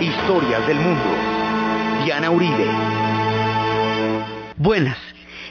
Historias 0.00 0.66
del 0.66 0.78
Mundo. 0.78 1.04
Diana 2.04 2.30
Uribe. 2.30 2.66
Buenas. 4.56 4.96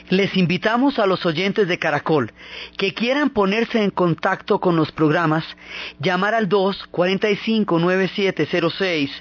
Les 0.10 0.36
invitamos 0.36 0.98
a 0.98 1.06
los 1.06 1.24
oyentes 1.28 1.68
de 1.68 1.78
Caracol 1.78 2.34
que 2.76 2.96
quieran 2.96 3.30
ponerse 3.30 3.84
en 3.84 3.92
contacto 3.92 4.60
con 4.60 4.76
los 4.76 4.92
programas, 4.92 5.44
llamar 6.00 6.34
al 6.34 6.50
245-9706, 6.50 9.12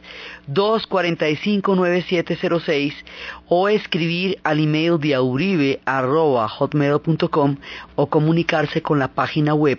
245-9706 0.50 2.94
o 3.48 3.68
escribir 3.68 4.40
al 4.44 4.60
email 4.60 4.98
de 4.98 5.14
auribe.hotmail.com 5.14 7.56
o 7.96 8.06
comunicarse 8.06 8.80
con 8.80 8.98
la 8.98 9.08
página 9.08 9.52
web 9.52 9.78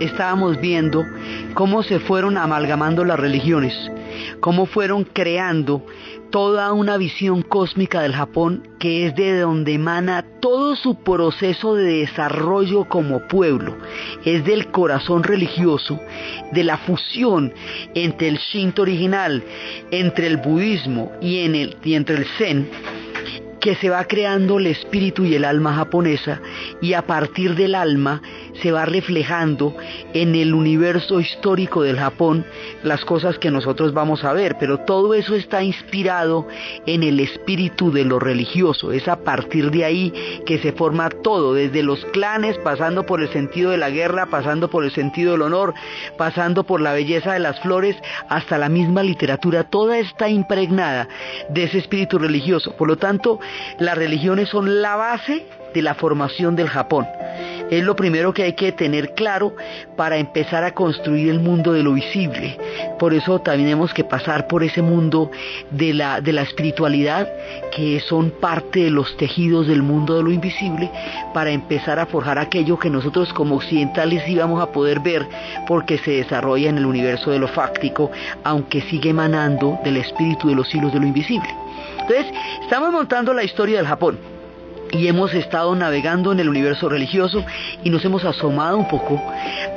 Estábamos 0.02 0.60
viendo 0.60 1.06
cómo 1.54 1.84
se 1.84 2.00
fueron 2.00 2.38
amalgamando 2.38 3.06
las 3.06 3.20
religiones, 3.20 3.74
cómo 4.40 4.66
fueron 4.66 5.04
creando 5.04 5.86
toda 6.32 6.72
una 6.72 6.98
visión 6.98 7.42
cósmica 7.42 8.02
del 8.02 8.14
Japón 8.14 8.68
que 8.80 9.06
es 9.06 9.16
de 9.16 9.40
donde 9.40 9.74
emana 9.74 10.26
todo 10.40 10.76
su 10.76 10.96
proceso 10.96 11.76
de 11.76 12.00
desarrollo 12.00 12.86
como 12.86 13.28
pueblo, 13.28 13.78
es 14.26 14.44
del 14.46 14.72
corazón 14.72 15.24
religioso, 15.24 16.00
de 16.52 16.64
la 16.64 16.78
fusión 16.78 17.54
entre 17.94 18.30
el 18.30 18.38
Shinto 18.38 18.82
original, 18.82 19.44
entre 19.92 20.28
el 20.28 20.38
budismo 20.38 21.12
y, 21.22 21.36
y 21.84 21.94
entre 21.94 22.16
el 22.16 22.26
Zen, 22.38 22.70
que 23.62 23.76
se 23.76 23.90
va 23.90 24.04
creando 24.06 24.58
el 24.58 24.68
espíritu 24.68 25.24
y 25.24 25.36
el 25.36 25.46
alma 25.46 25.76
japonesa 25.76 26.42
y 26.82 26.94
a 26.94 27.04
partir 27.04 27.56
del 27.56 27.76
alma 27.76 28.22
se 28.62 28.72
va 28.72 28.86
reflejando 28.86 29.76
en 30.14 30.36
el 30.36 30.54
universo 30.54 31.20
histórico 31.20 31.84
del 31.84 31.98
Japón 31.98 32.44
las 32.84 33.06
cosas 33.06 33.38
que 33.38 33.52
nosotros 33.52 33.94
vamos 33.94 34.24
a 34.24 34.34
ver, 34.34 34.58
pero 34.60 34.80
todo 34.80 35.14
eso 35.14 35.36
está 35.36 35.64
inspirado 35.64 36.48
en 36.88 37.04
el 37.04 37.20
espíritu 37.20 37.92
de 37.92 38.04
lo 38.04 38.20
religioso, 38.20 38.92
es 38.92 39.08
a 39.08 39.24
partir 39.24 39.70
de 39.72 39.86
ahí 39.86 40.14
que 40.46 40.58
se 40.58 40.74
forma 40.74 41.10
todo, 41.10 41.54
desde 41.54 41.84
los 41.84 42.04
clanes, 42.06 42.58
pasando 42.60 43.06
por 43.06 43.22
el 43.22 43.30
sentido 43.30 43.72
de 43.72 43.78
la 43.78 43.92
guerra, 43.92 44.26
pasando 44.26 44.70
por 44.70 44.84
el 44.84 44.92
sentido 44.92 45.34
del 45.34 45.44
honor, 45.44 45.74
pasando 46.18 46.64
por 46.64 46.82
la 46.82 46.94
belleza 46.94 47.34
de 47.34 47.40
las 47.40 47.60
flores, 47.62 47.96
hasta 48.28 48.58
la 48.58 48.70
misma 48.70 49.04
literatura, 49.04 49.66
toda 49.66 50.00
está 50.00 50.30
impregnada 50.30 51.08
de 51.50 51.64
ese 51.64 51.78
espíritu 51.78 52.18
religioso. 52.18 52.76
Por 52.76 52.88
lo 52.88 52.98
tanto, 52.98 53.40
las 53.80 53.98
religiones 53.98 54.50
son 54.50 54.82
la 54.82 54.96
base 54.96 55.46
de 55.74 55.82
la 55.82 55.96
formación 55.96 56.56
del 56.56 56.70
Japón. 56.70 57.08
Es 57.72 57.86
lo 57.86 57.96
primero 57.96 58.34
que 58.34 58.44
hay 58.44 58.52
que 58.52 58.74
tener 58.74 59.14
claro 59.14 59.56
para 59.96 60.18
empezar 60.18 60.66
a 60.66 60.74
construir 60.74 61.30
el 61.30 61.40
mundo 61.40 61.72
de 61.72 61.84
lo 61.84 61.94
visible. 61.94 62.58
Por 63.00 63.14
eso 63.14 63.40
también 63.40 63.70
tenemos 63.70 63.94
que 63.94 64.04
pasar 64.04 64.48
por 64.48 64.62
ese 64.62 64.82
mundo 64.82 65.32
de 65.70 65.94
la, 65.94 66.20
de 66.20 66.34
la 66.34 66.42
espiritualidad, 66.42 67.30
que 67.74 68.02
son 68.02 68.30
parte 68.30 68.82
de 68.82 68.92
los 68.92 69.16
tejidos 69.16 69.68
del 69.68 69.84
mundo 69.84 70.18
de 70.18 70.24
lo 70.24 70.32
invisible, 70.32 70.92
para 71.34 71.52
empezar 71.52 71.98
a 71.98 72.06
forjar 72.06 72.40
aquello 72.40 72.78
que 72.78 72.90
nosotros 72.90 73.32
como 73.32 73.56
occidentales 73.56 74.28
íbamos 74.28 74.62
a 74.62 74.74
poder 74.74 75.00
ver, 75.00 75.26
porque 75.66 75.98
se 75.98 76.12
desarrolla 76.12 76.70
en 76.70 76.78
el 76.78 76.86
universo 76.86 77.32
de 77.32 77.40
lo 77.40 77.48
fáctico, 77.48 78.12
aunque 78.44 78.82
sigue 78.82 79.12
emanando 79.12 79.80
del 79.86 79.96
espíritu 79.96 80.50
de 80.50 80.56
los 80.56 80.76
hilos 80.76 80.92
de 80.92 81.00
lo 81.00 81.08
invisible. 81.08 81.48
Entonces, 82.00 82.28
estamos 82.62 82.92
montando 82.92 83.34
la 83.34 83.44
historia 83.44 83.78
del 83.78 83.88
Japón 83.88 84.20
y 84.92 85.08
hemos 85.08 85.34
estado 85.34 85.74
navegando 85.76 86.32
en 86.32 86.40
el 86.40 86.50
universo 86.50 86.90
religioso 86.90 87.46
y 87.84 87.90
nos 87.90 88.04
hemos 88.04 88.26
asomado 88.26 88.78
un 88.78 88.88
poco 88.88 89.22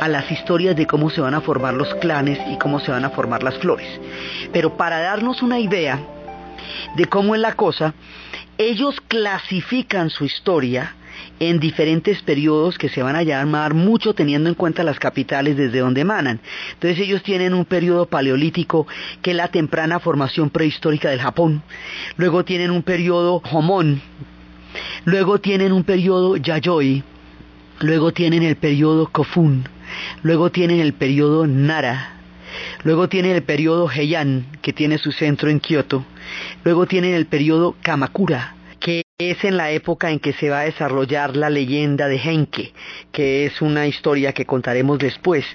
a 0.00 0.08
las 0.08 0.30
historias 0.30 0.74
de 0.76 0.86
cómo 0.86 1.10
se 1.10 1.20
van 1.20 1.34
a 1.34 1.40
formar 1.40 1.74
los 1.74 1.94
clanes 1.96 2.38
y 2.50 2.58
cómo 2.58 2.80
se 2.80 2.90
van 2.90 3.04
a 3.04 3.10
formar 3.10 3.42
las 3.42 3.56
flores. 3.58 3.88
Pero 4.52 4.76
para 4.76 5.00
darnos 5.00 5.42
una 5.42 5.58
idea 5.58 6.00
de 6.96 7.06
cómo 7.06 7.34
es 7.34 7.40
la 7.40 7.54
cosa, 7.54 7.94
ellos 8.58 9.00
clasifican 9.08 10.10
su 10.10 10.24
historia 10.24 10.94
en 11.40 11.58
diferentes 11.60 12.22
periodos 12.22 12.78
que 12.78 12.88
se 12.88 13.02
van 13.02 13.16
a 13.16 13.22
llamar 13.22 13.74
mucho 13.74 14.14
teniendo 14.14 14.48
en 14.48 14.54
cuenta 14.54 14.84
las 14.84 14.98
capitales 14.98 15.56
desde 15.56 15.80
donde 15.80 16.02
emanan. 16.02 16.40
Entonces 16.74 17.00
ellos 17.00 17.22
tienen 17.22 17.54
un 17.54 17.64
periodo 17.64 18.06
paleolítico 18.06 18.86
que 19.22 19.32
es 19.32 19.36
la 19.36 19.48
temprana 19.48 20.00
formación 20.00 20.50
prehistórica 20.50 21.10
del 21.10 21.20
Japón. 21.20 21.62
Luego 22.16 22.44
tienen 22.44 22.70
un 22.70 22.82
periodo 22.82 23.42
Homón, 23.50 24.00
Luego 25.04 25.40
tienen 25.40 25.72
un 25.72 25.84
periodo 25.84 26.36
Yayoi, 26.36 27.02
luego 27.80 28.12
tienen 28.12 28.42
el 28.42 28.56
periodo 28.56 29.08
Kofun, 29.08 29.64
luego 30.22 30.50
tienen 30.50 30.80
el 30.80 30.94
periodo 30.94 31.46
Nara, 31.46 32.14
luego 32.82 33.08
tienen 33.08 33.32
el 33.32 33.42
periodo 33.42 33.88
Heian, 33.90 34.46
que 34.62 34.72
tiene 34.72 34.98
su 34.98 35.12
centro 35.12 35.50
en 35.50 35.60
Kioto, 35.60 36.04
luego 36.64 36.86
tienen 36.86 37.14
el 37.14 37.26
periodo 37.26 37.76
Kamakura, 37.82 38.54
que 38.84 39.06
es 39.16 39.42
en 39.44 39.56
la 39.56 39.70
época 39.70 40.10
en 40.10 40.18
que 40.18 40.34
se 40.34 40.50
va 40.50 40.60
a 40.60 40.64
desarrollar 40.64 41.36
la 41.36 41.48
leyenda 41.48 42.06
de 42.06 42.18
Henke, 42.18 42.74
que 43.12 43.46
es 43.46 43.62
una 43.62 43.86
historia 43.86 44.34
que 44.34 44.44
contaremos 44.44 44.98
después. 44.98 45.46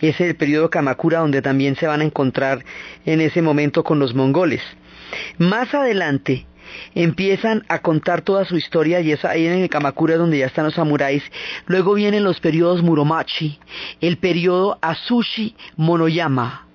Es 0.00 0.20
el 0.20 0.36
periodo 0.36 0.70
Kamakura 0.70 1.18
donde 1.18 1.42
también 1.42 1.74
se 1.74 1.88
van 1.88 2.00
a 2.00 2.04
encontrar 2.04 2.64
en 3.06 3.20
ese 3.20 3.42
momento 3.42 3.82
con 3.82 3.98
los 3.98 4.14
mongoles. 4.14 4.62
Más 5.36 5.74
adelante 5.74 6.46
empiezan 6.94 7.64
a 7.66 7.80
contar 7.80 8.22
toda 8.22 8.44
su 8.44 8.56
historia 8.56 9.00
y 9.00 9.10
es 9.10 9.24
ahí 9.24 9.48
en 9.48 9.54
el 9.54 9.68
Kamakura 9.68 10.16
donde 10.16 10.38
ya 10.38 10.46
están 10.46 10.66
los 10.66 10.74
samuráis. 10.74 11.24
Luego 11.66 11.94
vienen 11.94 12.22
los 12.22 12.38
periodos 12.38 12.84
Muromachi, 12.84 13.58
el 14.00 14.18
periodo 14.18 14.78
Asushi 14.80 15.56
Monoyama. 15.76 16.68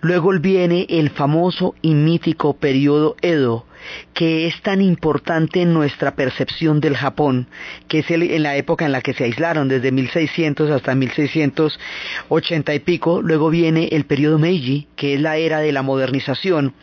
Luego 0.00 0.32
viene 0.40 0.86
el 0.88 1.10
famoso 1.10 1.76
y 1.82 1.94
mítico 1.94 2.56
periodo 2.56 3.14
Edo, 3.22 3.65
que 4.14 4.46
es 4.46 4.60
tan 4.62 4.80
importante 4.80 5.62
en 5.62 5.72
nuestra 5.72 6.14
percepción 6.14 6.80
del 6.80 6.96
Japón, 6.96 7.48
que 7.88 8.00
es 8.00 8.10
en 8.10 8.42
la 8.42 8.56
época 8.56 8.84
en 8.84 8.92
la 8.92 9.00
que 9.00 9.14
se 9.14 9.24
aislaron, 9.24 9.68
desde 9.68 9.92
1600 9.92 10.70
hasta 10.70 10.94
1680 10.94 12.74
y 12.74 12.78
pico. 12.80 13.22
Luego 13.22 13.50
viene 13.50 13.88
el 13.92 14.04
periodo 14.06 14.38
Meiji, 14.38 14.88
que 14.96 15.14
es 15.14 15.20
la 15.20 15.36
era 15.36 15.60
de 15.60 15.72
la 15.72 15.82
modernización, 15.82 16.74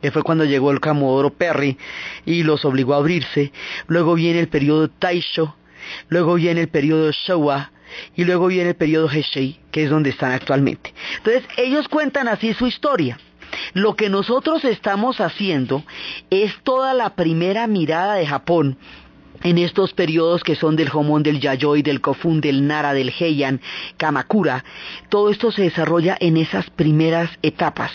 que 0.00 0.10
fue 0.10 0.22
cuando 0.22 0.44
llegó 0.44 0.70
el 0.70 0.80
Camodoro 0.80 1.30
Perry 1.30 1.78
y 2.26 2.42
los 2.42 2.64
obligó 2.64 2.94
a 2.94 2.98
abrirse. 2.98 3.52
Luego 3.86 4.14
viene 4.14 4.40
el 4.40 4.48
periodo 4.48 4.88
Taisho, 4.88 5.56
luego 6.08 6.34
viene 6.34 6.60
el 6.60 6.68
periodo 6.68 7.10
Showa 7.12 7.72
y 8.16 8.24
luego 8.24 8.46
viene 8.46 8.70
el 8.70 8.76
periodo 8.76 9.10
Heisei, 9.10 9.60
que 9.70 9.84
es 9.84 9.90
donde 9.90 10.10
están 10.10 10.32
actualmente. 10.32 10.92
Entonces, 11.18 11.44
ellos 11.56 11.88
cuentan 11.88 12.28
así 12.28 12.52
su 12.54 12.66
historia. 12.66 13.18
Lo 13.72 13.96
que 13.96 14.08
nosotros 14.08 14.64
estamos 14.64 15.20
haciendo 15.20 15.82
es 16.30 16.54
toda 16.62 16.94
la 16.94 17.14
primera 17.14 17.66
mirada 17.66 18.14
de 18.14 18.26
Japón 18.26 18.78
en 19.42 19.58
estos 19.58 19.92
periodos 19.92 20.42
que 20.42 20.56
son 20.56 20.76
del 20.76 20.90
Homon, 20.92 21.22
del 21.22 21.40
Yayoi, 21.40 21.82
del 21.82 22.00
Kofun, 22.00 22.40
del 22.40 22.66
Nara, 22.66 22.94
del 22.94 23.12
Heian, 23.18 23.60
Kamakura, 23.96 24.64
todo 25.08 25.30
esto 25.30 25.50
se 25.52 25.62
desarrolla 25.62 26.16
en 26.20 26.36
esas 26.36 26.68
primeras 26.70 27.30
etapas. 27.42 27.90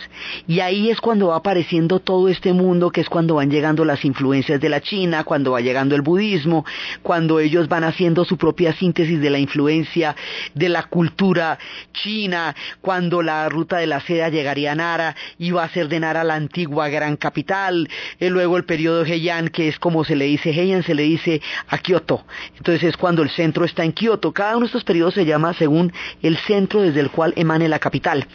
Y 0.47 0.59
ahí 0.59 0.89
es 0.89 1.01
cuando 1.01 1.27
va 1.27 1.37
apareciendo 1.37 1.99
todo 1.99 2.29
este 2.29 2.53
mundo, 2.53 2.91
que 2.91 3.01
es 3.01 3.09
cuando 3.09 3.35
van 3.35 3.49
llegando 3.49 3.85
las 3.85 4.05
influencias 4.05 4.59
de 4.59 4.69
la 4.69 4.81
China, 4.81 5.23
cuando 5.23 5.51
va 5.51 5.61
llegando 5.61 5.95
el 5.95 6.01
budismo, 6.01 6.65
cuando 7.01 7.39
ellos 7.39 7.67
van 7.67 7.83
haciendo 7.83 8.25
su 8.25 8.37
propia 8.37 8.73
síntesis 8.73 9.19
de 9.19 9.29
la 9.29 9.39
influencia 9.39 10.15
de 10.53 10.69
la 10.69 10.83
cultura 10.83 11.57
china, 11.93 12.55
cuando 12.81 13.21
la 13.21 13.47
ruta 13.49 13.77
de 13.77 13.87
la 13.87 13.99
seda 14.01 14.29
llegaría 14.29 14.73
a 14.73 14.75
Nara 14.75 15.15
va 15.57 15.63
a 15.63 15.69
ser 15.69 15.87
de 15.87 15.99
Nara 15.99 16.23
la 16.23 16.35
antigua 16.35 16.89
gran 16.89 17.15
capital, 17.15 17.89
y 18.19 18.29
luego 18.29 18.57
el 18.57 18.65
periodo 18.65 19.05
Heian, 19.05 19.49
que 19.49 19.67
es 19.67 19.79
como 19.79 20.03
se 20.03 20.15
le 20.15 20.25
dice 20.25 20.51
Heian, 20.51 20.83
se 20.83 20.93
le 20.93 21.03
dice 21.03 21.36
a 21.67 21.77
Kioto. 21.77 22.25
Entonces 22.57 22.83
es 22.83 22.97
cuando 22.97 23.23
el 23.23 23.29
centro 23.29 23.65
está 23.65 23.83
en 23.83 23.93
Kioto. 23.93 24.31
Cada 24.31 24.55
uno 24.55 24.61
de 24.61 24.67
estos 24.67 24.83
periodos 24.83 25.13
se 25.13 25.25
llama 25.25 25.53
según 25.53 25.93
el 26.21 26.37
centro 26.37 26.81
desde 26.81 26.99
el 26.99 27.11
cual 27.11 27.33
emane 27.35 27.67
la 27.67 27.79
capital. 27.79 28.27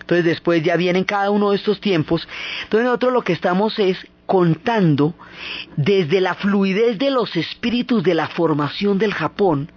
Entonces 0.00 0.24
después 0.24 0.62
ya 0.62 0.76
vienen 0.76 1.04
cada 1.04 1.30
uno 1.30 1.50
de 1.50 1.56
estos 1.56 1.80
tiempos. 1.80 2.26
Entonces 2.64 2.86
nosotros 2.86 3.12
lo 3.12 3.22
que 3.22 3.32
estamos 3.32 3.78
es 3.78 3.98
contando 4.26 5.14
desde 5.76 6.20
la 6.20 6.34
fluidez 6.34 6.98
de 6.98 7.10
los 7.10 7.34
espíritus 7.36 8.02
de 8.02 8.14
la 8.14 8.28
formación 8.28 8.98
del 8.98 9.12
Japón 9.12 9.72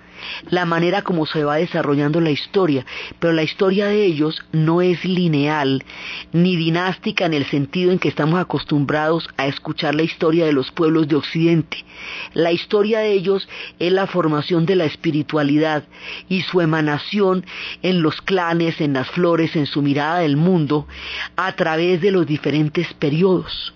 la 0.50 0.66
manera 0.66 1.02
como 1.02 1.26
se 1.26 1.44
va 1.44 1.56
desarrollando 1.56 2.22
la 2.22 2.32
historia, 2.32 2.86
pero 3.20 3.34
la 3.34 3.44
historia 3.44 3.88
de 3.88 4.06
ellos 4.06 4.44
no 4.52 4.82
es 4.82 5.04
lineal 5.06 5.84
ni 6.32 6.56
dinástica 6.56 7.26
en 7.26 7.34
el 7.34 7.46
sentido 7.46 7.92
en 7.92 8.00
que 8.00 8.10
estamos 8.10 8.40
acostumbrados 8.40 9.30
a 9.38 9.48
escuchar 9.48 9.96
la 9.96 10.04
historia 10.04 10.46
de 10.46 10.54
los 10.54 10.72
pueblos 10.72 11.08
de 11.08 11.16
Occidente. 11.16 11.86
La 12.34 12.52
historia 12.52 13.00
de 13.00 13.14
ellos 13.14 13.48
es 13.80 13.92
la 13.92 14.08
formación 14.08 14.66
de 14.66 14.76
la 14.76 14.86
espiritualidad 14.86 15.84
y 16.30 16.42
su 16.42 16.62
emanación 16.62 17.46
en 17.82 18.02
los 18.02 18.22
clanes, 18.22 18.82
en 18.82 18.94
las 18.94 19.10
flores, 19.10 19.56
en 19.56 19.66
su 19.66 19.82
mirada 19.82 20.20
del 20.20 20.38
mundo, 20.38 20.88
a 21.36 21.52
través 21.54 22.02
de 22.02 22.12
los 22.12 22.26
diferentes 22.26 22.94
periodos. 22.94 23.74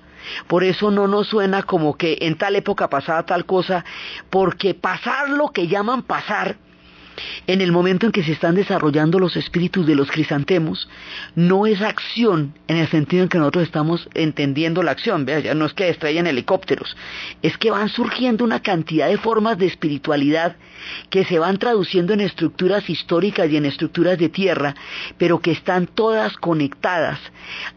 Por 0.47 0.63
eso 0.63 0.91
no 0.91 1.07
nos 1.07 1.27
suena 1.27 1.63
como 1.63 1.97
que 1.97 2.17
en 2.21 2.37
tal 2.37 2.55
época 2.55 2.89
pasaba 2.89 3.25
tal 3.25 3.45
cosa, 3.45 3.85
porque 4.29 4.73
pasar 4.73 5.29
lo 5.29 5.49
que 5.49 5.67
llaman 5.67 6.03
pasar 6.03 6.57
en 7.47 7.61
el 7.61 7.71
momento 7.71 8.05
en 8.05 8.11
que 8.11 8.23
se 8.23 8.31
están 8.31 8.55
desarrollando 8.55 9.19
los 9.19 9.35
espíritus 9.35 9.85
de 9.85 9.95
los 9.95 10.09
crisantemos, 10.11 10.89
no 11.35 11.65
es 11.65 11.81
acción 11.81 12.53
en 12.67 12.77
el 12.77 12.87
sentido 12.87 13.23
en 13.23 13.29
que 13.29 13.37
nosotros 13.37 13.63
estamos 13.65 14.09
entendiendo 14.13 14.83
la 14.83 14.91
acción, 14.91 15.25
¿vea? 15.25 15.39
ya 15.39 15.53
no 15.53 15.65
es 15.65 15.73
que 15.73 15.89
estrellan 15.89 16.27
helicópteros, 16.27 16.95
es 17.41 17.57
que 17.57 17.71
van 17.71 17.89
surgiendo 17.89 18.43
una 18.43 18.61
cantidad 18.61 19.07
de 19.07 19.17
formas 19.17 19.57
de 19.57 19.67
espiritualidad 19.67 20.55
que 21.09 21.25
se 21.25 21.39
van 21.39 21.57
traduciendo 21.57 22.13
en 22.13 22.21
estructuras 22.21 22.89
históricas 22.89 23.49
y 23.49 23.57
en 23.57 23.65
estructuras 23.65 24.17
de 24.17 24.29
tierra, 24.29 24.75
pero 25.17 25.39
que 25.39 25.51
están 25.51 25.87
todas 25.87 26.35
conectadas 26.37 27.19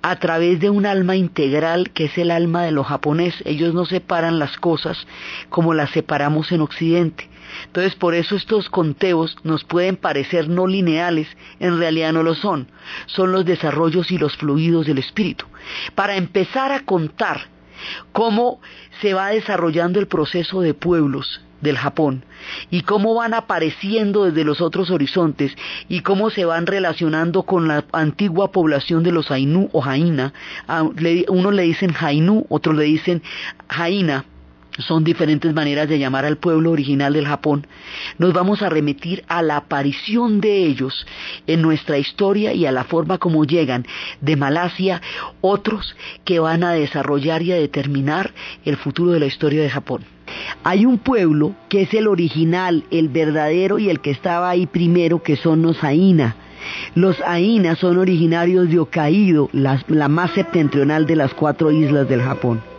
a 0.03 0.17
través 0.17 0.61
de 0.61 0.71
un 0.71 0.87
alma 0.87 1.17
integral 1.17 1.91
que 1.91 2.07
es 2.07 2.19
el 2.19 2.31
alma 2.31 2.65
de 2.65 2.73
los 2.73 2.87
japoneses. 2.87 3.43
Ellos 3.45 3.75
no 3.75 3.85
separan 3.85 4.39
las 4.39 4.57
cosas 4.59 5.07
como 5.49 5.75
las 5.75 5.91
separamos 5.91 6.53
en 6.53 6.61
Occidente. 6.61 7.29
Entonces 7.67 7.95
por 7.95 8.15
eso 8.15 8.37
estos 8.37 8.69
conteos 8.69 9.37
nos 9.43 9.65
pueden 9.65 9.97
parecer 9.97 10.49
no 10.49 10.67
lineales, 10.67 11.29
en 11.59 11.79
realidad 11.79 12.13
no 12.13 12.23
lo 12.23 12.35
son, 12.35 12.69
son 13.07 13.33
los 13.33 13.45
desarrollos 13.45 14.11
y 14.11 14.19
los 14.19 14.37
fluidos 14.37 14.87
del 14.87 14.99
espíritu. 14.99 15.47
Para 15.95 16.17
empezar 16.17 16.73
a 16.73 16.85
contar 16.85 17.49
cómo 18.13 18.61
se 19.01 19.15
va 19.15 19.29
desarrollando 19.29 20.01
el 20.01 20.07
proceso 20.07 20.61
de 20.61 20.75
pueblos 20.75 21.41
del 21.61 21.77
Japón 21.77 22.25
y 22.71 22.83
cómo 22.83 23.15
van 23.15 23.35
apareciendo 23.35 24.25
desde 24.25 24.45
los 24.45 24.61
otros 24.61 24.91
horizontes 24.91 25.55
y 25.89 26.01
cómo 26.01 26.31
se 26.31 26.45
van 26.45 26.67
relacionando 26.67 27.43
con 27.43 27.69
la 27.69 27.85
antigua 27.93 28.51
población 28.51 29.03
de 29.03 29.13
los 29.13 29.31
Ainu 29.31 29.69
o 29.73 29.81
Jaina. 29.81 30.33
Uno 31.29 31.51
le 31.51 31.63
dicen 31.63 31.93
Jainu, 31.93 32.47
otros 32.49 32.77
le 32.77 32.85
dicen 32.85 33.23
Jaina 33.69 34.25
son 34.79 35.05
diferentes 35.05 35.53
maneras 35.55 35.89
de 35.89 35.99
llamar 35.99 36.25
al 36.25 36.39
pueblo 36.39 36.71
original 36.71 37.13
del 37.13 37.27
Japón, 37.27 37.67
nos 38.19 38.33
vamos 38.33 38.63
a 38.63 38.69
remitir 38.69 39.25
a 39.29 39.43
la 39.43 39.57
aparición 39.57 40.41
de 40.41 40.65
ellos 40.67 41.07
en 41.47 41.63
nuestra 41.63 41.99
historia 41.99 42.53
y 42.53 42.67
a 42.67 42.73
la 42.73 42.85
forma 42.85 43.19
como 43.19 43.45
llegan 43.45 43.87
de 44.21 44.37
Malasia 44.37 45.03
otros 45.41 45.97
que 46.25 46.39
van 46.39 46.65
a 46.65 46.73
desarrollar 46.73 47.43
y 47.43 47.53
a 47.53 47.57
determinar 47.57 48.33
el 48.65 48.77
futuro 48.77 49.13
de 49.13 49.21
la 49.21 49.27
historia 49.27 49.63
de 49.63 49.71
Japón. 49.71 50.05
Hay 50.63 50.87
un 50.87 50.99
pueblo 50.99 51.55
que 51.69 51.83
es 51.83 51.95
el 51.95 52.07
original, 52.07 52.85
el 52.91 53.09
verdadero 53.09 53.79
y 53.79 53.91
el 53.91 54.01
que 54.01 54.11
estaba 54.11 54.51
ahí 54.51 54.67
primero, 54.67 55.23
que 55.23 55.37
son 55.37 55.63
los 55.63 55.83
Aina. 55.83 56.37
Los 56.95 57.21
Aina 57.23 57.75
son 57.75 57.99
originarios 57.99 58.69
de 58.69 58.79
Hokkaido, 58.79 59.49
la, 59.53 59.83
la 59.89 60.09
más 60.09 60.31
septentrional 60.33 61.07
de 61.07 61.17
las 61.17 61.35
cuatro 61.35 61.73
islas 61.73 62.09
del 62.09 62.23
Japón. 62.23 62.70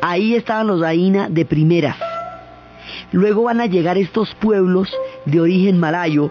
Ahí 0.00 0.34
estaban 0.34 0.66
los 0.66 0.82
Aina 0.82 1.28
de 1.28 1.44
primeras. 1.44 1.96
Luego 3.12 3.44
van 3.44 3.60
a 3.60 3.66
llegar 3.66 3.98
estos 3.98 4.34
pueblos 4.34 4.92
de 5.26 5.40
origen 5.40 5.78
malayo 5.78 6.30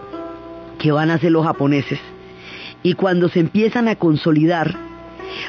que 0.79 0.91
van 0.91 1.11
a 1.11 1.19
ser 1.19 1.31
los 1.31 1.45
japoneses. 1.45 1.99
Y 2.83 2.93
cuando 2.93 3.29
se 3.29 3.39
empiezan 3.39 3.87
a 3.87 3.95
consolidar, 3.95 4.75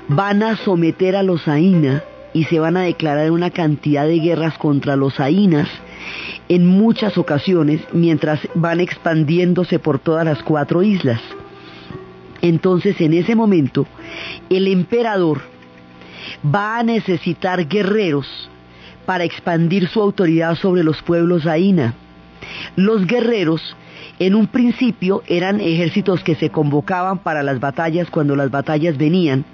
van 0.08 0.42
a 0.42 0.56
someter 0.56 1.16
a 1.16 1.22
los 1.22 1.48
Aina 1.48 2.04
y 2.34 2.44
se 2.44 2.60
van 2.60 2.76
a 2.76 2.82
declarar 2.82 3.30
una 3.30 3.50
cantidad 3.50 4.06
de 4.06 4.18
guerras 4.18 4.58
contra 4.58 4.96
los 4.96 5.20
Ainas 5.20 5.68
en 6.48 6.66
muchas 6.66 7.16
ocasiones 7.18 7.80
mientras 7.92 8.40
van 8.54 8.80
expandiéndose 8.80 9.78
por 9.78 9.98
todas 9.98 10.24
las 10.24 10.42
cuatro 10.42 10.82
islas. 10.82 11.20
Entonces 12.40 13.00
en 13.00 13.14
ese 13.14 13.34
momento 13.34 13.86
el 14.50 14.66
emperador 14.68 15.51
va 16.44 16.78
a 16.78 16.82
necesitar 16.82 17.66
guerreros 17.66 18.50
para 19.06 19.24
expandir 19.24 19.88
su 19.88 20.00
autoridad 20.00 20.54
sobre 20.54 20.84
los 20.84 21.02
pueblos 21.02 21.46
Aina. 21.46 21.94
Los 22.76 23.06
guerreros 23.06 23.76
en 24.18 24.34
un 24.34 24.46
principio 24.46 25.22
eran 25.26 25.60
ejércitos 25.60 26.22
que 26.22 26.34
se 26.34 26.50
convocaban 26.50 27.18
para 27.18 27.42
las 27.42 27.60
batallas 27.60 28.08
cuando 28.10 28.36
las 28.36 28.50
batallas 28.50 28.96
venían, 28.96 29.44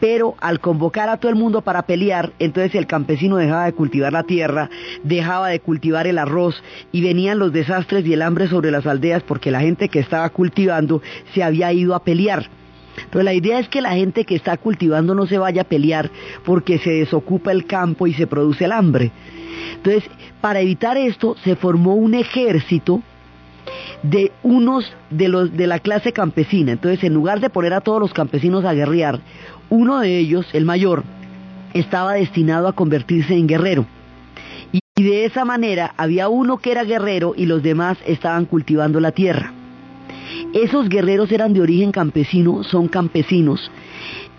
pero 0.00 0.34
al 0.40 0.60
convocar 0.60 1.08
a 1.08 1.18
todo 1.18 1.30
el 1.30 1.38
mundo 1.38 1.62
para 1.62 1.82
pelear, 1.82 2.32
entonces 2.38 2.74
el 2.74 2.86
campesino 2.86 3.36
dejaba 3.36 3.66
de 3.66 3.72
cultivar 3.72 4.12
la 4.12 4.24
tierra, 4.24 4.68
dejaba 5.04 5.48
de 5.48 5.60
cultivar 5.60 6.06
el 6.06 6.18
arroz 6.18 6.62
y 6.92 7.02
venían 7.02 7.38
los 7.38 7.52
desastres 7.52 8.04
y 8.06 8.12
el 8.12 8.22
hambre 8.22 8.48
sobre 8.48 8.70
las 8.70 8.86
aldeas 8.86 9.22
porque 9.22 9.50
la 9.50 9.60
gente 9.60 9.88
que 9.88 10.00
estaba 10.00 10.28
cultivando 10.30 11.02
se 11.32 11.42
había 11.42 11.72
ido 11.72 11.94
a 11.94 12.02
pelear. 12.02 12.48
Pero 13.10 13.22
la 13.22 13.34
idea 13.34 13.58
es 13.58 13.68
que 13.68 13.80
la 13.80 13.92
gente 13.92 14.24
que 14.24 14.34
está 14.34 14.56
cultivando 14.56 15.14
no 15.14 15.26
se 15.26 15.38
vaya 15.38 15.62
a 15.62 15.68
pelear 15.68 16.10
porque 16.44 16.78
se 16.78 16.90
desocupa 16.90 17.52
el 17.52 17.66
campo 17.66 18.06
y 18.06 18.14
se 18.14 18.26
produce 18.26 18.64
el 18.64 18.72
hambre. 18.72 19.10
Entonces, 19.74 20.04
para 20.40 20.60
evitar 20.60 20.96
esto, 20.96 21.36
se 21.44 21.56
formó 21.56 21.94
un 21.94 22.14
ejército 22.14 23.02
de 24.02 24.32
unos 24.42 24.92
de 25.10 25.28
de 25.52 25.66
la 25.66 25.78
clase 25.78 26.12
campesina. 26.12 26.72
Entonces, 26.72 27.04
en 27.04 27.14
lugar 27.14 27.40
de 27.40 27.50
poner 27.50 27.74
a 27.74 27.80
todos 27.80 28.00
los 28.00 28.12
campesinos 28.12 28.64
a 28.64 28.74
guerrear, 28.74 29.20
uno 29.68 30.00
de 30.00 30.18
ellos, 30.18 30.46
el 30.52 30.64
mayor, 30.64 31.04
estaba 31.74 32.14
destinado 32.14 32.68
a 32.68 32.72
convertirse 32.72 33.34
en 33.34 33.46
guerrero. 33.46 33.86
Y 34.72 35.02
de 35.02 35.24
esa 35.24 35.44
manera 35.44 35.94
había 35.96 36.28
uno 36.28 36.58
que 36.58 36.72
era 36.72 36.84
guerrero 36.84 37.32
y 37.36 37.46
los 37.46 37.62
demás 37.62 37.96
estaban 38.06 38.44
cultivando 38.44 39.00
la 39.00 39.12
tierra. 39.12 39.54
Esos 40.52 40.88
guerreros 40.88 41.30
eran 41.30 41.52
de 41.52 41.60
origen 41.60 41.92
campesino, 41.92 42.64
son 42.64 42.88
campesinos 42.88 43.70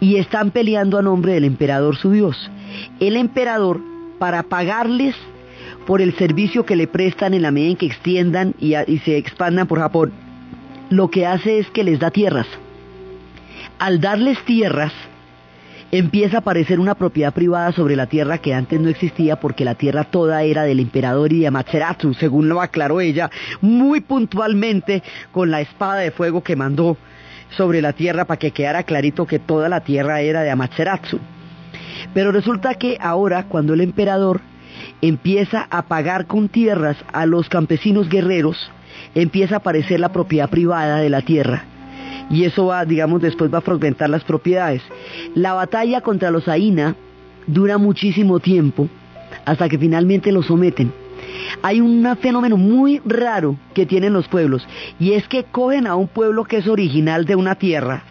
y 0.01 0.17
están 0.17 0.51
peleando 0.51 0.97
a 0.97 1.01
nombre 1.01 1.33
del 1.33 1.45
emperador 1.45 1.95
su 1.95 2.11
Dios. 2.11 2.51
El 2.99 3.15
emperador, 3.15 3.79
para 4.19 4.43
pagarles 4.43 5.15
por 5.87 6.01
el 6.01 6.13
servicio 6.15 6.65
que 6.65 6.75
le 6.75 6.87
prestan 6.87 7.33
en 7.33 7.43
la 7.43 7.51
medida 7.51 7.71
en 7.71 7.77
que 7.77 7.85
extiendan 7.85 8.55
y, 8.59 8.75
y 8.75 8.99
se 8.99 9.17
expandan 9.17 9.67
por 9.67 9.79
Japón, 9.79 10.11
lo 10.89 11.09
que 11.09 11.25
hace 11.25 11.59
es 11.59 11.67
que 11.71 11.83
les 11.83 11.99
da 11.99 12.11
tierras. 12.11 12.47
Al 13.79 14.01
darles 14.01 14.43
tierras, 14.43 14.91
empieza 15.91 16.37
a 16.37 16.39
aparecer 16.39 16.79
una 16.79 16.95
propiedad 16.95 17.33
privada 17.33 17.73
sobre 17.73 17.97
la 17.97 18.07
tierra 18.07 18.37
que 18.37 18.53
antes 18.53 18.79
no 18.79 18.89
existía 18.89 19.39
porque 19.39 19.65
la 19.65 19.75
tierra 19.75 20.05
toda 20.05 20.43
era 20.43 20.63
del 20.63 20.79
emperador 20.79 21.33
y 21.33 21.41
de 21.41 21.47
Amaterasu, 21.47 22.13
según 22.13 22.47
lo 22.47 22.61
aclaró 22.61 23.01
ella 23.01 23.29
muy 23.59 23.99
puntualmente 23.99 25.03
con 25.31 25.51
la 25.51 25.59
espada 25.59 25.97
de 25.97 26.11
fuego 26.11 26.43
que 26.43 26.55
mandó 26.55 26.97
sobre 27.57 27.81
la 27.81 27.91
tierra 27.91 28.25
para 28.25 28.39
que 28.39 28.51
quedara 28.51 28.83
clarito 28.83 29.27
que 29.27 29.39
toda 29.39 29.67
la 29.67 29.81
tierra 29.81 30.21
era 30.21 30.41
de 30.41 30.49
Amaterasu. 30.49 31.19
Pero 32.13 32.31
resulta 32.31 32.75
que 32.75 32.97
ahora 33.01 33.43
cuando 33.43 33.73
el 33.73 33.81
emperador 33.81 34.39
empieza 35.01 35.67
a 35.69 35.83
pagar 35.83 36.25
con 36.25 36.47
tierras 36.47 36.97
a 37.11 37.25
los 37.25 37.49
campesinos 37.49 38.07
guerreros, 38.07 38.71
empieza 39.13 39.55
a 39.55 39.57
aparecer 39.57 39.99
la 39.99 40.13
propiedad 40.13 40.49
privada 40.49 40.97
de 40.97 41.09
la 41.09 41.21
tierra 41.21 41.65
y 42.31 42.45
eso 42.45 42.67
va, 42.67 42.85
digamos, 42.85 43.21
después 43.21 43.53
va 43.53 43.59
a 43.59 43.61
fragmentar 43.61 44.09
las 44.09 44.23
propiedades. 44.23 44.81
La 45.35 45.53
batalla 45.53 46.01
contra 46.01 46.31
los 46.31 46.47
Aina 46.47 46.95
dura 47.45 47.77
muchísimo 47.77 48.39
tiempo 48.39 48.87
hasta 49.45 49.67
que 49.67 49.77
finalmente 49.77 50.31
los 50.31 50.47
someten. 50.47 50.91
hay 51.61 51.81
un 51.81 52.07
fenómeno 52.21 52.57
muy 52.57 53.01
raro 53.05 53.57
que 53.73 53.85
tienen 53.85 54.13
los 54.13 54.27
pueblos 54.27 54.65
y 54.99 55.13
es 55.13 55.27
que 55.27 55.43
cogen 55.43 55.85
a 55.87 55.95
un 55.95 56.07
pueblo 56.07 56.45
que 56.45 56.57
es 56.57 56.67
original 56.67 57.25
de 57.25 57.35
una 57.35 57.55
tierra, 57.55 58.03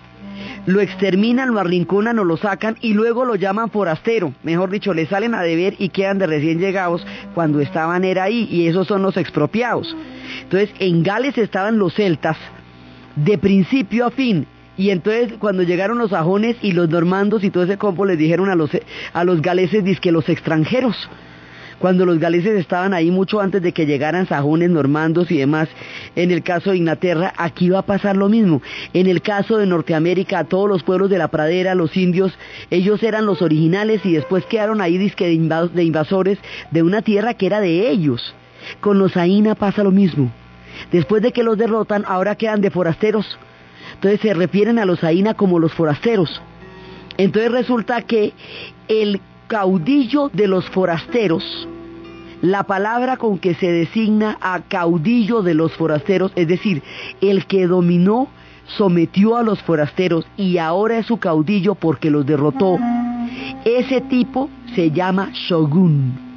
lo 0.67 0.81
exterminan, 0.81 1.53
lo 1.53 1.61
arrinconan 1.61 2.19
o 2.19 2.25
lo 2.25 2.37
sacan 2.37 2.77
y 2.81 2.93
luego 2.93 3.25
lo 3.25 3.35
llaman 3.35 3.71
forastero, 3.71 4.35
mejor 4.43 4.71
dicho, 4.71 4.95
le 4.95 5.07
salen 5.07 5.35
a 5.35 5.43
deber 5.43 5.75
y 5.79 5.89
quedan 5.89 6.19
de 6.19 6.27
recién 6.27 6.59
llegados 6.59 7.07
cuando 7.35 7.61
estaban 7.61 8.05
era 8.05 8.25
ahí 8.25 8.49
y 8.51 8.67
esos 8.67 8.87
son 8.87 9.03
los 9.03 9.17
expropiados. 9.17 9.97
Entonces, 10.43 10.71
en 10.79 11.03
Gales 11.03 11.39
estaban 11.39 11.79
los 11.79 11.95
celtas 11.95 12.37
de 13.17 13.39
principio 13.39 14.07
a 14.07 14.11
fin 14.11 14.47
y 14.77 14.91
entonces 14.91 15.35
cuando 15.39 15.63
llegaron 15.63 15.99
los 15.99 16.11
sajones 16.11 16.57
y 16.63 16.73
los 16.73 16.89
normandos 16.89 17.45
y 17.45 17.51
todo 17.51 17.65
ese 17.65 17.77
compo 17.77 18.07
les 18.07 18.19
dijeron 18.19 18.49
a 18.49 18.55
los, 18.55 18.71
a 19.13 19.25
los 19.25 19.43
galeses 19.43 20.01
que 20.01 20.13
los 20.13 20.29
extranjeros 20.29 20.97
cuando 21.81 22.05
los 22.05 22.19
galeses 22.19 22.59
estaban 22.59 22.93
ahí 22.93 23.11
mucho 23.11 23.41
antes 23.41 23.63
de 23.63 23.73
que 23.73 23.87
llegaran 23.87 24.27
sajones, 24.27 24.69
normandos 24.69 25.31
y 25.31 25.39
demás. 25.39 25.69
En 26.15 26.31
el 26.31 26.43
caso 26.43 26.71
de 26.71 26.77
Inglaterra, 26.77 27.33
aquí 27.39 27.71
va 27.71 27.79
a 27.79 27.87
pasar 27.87 28.19
lo 28.19 28.29
mismo. 28.29 28.61
En 28.93 29.07
el 29.07 29.23
caso 29.23 29.57
de 29.57 29.67
Norteamérica, 29.67 30.45
todos 30.45 30.69
los 30.69 30.83
pueblos 30.83 31.09
de 31.09 31.17
la 31.17 31.29
pradera, 31.29 31.75
los 31.75 31.97
indios, 31.97 32.35
ellos 32.71 33.03
eran 33.03 33.25
los 33.25 33.41
originales 33.41 34.05
y 34.05 34.13
después 34.13 34.45
quedaron 34.45 34.83
ahí 34.83 34.99
disque 34.99 35.27
de 35.27 35.83
invasores 35.83 36.39
de 36.71 36.83
una 36.83 37.01
tierra 37.01 37.33
que 37.33 37.47
era 37.47 37.61
de 37.61 37.89
ellos. 37.89 38.35
Con 38.81 38.99
los 38.99 39.17
Aina 39.17 39.55
pasa 39.55 39.83
lo 39.83 39.91
mismo. 39.91 40.31
Después 40.91 41.23
de 41.23 41.33
que 41.33 41.43
los 41.43 41.59
derrotan, 41.59 42.05
ahora 42.07 42.37
quedan 42.37 42.61
de 42.61 42.71
forasteros. 42.71 43.39
Entonces 43.95 44.21
se 44.21 44.35
refieren 44.35 44.79
a 44.79 44.85
los 44.85 45.05
Aina 45.05 45.35
como 45.35 45.59
los 45.59 45.73
forasteros. 45.73 46.41
Entonces 47.17 47.53
resulta 47.53 48.03
que 48.03 48.33
el 48.89 49.21
caudillo 49.47 50.31
de 50.33 50.47
los 50.47 50.69
forasteros, 50.71 51.69
la 52.41 52.63
palabra 52.63 53.17
con 53.17 53.39
que 53.39 53.55
se 53.55 53.71
designa 53.71 54.39
a 54.41 54.61
caudillo 54.61 55.43
de 55.43 55.55
los 55.55 55.73
forasteros, 55.75 56.33
es 56.37 56.49
decir, 56.49 56.83
el 57.21 57.47
que 57.47 57.67
dominó, 57.67 58.29
sometió 58.77 59.37
a 59.37 59.43
los 59.43 59.61
forasteros 59.63 60.27
y 60.37 60.59
ahora 60.59 60.99
es 60.99 61.07
su 61.07 61.19
caudillo 61.19 61.75
porque 61.75 62.11
los 62.11 62.25
derrotó, 62.25 62.79
ese 63.65 64.01
tipo 64.03 64.49
se 64.75 64.91
llama 64.91 65.31
shogun. 65.35 66.30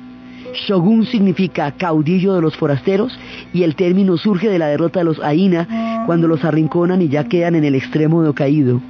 Shogun 0.53 1.05
significa 1.05 1.71
caudillo 1.71 2.33
de 2.33 2.41
los 2.41 2.55
forasteros 2.55 3.17
y 3.53 3.63
el 3.63 3.75
término 3.75 4.17
surge 4.17 4.49
de 4.49 4.59
la 4.59 4.67
derrota 4.67 4.99
de 4.99 5.05
los 5.05 5.19
Aina 5.19 6.03
cuando 6.05 6.27
los 6.27 6.43
arrinconan 6.43 7.01
y 7.01 7.09
ya 7.09 7.25
quedan 7.25 7.55
en 7.55 7.63
el 7.63 7.75
extremo 7.75 8.23
de 8.23 8.33
caído. 8.33 8.81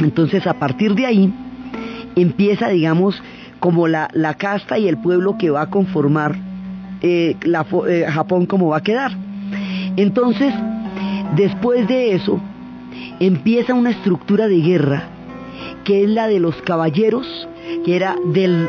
Entonces 0.00 0.46
a 0.46 0.54
partir 0.54 0.94
de 0.94 1.06
ahí 1.06 1.32
empieza, 2.16 2.68
digamos, 2.68 3.22
como 3.60 3.88
la, 3.88 4.08
la 4.12 4.34
casta 4.34 4.78
y 4.78 4.88
el 4.88 4.98
pueblo 4.98 5.36
que 5.38 5.50
va 5.50 5.62
a 5.62 5.70
conformar 5.70 6.36
eh, 7.02 7.36
eh, 7.88 8.06
Japón 8.08 8.46
como 8.46 8.68
va 8.68 8.78
a 8.78 8.82
quedar. 8.82 9.12
Entonces, 9.96 10.54
después 11.36 11.86
de 11.88 12.14
eso, 12.14 12.40
empieza 13.20 13.74
una 13.74 13.90
estructura 13.90 14.48
de 14.48 14.60
guerra 14.60 15.08
que 15.84 16.04
es 16.04 16.08
la 16.10 16.28
de 16.28 16.38
los 16.38 16.54
caballeros, 16.62 17.26
que 17.84 17.96
era 17.96 18.16
del, 18.26 18.68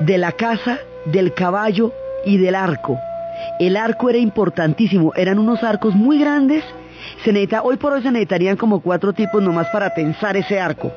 de 0.00 0.18
la 0.18 0.32
casa, 0.32 0.78
del 1.12 1.34
caballo 1.34 1.92
y 2.24 2.38
del 2.38 2.54
arco. 2.54 2.98
El 3.58 3.76
arco 3.76 4.10
era 4.10 4.18
importantísimo, 4.18 5.12
eran 5.14 5.38
unos 5.38 5.62
arcos 5.62 5.94
muy 5.94 6.18
grandes. 6.18 6.64
Se 7.24 7.32
necesita, 7.32 7.62
hoy 7.62 7.76
por 7.76 7.92
hoy 7.92 8.02
se 8.02 8.10
necesitarían 8.10 8.56
como 8.56 8.80
cuatro 8.80 9.12
tipos 9.12 9.42
nomás 9.42 9.68
para 9.68 9.94
tensar 9.94 10.36
ese 10.36 10.60
arco 10.60 10.92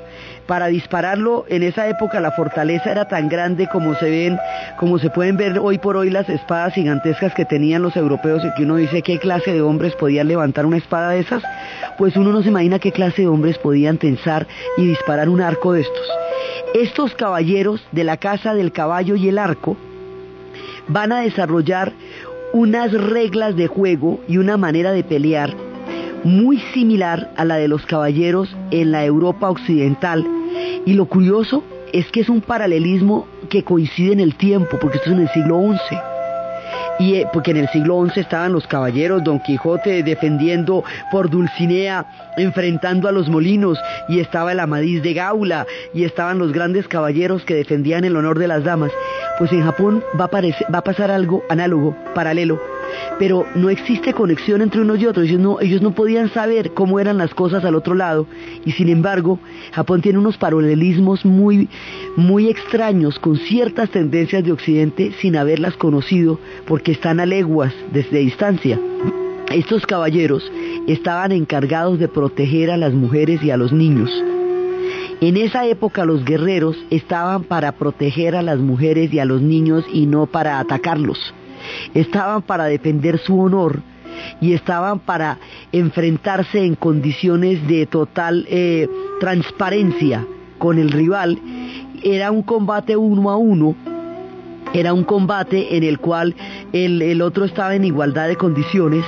para 0.51 0.68
dispararlo 0.68 1.46
en 1.48 1.63
esa 1.63 1.88
época 1.88 2.20
la 2.20 2.32
fortaleza 2.32 2.91
era 2.91 3.08
tan 3.08 3.30
grande 3.30 3.68
como 3.68 3.96
se 3.96 4.10
ven, 4.10 4.38
como 4.77 5.00
se 5.00 5.10
pueden 5.10 5.38
ver 5.38 5.58
hoy 5.60 5.77
por 5.77 5.96
hoy 5.96 6.10
las 6.10 6.27
espadas 6.27 6.74
gigantescas 6.74 7.34
que 7.34 7.46
tenían 7.46 7.82
los 7.82 7.96
europeos 7.96 8.44
y 8.44 8.53
que 8.56 8.63
uno 8.63 8.75
dice 8.75 9.01
qué 9.01 9.18
clase 9.18 9.53
de 9.53 9.62
hombres 9.62 9.96
podían 9.96 10.27
levantar 10.27 10.65
una 10.65 10.75
espada 10.75 11.12
de 11.12 11.20
esas, 11.20 11.41
pues 11.98 12.18
uno 12.18 12.34
no 12.34 12.41
se 12.41 12.50
imagina 12.50 12.80
qué 12.80 12.91
clase 12.91 13.22
de 13.22 13.27
hombres 13.30 13.58
podían 13.60 13.98
tensar 13.98 14.46
y 14.75 14.88
disparar 14.88 15.30
un 15.30 15.39
arco 15.39 15.72
de 15.72 15.82
estos. 15.82 16.08
Estos 16.74 17.15
caballeros 17.15 17.82
de 17.94 18.03
la 18.03 18.18
casa 18.18 18.53
del 18.53 18.74
caballo 18.74 19.15
y 19.15 19.30
el 19.30 19.38
arco 19.38 19.77
van 20.88 21.12
a 21.12 21.22
desarrollar 21.22 21.94
unas 22.54 22.92
reglas 22.92 23.56
de 23.56 23.68
juego 23.68 24.20
y 24.28 24.38
una 24.38 24.58
manera 24.58 24.92
de 24.92 25.04
pelear 25.04 25.54
muy 26.24 26.60
similar 26.74 27.32
a 27.38 27.46
la 27.46 27.56
de 27.56 27.68
los 27.68 27.86
caballeros 27.86 28.56
en 28.72 28.92
la 28.92 29.06
Europa 29.06 29.50
occidental. 29.50 30.26
Y 30.86 30.94
lo 30.94 31.06
curioso 31.06 31.64
es 31.94 32.08
que 32.12 32.22
es 32.22 32.30
un 32.30 32.42
paralelismo 32.42 33.28
que 33.50 33.64
coincide 33.64 34.14
en 34.14 34.20
el 34.20 34.36
tiempo, 34.36 34.78
porque 34.80 34.98
esto 34.98 35.10
es 35.10 35.16
en 35.16 35.22
el 35.24 35.30
siglo 35.30 35.62
XI. 35.90 36.11
Y 37.01 37.15
eh, 37.15 37.27
porque 37.34 37.50
en 37.50 37.58
el 37.58 37.67
siglo 37.70 38.05
XI 38.05 38.20
estaban 38.20 38.53
los 38.53 38.67
caballeros, 38.67 39.24
Don 39.24 39.39
Quijote 39.39 40.03
defendiendo 40.03 40.84
por 41.12 41.31
Dulcinea, 41.31 42.05
enfrentando 42.38 43.08
a 43.08 43.12
los 43.12 43.27
molinos, 43.27 43.79
y 44.08 44.20
estaba 44.20 44.51
el 44.51 44.60
Amadís 44.60 45.01
de 45.01 45.15
Gaula, 45.15 45.65
y 45.96 46.03
estaban 46.03 46.38
los 46.38 46.51
grandes 46.51 46.88
caballeros 46.88 47.43
que 47.43 47.55
defendían 47.55 48.03
el 48.05 48.15
honor 48.15 48.38
de 48.38 48.48
las 48.48 48.63
damas. 48.63 48.91
Pues 49.39 49.51
en 49.51 49.63
Japón 49.63 50.03
va 50.20 50.25
a, 50.25 50.72
va 50.72 50.77
a 50.77 50.84
pasar 50.84 51.10
algo 51.10 51.43
análogo, 51.50 51.96
paralelo, 52.13 52.62
pero 53.20 53.46
no 53.56 53.70
existe 53.70 54.14
conexión 54.14 54.62
entre 54.62 54.82
unos 54.82 55.00
y 55.00 55.06
otros. 55.06 55.28
Ellos 55.28 55.82
no, 55.82 55.92
podían 55.92 56.30
saber 56.34 56.72
cómo 56.72 57.00
eran 57.00 57.18
las 57.18 57.34
cosas 57.34 57.64
al 57.64 57.76
otro 57.76 57.94
lado 57.94 58.26
y 58.66 58.72
sin 58.72 58.90
embargo 58.90 59.40
Japón 59.74 60.02
tiene 60.02 60.20
unos 60.20 60.38
paralelismos 60.38 61.26
muy, 61.26 61.70
muy 62.16 62.50
extraños 62.50 63.20
con 63.20 63.38
ciertas 63.38 63.90
tendencias 63.92 64.44
de 64.44 64.52
Occidente 64.52 65.12
sin 65.20 65.36
haberlas 65.36 65.76
conocido 65.76 66.40
porque 66.66 66.94
están 66.94 67.20
a 67.20 67.26
leguas 67.26 67.74
desde 67.92 68.20
distancia. 68.20 68.80
Estos 69.52 69.86
caballeros 69.86 70.50
estaban 70.88 71.32
encargados 71.32 72.00
de 72.00 72.08
proteger 72.08 72.72
a 72.72 72.78
las 72.78 72.94
mujeres 72.94 73.44
y 73.44 73.52
a 73.52 73.58
los 73.58 73.74
niños. 73.74 74.10
En 75.20 75.38
esa 75.38 75.68
época 75.68 76.06
los 76.06 76.26
guerreros 76.26 76.78
estaban 76.90 77.44
para 77.44 77.74
proteger 77.74 78.36
a 78.36 78.42
las 78.42 78.58
mujeres 78.58 79.14
y 79.14 79.20
a 79.20 79.26
los 79.26 79.42
niños 79.42 79.86
y 79.94 80.08
no 80.08 80.26
para 80.26 80.60
atacarlos 80.60 81.34
estaban 81.94 82.42
para 82.42 82.66
defender 82.66 83.18
su 83.20 83.40
honor 83.40 83.82
y 84.40 84.54
estaban 84.54 85.00
para 85.00 85.38
enfrentarse 85.72 86.63
en 86.63 86.75
condiciones 86.75 87.66
de 87.68 87.86
total 87.86 88.46
eh, 88.50 88.88
transparencia 89.20 90.25
con 90.58 90.78
el 90.78 90.92
rival. 90.92 91.40
Era 92.04 92.32
un 92.32 92.44
combate 92.44 92.96
uno 92.98 93.30
a 93.30 93.38
uno, 93.38 93.75
era 94.74 94.94
un 94.94 95.04
combate 95.04 95.75
en 95.75 95.84
el 95.84 96.00
cual 96.00 96.36
el, 96.72 97.22
otro 97.22 97.46
estaba 97.46 97.75
en 97.75 97.84
igualdad 97.84 98.28
de 98.28 98.38
condiciones 98.38 99.04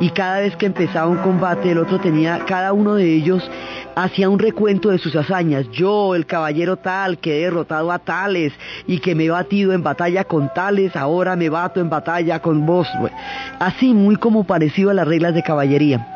y 0.00 0.10
cada 0.10 0.40
vez 0.40 0.56
que 0.56 0.66
empezaba 0.66 1.08
un 1.08 1.18
combate 1.18 1.70
el 1.70 1.78
otro 1.78 2.00
tenía, 2.00 2.40
cada 2.46 2.72
uno 2.72 2.94
de 2.94 3.14
ellos 3.14 3.48
hacía 3.94 4.28
un 4.28 4.40
recuento 4.40 4.90
de 4.90 4.98
sus 4.98 5.14
hazañas. 5.14 5.70
Yo, 5.70 6.16
el 6.16 6.26
caballero 6.26 6.76
tal, 6.76 7.18
que 7.18 7.38
he 7.38 7.44
derrotado 7.44 7.92
a 7.92 8.00
tales 8.00 8.52
y 8.86 8.98
que 8.98 9.14
me 9.14 9.26
he 9.26 9.30
batido 9.30 9.72
en 9.72 9.84
batalla 9.84 10.24
con 10.24 10.52
tales, 10.52 10.96
ahora 10.96 11.36
me 11.36 11.48
bato 11.48 11.80
en 11.80 11.90
batalla 11.90 12.40
con 12.40 12.66
vos. 12.66 12.88
Así, 13.60 13.94
muy 13.94 14.16
como 14.16 14.44
parecido 14.44 14.90
a 14.90 14.94
las 14.94 15.06
reglas 15.06 15.34
de 15.34 15.44
caballería. 15.44 16.08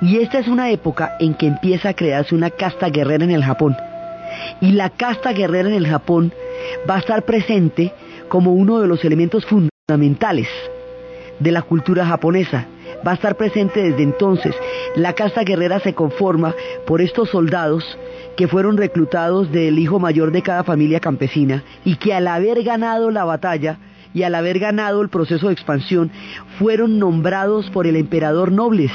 Y 0.00 0.18
esta 0.18 0.38
es 0.38 0.48
una 0.48 0.70
época 0.70 1.16
en 1.20 1.34
que 1.34 1.46
empieza 1.46 1.90
a 1.90 1.94
crearse 1.94 2.34
una 2.34 2.48
casta 2.48 2.88
guerrera 2.88 3.24
en 3.24 3.32
el 3.32 3.44
Japón. 3.44 3.76
Y 4.62 4.72
la 4.72 4.88
casta 4.88 5.32
guerrera 5.32 5.68
en 5.68 5.74
el 5.74 5.86
Japón 5.86 6.32
va 6.88 6.96
a 6.96 7.00
estar 7.00 7.22
presente 7.24 7.92
como 8.30 8.54
uno 8.54 8.80
de 8.80 8.86
los 8.86 9.04
elementos 9.04 9.44
fundamentales 9.44 10.48
de 11.40 11.50
la 11.50 11.62
cultura 11.62 12.06
japonesa 12.06 12.66
va 13.06 13.10
a 13.10 13.14
estar 13.14 13.36
presente 13.36 13.82
desde 13.82 14.04
entonces. 14.04 14.54
La 14.94 15.14
casta 15.14 15.42
guerrera 15.42 15.80
se 15.80 15.94
conforma 15.94 16.54
por 16.86 17.00
estos 17.00 17.28
soldados 17.30 17.98
que 18.36 18.46
fueron 18.46 18.76
reclutados 18.76 19.50
del 19.50 19.78
hijo 19.78 19.98
mayor 19.98 20.30
de 20.30 20.42
cada 20.42 20.62
familia 20.62 21.00
campesina 21.00 21.64
y 21.84 21.96
que 21.96 22.14
al 22.14 22.28
haber 22.28 22.62
ganado 22.62 23.10
la 23.10 23.24
batalla 23.24 23.78
y 24.14 24.22
al 24.22 24.36
haber 24.36 24.60
ganado 24.60 25.02
el 25.02 25.08
proceso 25.08 25.48
de 25.48 25.52
expansión 25.52 26.12
fueron 26.58 27.00
nombrados 27.00 27.68
por 27.70 27.88
el 27.88 27.96
emperador 27.96 28.52
nobles. 28.52 28.92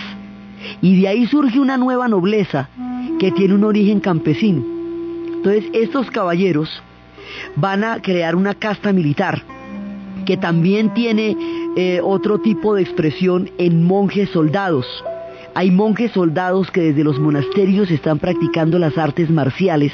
Y 0.82 1.02
de 1.02 1.10
ahí 1.10 1.28
surge 1.28 1.60
una 1.60 1.78
nueva 1.78 2.08
nobleza 2.08 2.70
que 3.20 3.32
tiene 3.32 3.54
un 3.54 3.66
origen 3.66 4.00
campesino. 4.00 4.64
Entonces 5.36 5.66
estos 5.74 6.10
caballeros 6.10 6.82
van 7.56 7.84
a 7.84 8.02
crear 8.02 8.36
una 8.36 8.54
casta 8.54 8.92
militar 8.94 9.44
que 10.26 10.38
también 10.38 10.94
tiene 10.94 11.38
eh, 11.78 12.02
otro 12.04 12.40
tipo 12.40 12.76
de 12.76 12.82
expresión 12.82 13.50
en 13.58 13.84
monjes 13.84 14.30
soldados. 14.30 14.86
Hay 15.54 15.72
monjes 15.72 16.12
soldados 16.12 16.70
que 16.70 16.82
desde 16.82 17.06
los 17.06 17.18
monasterios 17.18 17.90
están 17.90 18.20
practicando 18.20 18.78
las 18.78 18.98
artes 18.98 19.30
marciales 19.30 19.94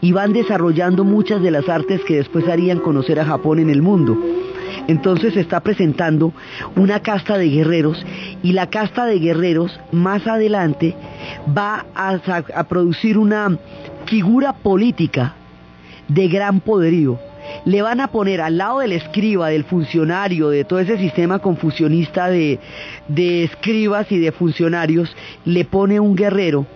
y 0.00 0.12
van 0.12 0.32
desarrollando 0.32 1.02
muchas 1.02 1.42
de 1.42 1.50
las 1.50 1.68
artes 1.68 2.00
que 2.04 2.16
después 2.16 2.46
harían 2.46 2.78
conocer 2.78 3.18
a 3.18 3.24
Japón 3.24 3.58
en 3.58 3.70
el 3.70 3.82
mundo. 3.82 4.16
Entonces 4.86 5.34
se 5.34 5.40
está 5.40 5.60
presentando 5.60 6.32
una 6.76 7.00
casta 7.00 7.38
de 7.38 7.48
guerreros 7.48 8.04
y 8.42 8.52
la 8.52 8.70
casta 8.70 9.04
de 9.04 9.18
guerreros 9.18 9.80
más 9.90 10.26
adelante 10.28 10.94
va 11.56 11.86
a, 11.94 12.20
a 12.54 12.64
producir 12.64 13.18
una 13.18 13.58
figura 14.06 14.52
política 14.52 15.34
de 16.14 16.28
gran 16.28 16.60
poderío 16.60 17.18
le 17.64 17.82
van 17.82 18.00
a 18.00 18.08
poner 18.08 18.40
al 18.40 18.58
lado 18.58 18.80
del 18.80 18.92
escriba, 18.92 19.48
del 19.48 19.64
funcionario, 19.64 20.50
de 20.50 20.64
todo 20.64 20.78
ese 20.78 20.98
sistema 20.98 21.38
confusionista 21.38 22.28
de, 22.28 22.58
de 23.08 23.44
escribas 23.44 24.10
y 24.12 24.18
de 24.18 24.32
funcionarios, 24.32 25.14
le 25.44 25.64
pone 25.64 26.00
un 26.00 26.14
guerrero 26.14 26.66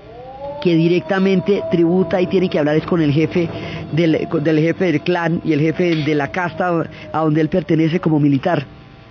que 0.63 0.75
directamente 0.75 1.63
tributa 1.71 2.21
y 2.21 2.27
tiene 2.27 2.49
que 2.49 2.59
hablar 2.59 2.77
es 2.77 2.87
con 2.87 3.03
el 3.03 3.13
jefe 3.13 3.49
del, 3.93 4.27
del 4.43 4.59
jefe 4.59 4.85
del 4.87 5.01
clan 5.03 5.41
y 5.45 5.53
el 5.53 5.61
jefe 5.61 5.95
de 5.97 6.15
la 6.15 6.33
casta 6.33 6.89
a 7.13 7.19
donde 7.21 7.41
él 7.41 7.49
pertenece 7.49 8.01
como 8.01 8.19
militar. 8.19 8.65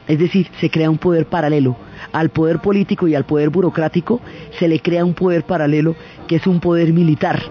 Es 0.08 0.20
decir, 0.20 0.48
se 0.60 0.70
crea 0.70 0.90
un 0.90 0.98
poder 0.98 1.28
paralelo. 1.28 1.78
Al 2.12 2.30
poder 2.30 2.60
político 2.60 3.08
y 3.08 3.16
al 3.16 3.24
poder 3.26 3.50
burocrático 3.50 4.20
se 4.60 4.68
le 4.68 4.80
crea 4.80 5.06
un 5.06 5.14
poder 5.14 5.44
paralelo 5.44 5.96
que 6.28 6.38
es 6.38 6.48
un 6.48 6.60
poder 6.60 6.92
militar. 6.92 7.42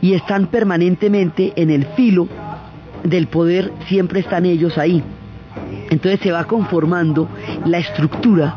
Y 0.00 0.14
están 0.14 0.46
permanentemente 0.46 1.52
en 1.56 1.70
el 1.70 1.86
filo 1.96 2.28
del 3.02 3.26
poder, 3.26 3.72
siempre 3.86 4.20
están 4.20 4.46
ellos 4.46 4.78
ahí. 4.78 5.02
Entonces 5.90 6.20
se 6.20 6.32
va 6.32 6.44
conformando 6.44 7.28
la 7.64 7.78
estructura 7.78 8.56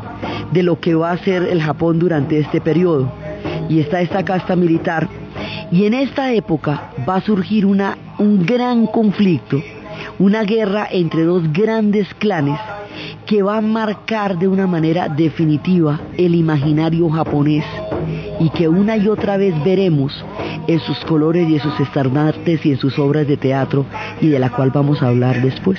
de 0.52 0.62
lo 0.62 0.80
que 0.80 0.94
va 0.94 1.12
a 1.12 1.18
ser 1.18 1.42
el 1.44 1.62
Japón 1.62 1.98
durante 1.98 2.38
este 2.38 2.60
periodo. 2.60 3.12
Y 3.68 3.80
está 3.80 4.00
esta 4.00 4.24
casta 4.24 4.56
militar. 4.56 5.08
Y 5.70 5.84
en 5.84 5.94
esta 5.94 6.32
época 6.32 6.90
va 7.08 7.16
a 7.16 7.20
surgir 7.20 7.66
una, 7.66 7.98
un 8.18 8.44
gran 8.44 8.86
conflicto, 8.86 9.62
una 10.18 10.42
guerra 10.42 10.88
entre 10.90 11.24
dos 11.24 11.52
grandes 11.52 12.12
clanes 12.14 12.58
que 13.26 13.42
va 13.42 13.58
a 13.58 13.60
marcar 13.60 14.38
de 14.38 14.48
una 14.48 14.66
manera 14.66 15.08
definitiva 15.08 16.00
el 16.16 16.34
imaginario 16.34 17.08
japonés 17.10 17.64
y 18.40 18.50
que 18.50 18.68
una 18.68 18.96
y 18.96 19.08
otra 19.08 19.36
vez 19.36 19.54
veremos 19.64 20.24
en 20.66 20.80
sus 20.80 20.98
colores 21.04 21.48
y 21.48 21.54
en 21.54 21.60
sus 21.60 21.78
estandartes 21.80 22.64
y 22.64 22.72
en 22.72 22.78
sus 22.78 22.98
obras 22.98 23.26
de 23.26 23.36
teatro 23.36 23.84
y 24.20 24.28
de 24.28 24.38
la 24.38 24.50
cual 24.50 24.70
vamos 24.70 25.02
a 25.02 25.08
hablar 25.08 25.40
después. 25.42 25.78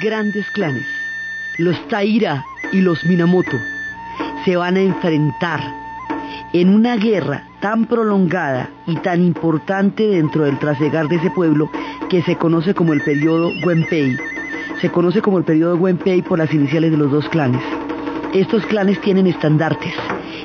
Grandes 0.00 0.48
clanes, 0.50 0.86
los 1.58 1.76
Taira 1.88 2.44
y 2.72 2.80
los 2.80 3.04
Minamoto, 3.04 3.56
se 4.44 4.56
van 4.56 4.76
a 4.76 4.80
enfrentar 4.80 5.60
en 6.52 6.68
una 6.68 6.96
guerra 6.96 7.44
tan 7.60 7.86
prolongada 7.86 8.70
y 8.86 8.96
tan 8.96 9.22
importante 9.24 10.06
dentro 10.06 10.44
del 10.44 10.58
trasegar 10.58 11.08
de 11.08 11.16
ese 11.16 11.30
pueblo 11.30 11.70
que 12.08 12.22
se 12.22 12.36
conoce 12.36 12.74
como 12.74 12.92
el 12.92 13.02
periodo 13.02 13.50
Wenpei. 13.64 14.16
Se 14.80 14.90
conoce 14.90 15.20
como 15.20 15.38
el 15.38 15.44
periodo 15.44 15.76
Wenpei 15.76 16.22
por 16.22 16.38
las 16.38 16.52
iniciales 16.54 16.92
de 16.92 16.96
los 16.96 17.10
dos 17.10 17.28
clanes. 17.28 17.62
Estos 18.32 18.64
clanes 18.66 19.00
tienen 19.00 19.26
estandartes. 19.26 19.94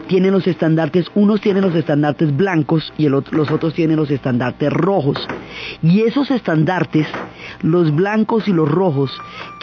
Tienen 0.07 0.31
los 0.31 0.47
estandartes, 0.47 1.05
unos 1.15 1.39
tienen 1.41 1.63
los 1.63 1.75
estandartes 1.75 2.35
blancos 2.35 2.91
y 2.97 3.07
los 3.07 3.51
otros 3.51 3.73
tienen 3.73 3.95
los 3.97 4.11
estandartes 4.11 4.71
rojos. 4.71 5.27
Y 5.81 6.01
esos 6.01 6.29
estandartes 6.29 7.07
los 7.63 7.95
blancos 7.95 8.47
y 8.47 8.53
los 8.53 8.69
rojos, 8.69 9.11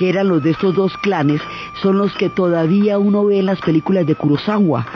que 0.01 0.09
eran 0.09 0.29
los 0.29 0.43
de 0.43 0.53
estos 0.53 0.75
dos 0.75 0.97
clanes, 1.03 1.43
son 1.83 1.99
los 1.99 2.15
que 2.15 2.31
todavía 2.31 2.99
uno 2.99 3.27
ve 3.27 3.39
en 3.39 3.45
las 3.45 3.61
películas 3.61 4.07
de 4.07 4.15
Kurosawa. 4.15 4.87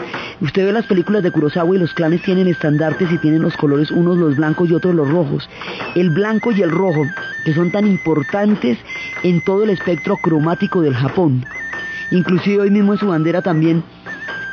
Usted 0.40 0.64
ve 0.64 0.72
las 0.72 0.86
películas 0.86 1.22
de 1.22 1.30
Kurosawa 1.30 1.76
y 1.76 1.78
los 1.78 1.92
clanes 1.92 2.22
tienen 2.22 2.48
estandartes 2.48 3.12
y 3.12 3.18
tienen 3.18 3.42
los 3.42 3.54
colores, 3.58 3.90
unos 3.90 4.16
los 4.16 4.34
blancos 4.34 4.70
y 4.70 4.72
otros 4.72 4.94
los 4.94 5.06
rojos. 5.06 5.46
El 5.94 6.08
blanco 6.08 6.52
y 6.52 6.62
el 6.62 6.70
rojo, 6.70 7.02
que 7.44 7.52
son 7.52 7.70
tan 7.70 7.86
importantes 7.86 8.78
en 9.22 9.44
todo 9.44 9.64
el 9.64 9.70
espectro 9.70 10.16
cromático 10.16 10.80
del 10.80 10.94
Japón. 10.94 11.44
Inclusive 12.10 12.62
hoy 12.62 12.70
mismo 12.70 12.94
en 12.94 12.98
su 12.98 13.06
bandera 13.06 13.42
también 13.42 13.84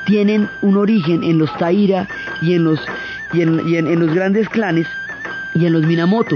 tienen 0.05 0.49
un 0.63 0.75
origen 0.75 1.23
en 1.23 1.37
los 1.37 1.57
Taira 1.59 2.09
y 2.41 2.55
en 2.55 2.65
los, 2.65 2.81
y 3.33 3.41
en 3.41 3.99
los 4.01 4.13
grandes 4.13 4.49
clanes 4.49 4.85
y 5.55 5.65
en 5.65 5.71
los 5.71 5.85
Minamoto. 5.85 6.35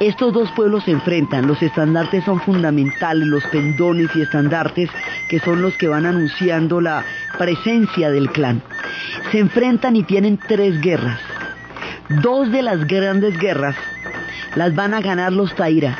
Estos 0.00 0.32
dos 0.32 0.48
pueblos 0.52 0.84
se 0.84 0.92
enfrentan, 0.92 1.48
los 1.48 1.60
estandartes 1.60 2.22
son 2.22 2.40
fundamentales, 2.40 3.26
los 3.26 3.44
pendones 3.46 4.08
y 4.14 4.22
estandartes 4.22 4.88
que 5.28 5.40
son 5.40 5.60
los 5.60 5.76
que 5.76 5.88
van 5.88 6.06
anunciando 6.06 6.80
la 6.80 7.04
presencia 7.36 8.08
del 8.08 8.30
clan. 8.30 8.62
Se 9.32 9.40
enfrentan 9.40 9.96
y 9.96 10.04
tienen 10.04 10.38
tres 10.38 10.80
guerras. 10.80 11.18
Dos 12.22 12.52
de 12.52 12.62
las 12.62 12.86
grandes 12.86 13.36
guerras 13.38 13.74
las 14.54 14.72
van 14.76 14.94
a 14.94 15.00
ganar 15.00 15.32
los 15.32 15.52
Taira. 15.56 15.98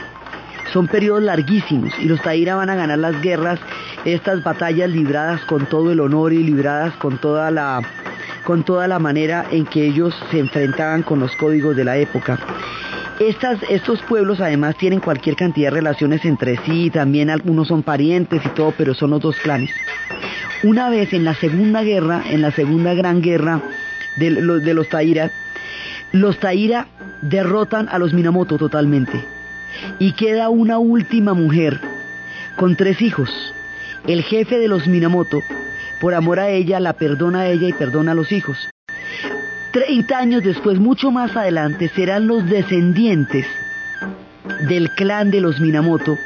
Son 0.73 0.87
periodos 0.87 1.25
larguísimos 1.25 1.93
y 1.99 2.05
los 2.05 2.23
Taira 2.23 2.55
van 2.55 2.71
a 2.71 2.77
ganar 2.77 2.99
las 2.99 3.21
guerras, 3.21 3.59
estas 4.05 4.45
batallas 4.45 4.91
libradas 4.91 5.41
con 5.47 5.67
todo 5.67 5.91
el 5.91 5.99
honor 5.99 6.33
y 6.33 6.45
libradas 6.45 6.95
con 6.95 7.19
toda 7.19 7.51
la 7.51 7.83
con 8.45 8.63
toda 8.63 8.87
la 8.87 9.01
manera 9.01 9.45
en 9.51 9.67
que 9.67 9.85
ellos 9.85 10.15
se 10.31 10.39
enfrentaban 10.39 11.03
con 11.03 11.19
los 11.19 11.35
códigos 11.37 11.77
de 11.77 11.85
la 11.85 11.97
época 11.97 12.39
estos 13.21 14.03
pueblos 14.03 14.41
además 14.41 14.77
tienen 14.77 15.01
cualquier 15.01 15.37
cantidad 15.37 15.71
de 15.71 15.77
relaciones 15.77 16.25
entre 16.25 16.57
sí, 16.65 16.91
también 16.91 17.31
algunos 17.31 17.69
son 17.69 17.83
parientes 17.83 18.41
y 18.45 18.49
todo, 18.51 18.73
pero 18.77 18.95
son 18.95 19.11
los 19.11 19.21
dos 19.21 19.37
clanes. 19.37 19.71
Una 20.63 20.89
vez 20.89 21.13
en 21.13 21.25
la 21.25 21.35
segunda 21.35 21.83
guerra, 21.83 22.23
en 22.31 22.43
la 22.43 22.51
segunda 22.53 22.95
gran 22.95 23.21
guerra 23.21 23.63
de 24.17 24.31
de 24.31 24.75
los 24.75 24.89
Taira, 24.89 25.31
los 26.13 26.39
Taira 26.39 26.87
derrotan 27.23 27.89
a 27.89 27.99
los 27.99 28.13
Minamoto 28.13 28.57
totalmente. 28.57 29.25
Y 29.99 30.13
queda 30.13 30.49
una 30.49 30.79
última 30.79 31.35
mujer 31.35 31.81
con 32.57 32.77
tres 32.77 33.03
hijos. 33.03 33.31
El 34.07 34.23
jefe 34.23 34.59
de 34.59 34.69
los 34.69 34.87
Minamoto, 34.87 35.41
por 36.01 36.15
amor 36.15 36.41
a 36.41 36.51
ella, 36.51 36.81
la 36.81 36.95
perdona 36.95 37.41
a 37.41 37.49
ella 37.49 37.69
y 37.69 37.73
perdona 37.73 38.13
a 38.13 38.15
los 38.15 38.33
hijos. 38.33 38.69
Treinta 39.73 40.19
años 40.19 40.43
después, 40.43 40.79
mucho 40.79 41.11
más 41.11 41.37
adelante, 41.37 41.91
serán 41.95 42.27
los 42.27 42.49
descendientes 42.49 43.47
del 44.67 44.91
clan 44.93 45.31
de 45.31 45.43
los 45.43 45.61
Minamoto, 45.61 46.17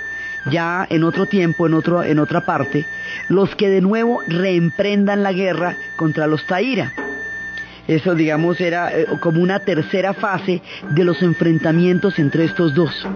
ya 0.51 0.87
en 0.89 1.03
otro 1.03 1.27
tiempo, 1.27 1.67
en, 1.67 1.75
otro, 1.75 2.05
en 2.05 2.21
otra 2.21 2.47
parte, 2.47 2.87
los 3.29 3.57
que 3.57 3.69
de 3.69 3.81
nuevo 3.81 4.21
reemprendan 4.29 5.25
la 5.25 5.33
guerra 5.33 5.77
contra 5.97 6.29
los 6.29 6.47
Taira. 6.47 6.93
Eso, 7.89 8.15
digamos, 8.15 8.61
era 8.61 8.97
eh, 8.97 9.07
como 9.21 9.43
una 9.43 9.59
tercera 9.59 10.15
fase 10.15 10.63
de 10.91 11.03
los 11.03 11.21
enfrentamientos 11.21 12.21
entre 12.21 12.45
estos 12.45 12.75
dos. 12.77 13.09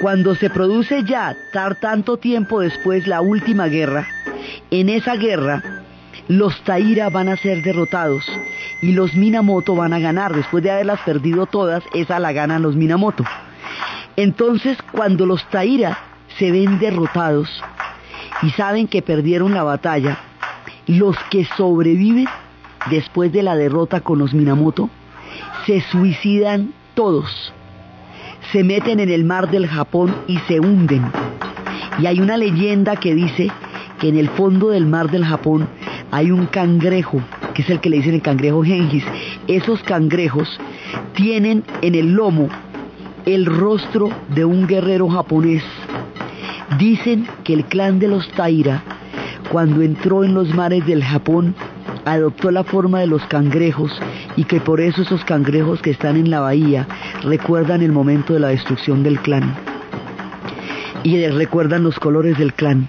Cuando 0.00 0.36
se 0.36 0.50
produce 0.50 1.02
ya, 1.02 1.34
tanto 1.80 2.16
tiempo 2.16 2.60
después, 2.60 3.08
la 3.08 3.20
última 3.20 3.66
guerra, 3.66 4.06
en 4.70 4.88
esa 4.88 5.16
guerra, 5.16 5.62
los 6.28 6.62
Taira 6.62 7.10
van 7.10 7.28
a 7.28 7.36
ser 7.36 7.62
derrotados 7.62 8.24
y 8.82 8.92
los 8.92 9.14
Minamoto 9.14 9.74
van 9.74 9.94
a 9.94 10.00
ganar. 10.00 10.34
Después 10.34 10.62
de 10.62 10.70
haberlas 10.70 11.00
perdido 11.00 11.46
todas, 11.46 11.82
esa 11.94 12.18
la 12.18 12.32
ganan 12.32 12.62
los 12.62 12.76
Minamoto. 12.76 13.24
Entonces, 14.16 14.76
cuando 14.90 15.24
los 15.24 15.48
Taira 15.48 15.98
se 16.38 16.50
ven 16.50 16.78
derrotados 16.78 17.48
y 18.42 18.50
saben 18.50 18.88
que 18.88 19.00
perdieron 19.00 19.54
la 19.54 19.62
batalla, 19.62 20.18
los 20.86 21.16
que 21.30 21.46
sobreviven 21.56 22.26
después 22.90 23.32
de 23.32 23.42
la 23.42 23.54
derrota 23.54 24.00
con 24.00 24.18
los 24.18 24.34
Minamoto 24.34 24.90
se 25.64 25.80
suicidan 25.80 26.74
todos. 26.94 27.52
Se 28.50 28.64
meten 28.64 28.98
en 28.98 29.10
el 29.10 29.24
mar 29.24 29.50
del 29.50 29.68
Japón 29.68 30.14
y 30.26 30.38
se 30.40 30.58
hunden. 30.58 31.10
Y 32.00 32.06
hay 32.06 32.20
una 32.20 32.36
leyenda 32.36 32.96
que 32.96 33.14
dice 33.14 33.50
que 34.00 34.08
en 34.08 34.18
el 34.18 34.28
fondo 34.30 34.70
del 34.70 34.86
mar 34.86 35.10
del 35.10 35.24
Japón 35.24 35.68
hay 36.10 36.32
un 36.32 36.46
cangrejo, 36.46 37.22
que 37.54 37.62
es 37.62 37.70
el 37.70 37.80
que 37.80 37.90
le 37.90 37.98
dicen 37.98 38.14
el 38.14 38.22
cangrejo 38.22 38.62
Gengis. 38.62 39.04
Esos 39.46 39.82
cangrejos 39.82 40.58
tienen 41.14 41.64
en 41.82 41.94
el 41.94 42.14
lomo 42.14 42.48
el 43.26 43.46
rostro 43.46 44.10
de 44.34 44.44
un 44.44 44.66
guerrero 44.66 45.08
japonés. 45.08 45.62
Dicen 46.78 47.26
que 47.44 47.54
el 47.54 47.64
clan 47.64 47.98
de 47.98 48.08
los 48.08 48.28
Taira, 48.32 48.82
cuando 49.50 49.82
entró 49.82 50.24
en 50.24 50.34
los 50.34 50.54
mares 50.54 50.86
del 50.86 51.04
Japón, 51.04 51.54
adoptó 52.04 52.50
la 52.50 52.64
forma 52.64 53.00
de 53.00 53.06
los 53.06 53.22
cangrejos 53.26 53.92
y 54.36 54.44
que 54.44 54.60
por 54.60 54.80
eso 54.80 55.02
esos 55.02 55.24
cangrejos 55.24 55.80
que 55.82 55.90
están 55.90 56.16
en 56.16 56.30
la 56.30 56.40
bahía 56.40 56.88
recuerdan 57.22 57.82
el 57.82 57.92
momento 57.92 58.34
de 58.34 58.40
la 58.40 58.48
destrucción 58.48 59.02
del 59.02 59.20
clan 59.20 59.54
y 61.04 61.26
recuerdan 61.28 61.82
los 61.82 61.98
colores 61.98 62.38
del 62.38 62.54
clan. 62.54 62.88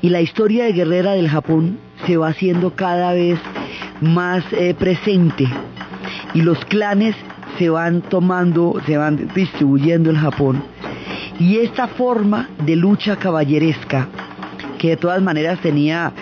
Y 0.00 0.08
la 0.08 0.20
historia 0.20 0.64
de 0.64 0.72
guerrera 0.72 1.12
del 1.12 1.28
Japón 1.28 1.78
se 2.06 2.16
va 2.16 2.28
haciendo 2.28 2.74
cada 2.74 3.12
vez 3.12 3.38
más 4.00 4.44
eh, 4.52 4.74
presente 4.78 5.48
y 6.34 6.42
los 6.42 6.64
clanes 6.66 7.14
se 7.58 7.70
van 7.70 8.02
tomando, 8.02 8.80
se 8.86 8.96
van 8.96 9.28
distribuyendo 9.34 10.10
el 10.10 10.18
Japón. 10.18 10.62
Y 11.38 11.58
esta 11.58 11.88
forma 11.88 12.48
de 12.64 12.76
lucha 12.76 13.16
caballeresca, 13.16 14.08
que 14.78 14.90
de 14.90 14.96
todas 14.96 15.22
maneras 15.22 15.60
tenía 15.60 16.12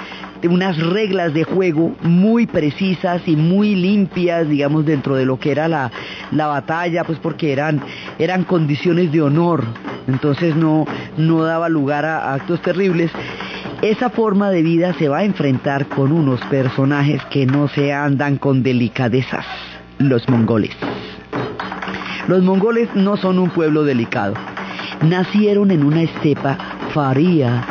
unas 0.49 0.79
reglas 0.79 1.33
de 1.33 1.45
juego 1.45 1.95
muy 2.03 2.47
precisas 2.47 3.23
y 3.27 3.37
muy 3.37 3.75
limpias, 3.75 4.49
digamos, 4.49 4.85
dentro 4.85 5.17
de 5.17 5.25
lo 5.25 5.39
que 5.39 5.51
era 5.51 5.69
la, 5.69 5.91
la 6.33 6.47
batalla, 6.47 7.05
pues 7.05 7.19
porque 7.19 7.53
eran, 7.53 7.81
eran 8.19 8.45
condiciones 8.45 9.11
de 9.11 9.23
honor, 9.23 9.65
entonces 10.07 10.55
no, 10.55 10.85
no 11.17 11.43
daba 11.43 11.69
lugar 11.69 12.05
a 12.05 12.35
actos 12.35 12.61
terribles. 12.61 13.11
Esa 13.85 14.09
forma 14.09 14.49
de 14.49 14.63
vida 14.63 14.95
se 14.95 15.11
va 15.11 15.19
a 15.19 15.25
enfrentar 15.25 15.89
con 15.89 16.11
unos 16.11 16.41
personajes 16.47 17.23
que 17.27 17.45
no 17.45 17.69
se 17.69 17.93
andan 17.93 18.39
con 18.39 18.63
delicadezas, 18.63 19.45
los 19.99 20.27
mongoles. 20.27 20.75
Los 22.27 22.43
mongoles 22.43 22.89
no 22.95 23.19
son 23.19 23.39
un 23.39 23.51
pueblo 23.51 23.85
delicado. 23.85 24.33
Nacieron 25.03 25.71
en 25.71 25.85
una 25.85 26.01
estepa 26.01 26.57
faría, 26.95 27.63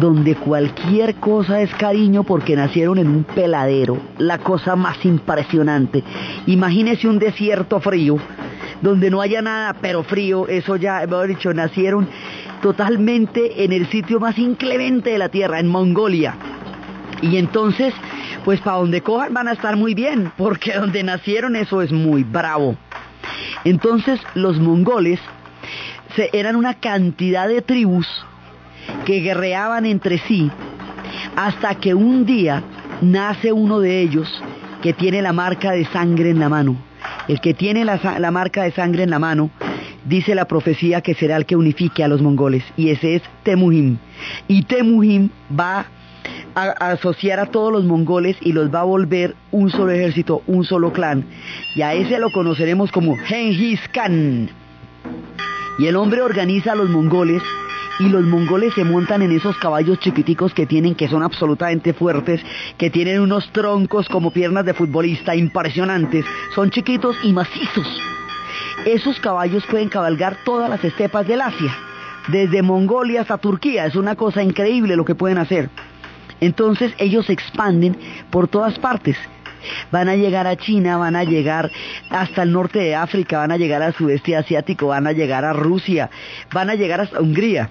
donde 0.00 0.34
cualquier 0.34 1.14
cosa 1.14 1.60
es 1.60 1.72
cariño 1.76 2.24
porque 2.24 2.56
nacieron 2.56 2.98
en 2.98 3.06
un 3.06 3.22
peladero, 3.22 3.98
la 4.18 4.38
cosa 4.38 4.74
más 4.74 5.04
impresionante. 5.04 6.02
Imagínese 6.46 7.06
un 7.06 7.20
desierto 7.20 7.78
frío, 7.78 8.16
donde 8.80 9.10
no 9.10 9.20
haya 9.20 9.40
nada, 9.42 9.76
pero 9.80 10.02
frío, 10.02 10.48
eso 10.48 10.74
ya, 10.74 11.04
hemos 11.04 11.28
dicho, 11.28 11.54
nacieron 11.54 12.08
totalmente 12.62 13.64
en 13.64 13.72
el 13.72 13.88
sitio 13.90 14.18
más 14.18 14.38
inclemente 14.38 15.10
de 15.10 15.18
la 15.18 15.28
tierra, 15.28 15.60
en 15.60 15.68
Mongolia. 15.68 16.34
Y 17.20 17.36
entonces, 17.36 17.92
pues 18.44 18.60
para 18.60 18.78
donde 18.78 19.02
cojan 19.02 19.34
van 19.34 19.48
a 19.48 19.52
estar 19.52 19.76
muy 19.76 19.94
bien, 19.94 20.32
porque 20.38 20.72
donde 20.78 21.02
nacieron 21.02 21.56
eso 21.56 21.82
es 21.82 21.92
muy 21.92 22.24
bravo. 22.24 22.76
Entonces 23.64 24.20
los 24.34 24.58
mongoles 24.58 25.20
eran 26.32 26.56
una 26.56 26.74
cantidad 26.74 27.48
de 27.48 27.62
tribus 27.62 28.06
que 29.04 29.20
guerreaban 29.20 29.86
entre 29.86 30.18
sí 30.18 30.50
hasta 31.36 31.74
que 31.76 31.94
un 31.94 32.26
día 32.26 32.62
nace 33.00 33.52
uno 33.52 33.80
de 33.80 34.00
ellos 34.00 34.42
que 34.82 34.92
tiene 34.92 35.22
la 35.22 35.32
marca 35.32 35.72
de 35.72 35.84
sangre 35.86 36.30
en 36.30 36.40
la 36.40 36.48
mano. 36.48 36.76
El 37.28 37.40
que 37.40 37.54
tiene 37.54 37.84
la, 37.84 38.30
marca 38.30 38.64
de 38.64 38.72
sangre 38.72 39.04
en 39.04 39.10
la 39.10 39.18
mano, 39.18 39.50
dice 40.04 40.34
la 40.34 40.46
profecía 40.46 41.00
que 41.00 41.14
será 41.14 41.36
el 41.36 41.46
que 41.46 41.56
unifique 41.56 42.02
a 42.02 42.08
los 42.08 42.22
mongoles, 42.22 42.64
y 42.76 42.90
ese 42.90 43.16
es 43.16 43.22
Temuhim. 43.42 43.98
Y 44.48 44.62
Temuhim 44.64 45.30
va 45.58 45.86
a, 46.54 46.90
asociar 46.90 47.40
a 47.40 47.46
todos 47.46 47.72
los 47.72 47.84
mongoles 47.84 48.36
y 48.40 48.52
los 48.52 48.72
va 48.72 48.80
a 48.80 48.84
volver 48.84 49.34
un 49.50 49.70
solo 49.70 49.92
ejército, 49.92 50.42
un 50.46 50.64
solo 50.64 50.92
clan. 50.92 51.24
Y 51.74 51.82
a 51.82 51.94
ese 51.94 52.18
lo 52.18 52.30
conoceremos 52.30 52.92
como 52.92 53.16
Genghis 53.16 53.80
Khan. 53.92 54.50
Y 55.78 55.86
el 55.86 55.96
hombre 55.96 56.22
organiza 56.22 56.72
a 56.72 56.76
los 56.76 56.90
mongoles 56.90 57.42
y 57.98 58.08
los 58.08 58.24
mongoles 58.24 58.74
se 58.74 58.84
montan 58.84 59.22
en 59.22 59.32
esos 59.32 59.56
caballos 59.58 59.98
chiquiticos 60.00 60.54
que 60.54 60.66
tienen, 60.66 60.94
que 60.94 61.08
son 61.08 61.22
absolutamente 61.22 61.92
fuertes, 61.92 62.40
que 62.78 62.90
tienen 62.90 63.20
unos 63.20 63.50
troncos 63.52 64.08
como 64.08 64.30
piernas 64.30 64.64
de 64.64 64.74
futbolista 64.74 65.34
impresionantes, 65.36 66.24
son 66.54 66.70
chiquitos 66.70 67.16
y 67.22 67.32
macizos. 67.32 68.21
Esos 68.84 69.20
caballos 69.20 69.64
pueden 69.66 69.88
cabalgar 69.88 70.36
todas 70.44 70.68
las 70.68 70.82
estepas 70.84 71.26
del 71.26 71.40
Asia, 71.40 71.72
desde 72.28 72.62
Mongolia 72.62 73.20
hasta 73.20 73.38
Turquía, 73.38 73.86
es 73.86 73.94
una 73.94 74.16
cosa 74.16 74.42
increíble 74.42 74.96
lo 74.96 75.04
que 75.04 75.14
pueden 75.14 75.38
hacer. 75.38 75.70
Entonces 76.40 76.92
ellos 76.98 77.26
se 77.26 77.32
expanden 77.32 77.96
por 78.30 78.48
todas 78.48 78.78
partes. 78.80 79.16
Van 79.92 80.08
a 80.08 80.16
llegar 80.16 80.48
a 80.48 80.56
China, 80.56 80.96
van 80.96 81.14
a 81.14 81.22
llegar 81.22 81.70
hasta 82.10 82.42
el 82.42 82.50
norte 82.50 82.80
de 82.80 82.96
África, 82.96 83.38
van 83.38 83.52
a 83.52 83.56
llegar 83.56 83.82
al 83.82 83.94
sudeste 83.94 84.36
asiático, 84.36 84.88
van 84.88 85.06
a 85.06 85.12
llegar 85.12 85.44
a 85.44 85.52
Rusia, 85.52 86.10
van 86.52 86.68
a 86.68 86.74
llegar 86.74 87.00
hasta 87.00 87.20
Hungría. 87.20 87.70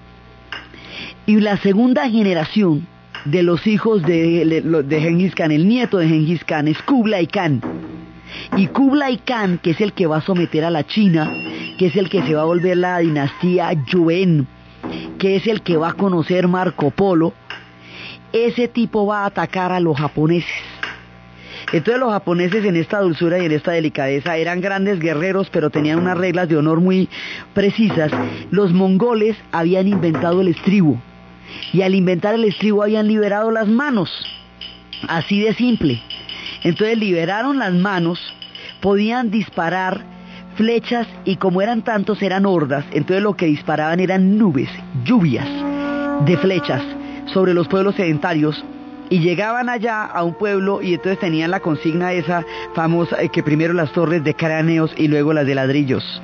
Y 1.26 1.40
la 1.40 1.58
segunda 1.58 2.08
generación 2.08 2.86
de 3.26 3.42
los 3.42 3.66
hijos 3.66 4.02
de, 4.02 4.62
de, 4.62 5.00
Genghis 5.00 5.34
Khan, 5.34 5.52
el 5.52 5.68
nieto 5.68 5.98
de 5.98 6.08
Genghis 6.08 6.44
Khan, 6.44 6.68
es 6.68 6.80
Kublai 6.82 7.26
Khan. 7.26 7.60
Y 8.56 8.66
Kublai 8.68 9.18
Khan, 9.18 9.58
que 9.62 9.70
es 9.70 9.80
el 9.80 9.92
que 9.92 10.06
va 10.06 10.18
a 10.18 10.22
someter 10.22 10.64
a 10.64 10.70
la 10.70 10.86
China, 10.86 11.32
que 11.78 11.86
es 11.86 11.96
el 11.96 12.08
que 12.08 12.22
se 12.22 12.34
va 12.34 12.42
a 12.42 12.46
volver 12.46 12.76
la 12.76 12.98
dinastía 12.98 13.72
Yuan, 13.86 14.46
que 15.18 15.36
es 15.36 15.46
el 15.46 15.62
que 15.62 15.76
va 15.76 15.90
a 15.90 15.94
conocer 15.94 16.48
Marco 16.48 16.90
Polo, 16.90 17.32
ese 18.32 18.68
tipo 18.68 19.06
va 19.06 19.22
a 19.22 19.26
atacar 19.26 19.72
a 19.72 19.80
los 19.80 19.98
japoneses. 19.98 20.50
Entonces 21.72 22.00
los 22.00 22.10
japoneses 22.10 22.64
en 22.64 22.76
esta 22.76 23.00
dulzura 23.00 23.38
y 23.38 23.46
en 23.46 23.52
esta 23.52 23.72
delicadeza 23.72 24.36
eran 24.36 24.60
grandes 24.60 24.98
guerreros, 24.98 25.48
pero 25.50 25.70
tenían 25.70 26.00
unas 26.00 26.18
reglas 26.18 26.48
de 26.48 26.56
honor 26.56 26.80
muy 26.80 27.08
precisas. 27.54 28.12
Los 28.50 28.72
mongoles 28.72 29.36
habían 29.52 29.88
inventado 29.88 30.42
el 30.42 30.48
estribo 30.48 31.00
y 31.72 31.82
al 31.82 31.94
inventar 31.94 32.34
el 32.34 32.44
estribo 32.44 32.82
habían 32.82 33.08
liberado 33.08 33.50
las 33.50 33.68
manos. 33.68 34.10
Así 35.08 35.40
de 35.40 35.54
simple. 35.54 36.02
Entonces 36.64 36.98
liberaron 36.98 37.58
las 37.58 37.72
manos, 37.72 38.18
podían 38.80 39.30
disparar 39.30 40.00
flechas 40.56 41.06
y 41.24 41.36
como 41.36 41.62
eran 41.62 41.82
tantos 41.82 42.22
eran 42.22 42.46
hordas, 42.46 42.84
entonces 42.92 43.22
lo 43.22 43.34
que 43.34 43.46
disparaban 43.46 44.00
eran 44.00 44.38
nubes, 44.38 44.68
lluvias 45.04 45.48
de 46.24 46.36
flechas 46.36 46.82
sobre 47.32 47.54
los 47.54 47.68
pueblos 47.68 47.94
sedentarios 47.94 48.64
y 49.08 49.20
llegaban 49.20 49.68
allá 49.68 50.04
a 50.04 50.22
un 50.22 50.34
pueblo 50.34 50.80
y 50.82 50.94
entonces 50.94 51.18
tenían 51.18 51.50
la 51.50 51.60
consigna 51.60 52.12
esa 52.12 52.44
famosa 52.74 53.20
eh, 53.20 53.28
que 53.28 53.42
primero 53.42 53.72
las 53.74 53.92
torres 53.92 54.24
de 54.24 54.34
cráneos 54.34 54.92
y 54.96 55.08
luego 55.08 55.32
las 55.32 55.46
de 55.46 55.54
ladrillos. 55.54 56.22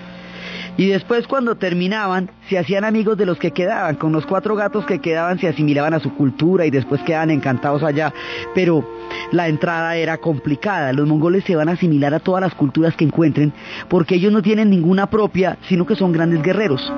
Y 0.78 0.86
después 0.86 1.26
cuando 1.26 1.56
terminaban, 1.56 2.30
se 2.48 2.56
hacían 2.56 2.84
amigos 2.84 3.18
de 3.18 3.26
los 3.26 3.36
que 3.36 3.50
quedaban. 3.50 3.96
Con 3.96 4.12
los 4.12 4.24
cuatro 4.24 4.54
gatos 4.54 4.86
que 4.86 5.00
quedaban 5.00 5.40
se 5.40 5.48
asimilaban 5.48 5.92
a 5.92 5.98
su 5.98 6.14
cultura 6.14 6.66
y 6.66 6.70
después 6.70 7.02
quedaban 7.02 7.32
encantados 7.32 7.82
allá. 7.82 8.14
Pero 8.54 8.88
la 9.32 9.48
entrada 9.48 9.96
era 9.96 10.18
complicada. 10.18 10.92
Los 10.92 11.08
mongoles 11.08 11.42
se 11.42 11.56
van 11.56 11.68
a 11.68 11.72
asimilar 11.72 12.14
a 12.14 12.20
todas 12.20 12.40
las 12.40 12.54
culturas 12.54 12.94
que 12.94 13.04
encuentren 13.04 13.52
porque 13.88 14.14
ellos 14.14 14.32
no 14.32 14.40
tienen 14.40 14.70
ninguna 14.70 15.10
propia, 15.10 15.58
sino 15.68 15.84
que 15.84 15.96
son 15.96 16.12
grandes 16.12 16.42
guerreros. 16.42 16.92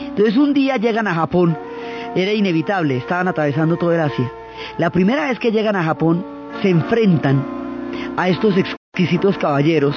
Entonces 0.00 0.36
un 0.36 0.52
día 0.52 0.76
llegan 0.78 1.06
a 1.06 1.14
Japón. 1.14 1.56
Era 2.16 2.32
inevitable, 2.32 2.96
estaban 2.96 3.28
atravesando 3.28 3.76
todo 3.76 3.92
el 3.92 4.00
Asia. 4.00 4.32
La 4.78 4.90
primera 4.90 5.28
vez 5.28 5.38
que 5.38 5.52
llegan 5.52 5.76
a 5.76 5.84
Japón, 5.84 6.26
se 6.60 6.70
enfrentan 6.70 7.40
a 8.16 8.28
estos 8.28 8.56
exquisitos 8.56 9.38
caballeros 9.38 9.96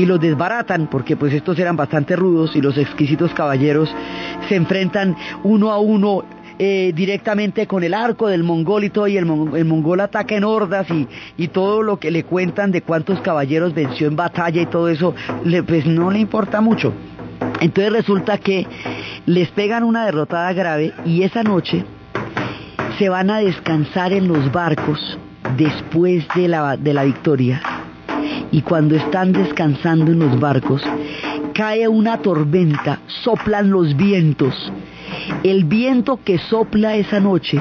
y 0.00 0.06
los 0.06 0.18
desbaratan 0.18 0.86
porque 0.86 1.14
pues 1.14 1.34
estos 1.34 1.58
eran 1.58 1.76
bastante 1.76 2.16
rudos 2.16 2.56
y 2.56 2.62
los 2.62 2.78
exquisitos 2.78 3.34
caballeros 3.34 3.94
se 4.48 4.56
enfrentan 4.56 5.14
uno 5.44 5.70
a 5.70 5.78
uno 5.78 6.24
eh, 6.58 6.92
directamente 6.94 7.66
con 7.66 7.84
el 7.84 7.92
arco 7.92 8.28
del 8.28 8.42
mongolito 8.42 9.06
y 9.06 9.18
el, 9.18 9.26
mongol 9.26 10.00
ataca 10.00 10.34
en 10.34 10.44
hordas 10.44 10.86
y, 11.36 11.48
todo 11.48 11.82
lo 11.82 11.98
que 11.98 12.10
le 12.10 12.24
cuentan 12.24 12.70
de 12.70 12.80
cuántos 12.80 13.20
caballeros 13.20 13.74
venció 13.74 14.08
en 14.08 14.16
batalla 14.16 14.62
y 14.62 14.66
todo 14.66 14.88
eso, 14.88 15.14
pues 15.66 15.84
no 15.84 16.10
le 16.10 16.18
importa 16.18 16.62
mucho. 16.62 16.94
Entonces 17.60 17.92
resulta 17.92 18.38
que 18.38 18.66
les 19.26 19.48
pegan 19.50 19.84
una 19.84 20.06
derrotada 20.06 20.52
grave 20.54 20.92
y 21.04 21.24
esa 21.24 21.42
noche 21.42 21.84
se 22.98 23.08
van 23.10 23.30
a 23.30 23.40
descansar 23.40 24.14
en 24.14 24.28
los 24.28 24.50
barcos 24.50 25.18
después 25.58 26.26
de 26.34 26.48
la, 26.48 26.76
de 26.76 26.94
la 26.94 27.04
victoria 27.04 27.79
y 28.52 28.62
cuando 28.62 28.96
están 28.96 29.32
descansando 29.32 30.12
en 30.12 30.18
los 30.18 30.38
barcos, 30.38 30.82
cae 31.54 31.88
una 31.88 32.18
tormenta, 32.18 33.00
soplan 33.06 33.70
los 33.70 33.96
vientos. 33.96 34.72
El 35.42 35.64
viento 35.64 36.20
que 36.24 36.38
sopla 36.38 36.96
esa 36.96 37.20
noche 37.20 37.60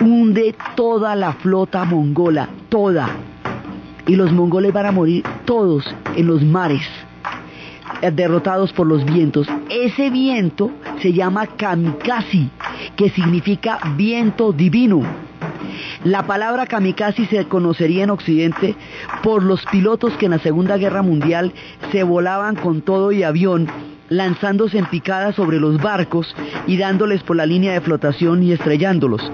hunde 0.00 0.54
toda 0.74 1.14
la 1.14 1.32
flota 1.34 1.84
mongola, 1.84 2.48
toda. 2.68 3.08
Y 4.06 4.16
los 4.16 4.32
mongoles 4.32 4.72
van 4.72 4.86
a 4.86 4.92
morir 4.92 5.24
todos 5.44 5.84
en 6.16 6.26
los 6.26 6.42
mares, 6.42 6.82
eh, 8.00 8.10
derrotados 8.10 8.72
por 8.72 8.86
los 8.86 9.04
vientos. 9.04 9.46
Ese 9.68 10.10
viento 10.10 10.70
se 11.00 11.12
llama 11.12 11.46
kamikaze, 11.46 12.48
que 12.96 13.10
significa 13.10 13.78
viento 13.96 14.52
divino 14.52 15.29
La 16.04 16.26
palabra 16.26 16.66
kamikaze 16.66 17.26
se 17.26 17.44
conocería 17.46 18.04
en 18.04 18.10
Occidente 18.10 18.74
por 19.22 19.42
los 19.42 19.64
pilotos 19.66 20.12
que 20.14 20.26
en 20.26 20.32
la 20.32 20.38
Segunda 20.38 20.76
Guerra 20.76 21.02
Mundial 21.02 21.52
se 21.92 22.02
volaban 22.02 22.56
con 22.56 22.82
todo 22.82 23.12
y 23.12 23.22
avión 23.22 23.68
lanzándose 24.08 24.78
en 24.78 24.86
picada 24.86 25.32
sobre 25.32 25.60
los 25.60 25.80
barcos 25.80 26.34
y 26.66 26.76
dándoles 26.76 27.22
por 27.22 27.36
la 27.36 27.46
línea 27.46 27.72
de 27.72 27.80
flotación 27.80 28.42
y 28.42 28.52
estrellándolos. 28.52 29.30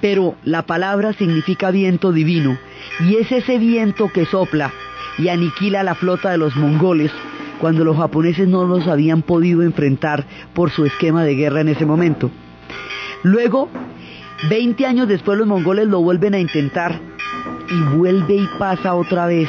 Pero 0.00 0.34
la 0.44 0.62
palabra 0.62 1.12
significa 1.12 1.70
viento 1.70 2.12
divino 2.12 2.58
y 3.00 3.16
es 3.16 3.32
ese 3.32 3.58
viento 3.58 4.10
que 4.12 4.26
sopla 4.26 4.72
y 5.18 5.28
aniquila 5.28 5.82
la 5.82 5.94
flota 5.94 6.30
de 6.30 6.38
los 6.38 6.56
mongoles 6.56 7.10
cuando 7.60 7.84
los 7.84 7.96
japoneses 7.96 8.48
no 8.48 8.64
los 8.64 8.88
habían 8.88 9.22
podido 9.22 9.62
enfrentar 9.62 10.26
por 10.52 10.70
su 10.70 10.84
esquema 10.84 11.22
de 11.22 11.36
guerra 11.36 11.60
en 11.60 11.68
ese 11.68 11.86
momento. 11.86 12.30
Luego, 13.22 13.68
20 14.48 14.86
años 14.86 15.08
después 15.08 15.38
los 15.38 15.46
mongoles 15.46 15.86
lo 15.86 16.00
vuelven 16.00 16.34
a 16.34 16.40
intentar 16.40 16.98
y 17.70 17.96
vuelve 17.96 18.34
y 18.34 18.48
pasa 18.58 18.94
otra 18.94 19.26
vez 19.26 19.48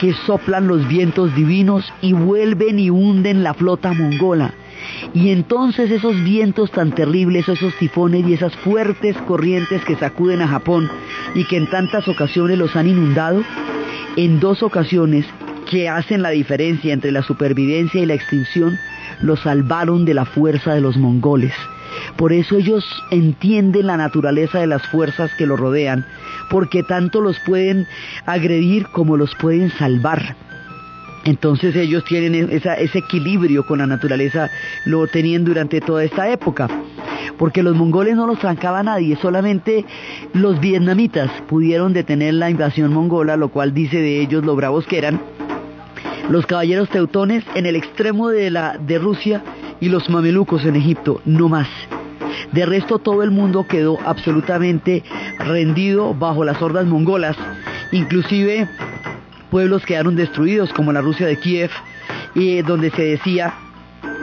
que 0.00 0.12
soplan 0.26 0.66
los 0.66 0.88
vientos 0.88 1.32
divinos 1.36 1.92
y 2.00 2.12
vuelven 2.12 2.80
y 2.80 2.90
hunden 2.90 3.44
la 3.44 3.54
flota 3.54 3.92
mongola. 3.92 4.52
Y 5.14 5.30
entonces 5.30 5.92
esos 5.92 6.20
vientos 6.24 6.72
tan 6.72 6.92
terribles, 6.92 7.48
esos 7.48 7.76
tifones 7.76 8.26
y 8.26 8.34
esas 8.34 8.56
fuertes 8.56 9.16
corrientes 9.28 9.84
que 9.84 9.94
sacuden 9.94 10.42
a 10.42 10.48
Japón 10.48 10.90
y 11.36 11.44
que 11.44 11.56
en 11.56 11.70
tantas 11.70 12.08
ocasiones 12.08 12.58
los 12.58 12.74
han 12.74 12.88
inundado, 12.88 13.42
en 14.16 14.40
dos 14.40 14.64
ocasiones 14.64 15.24
que 15.70 15.88
hacen 15.88 16.22
la 16.22 16.30
diferencia 16.30 16.92
entre 16.92 17.12
la 17.12 17.22
supervivencia 17.22 18.02
y 18.02 18.06
la 18.06 18.14
extinción, 18.14 18.76
los 19.20 19.40
salvaron 19.40 20.04
de 20.04 20.14
la 20.14 20.24
fuerza 20.24 20.74
de 20.74 20.80
los 20.80 20.96
mongoles. 20.96 21.54
Por 22.16 22.32
eso 22.32 22.56
ellos 22.56 22.84
entienden 23.10 23.86
la 23.86 23.96
naturaleza 23.96 24.60
de 24.60 24.66
las 24.66 24.86
fuerzas 24.88 25.30
que 25.36 25.46
los 25.46 25.58
rodean, 25.58 26.06
porque 26.50 26.82
tanto 26.82 27.20
los 27.20 27.38
pueden 27.40 27.86
agredir 28.26 28.86
como 28.88 29.16
los 29.16 29.34
pueden 29.36 29.70
salvar. 29.70 30.36
Entonces 31.24 31.76
ellos 31.76 32.04
tienen 32.04 32.50
ese 32.50 32.98
equilibrio 32.98 33.64
con 33.64 33.78
la 33.78 33.86
naturaleza, 33.86 34.50
lo 34.84 35.06
tenían 35.06 35.44
durante 35.44 35.80
toda 35.80 36.04
esta 36.04 36.28
época. 36.30 36.68
Porque 37.38 37.62
los 37.62 37.76
mongoles 37.76 38.16
no 38.16 38.26
los 38.26 38.40
trancaba 38.40 38.82
nadie, 38.82 39.16
solamente 39.16 39.84
los 40.32 40.60
vietnamitas 40.60 41.30
pudieron 41.48 41.92
detener 41.92 42.34
la 42.34 42.50
invasión 42.50 42.92
mongola, 42.92 43.36
lo 43.36 43.48
cual 43.48 43.72
dice 43.72 43.98
de 43.98 44.20
ellos 44.20 44.44
lo 44.44 44.56
bravos 44.56 44.86
que 44.86 44.98
eran. 44.98 45.20
Los 46.28 46.46
caballeros 46.46 46.88
teutones 46.88 47.44
en 47.54 47.66
el 47.66 47.76
extremo 47.76 48.28
de, 48.28 48.50
la, 48.50 48.78
de 48.78 48.98
Rusia 48.98 49.42
y 49.80 49.88
los 49.88 50.08
mamelucos 50.08 50.64
en 50.64 50.76
Egipto, 50.76 51.20
no 51.24 51.48
más. 51.48 51.68
De 52.52 52.66
resto 52.66 52.98
todo 52.98 53.22
el 53.22 53.30
mundo 53.30 53.66
quedó 53.66 53.98
absolutamente 54.04 55.02
rendido 55.38 56.14
bajo 56.14 56.44
las 56.44 56.60
hordas 56.60 56.86
mongolas, 56.86 57.36
inclusive 57.92 58.68
pueblos 59.50 59.84
quedaron 59.84 60.16
destruidos 60.16 60.72
como 60.72 60.92
la 60.92 61.00
Rusia 61.00 61.26
de 61.26 61.38
Kiev, 61.38 61.70
y 62.34 62.62
donde 62.62 62.90
se 62.90 63.02
decía 63.02 63.54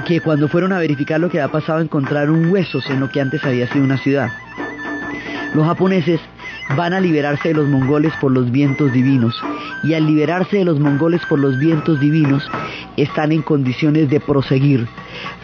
que 0.08 0.22
cuando 0.22 0.48
fueron 0.48 0.74
a 0.74 0.80
verificar 0.80 1.20
lo 1.20 1.30
que 1.30 1.40
había 1.40 1.52
pasado 1.52 1.80
encontraron 1.80 2.52
huesos 2.52 2.90
en 2.90 3.00
lo 3.00 3.10
que 3.10 3.22
antes 3.22 3.44
había 3.44 3.68
sido 3.72 3.86
una 3.86 3.98
ciudad. 3.98 4.30
Los 5.54 5.66
japoneses 5.66 6.20
van 6.76 6.94
a 6.94 7.00
liberarse 7.00 7.50
de 7.50 7.56
los 7.56 7.68
mongoles 7.68 8.14
por 8.22 8.32
los 8.32 8.52
vientos 8.52 8.92
divinos. 8.92 9.36
Y 9.84 9.94
al 9.94 10.06
liberarse 10.06 10.58
de 10.58 10.66
los 10.66 10.80
mongoles 10.80 11.22
por 11.28 11.40
los 11.40 11.58
vientos 11.58 12.00
divinos 12.00 12.50
están 12.98 13.32
en 13.32 13.42
condiciones 13.42 14.10
de 14.10 14.20
proseguir 14.20 14.88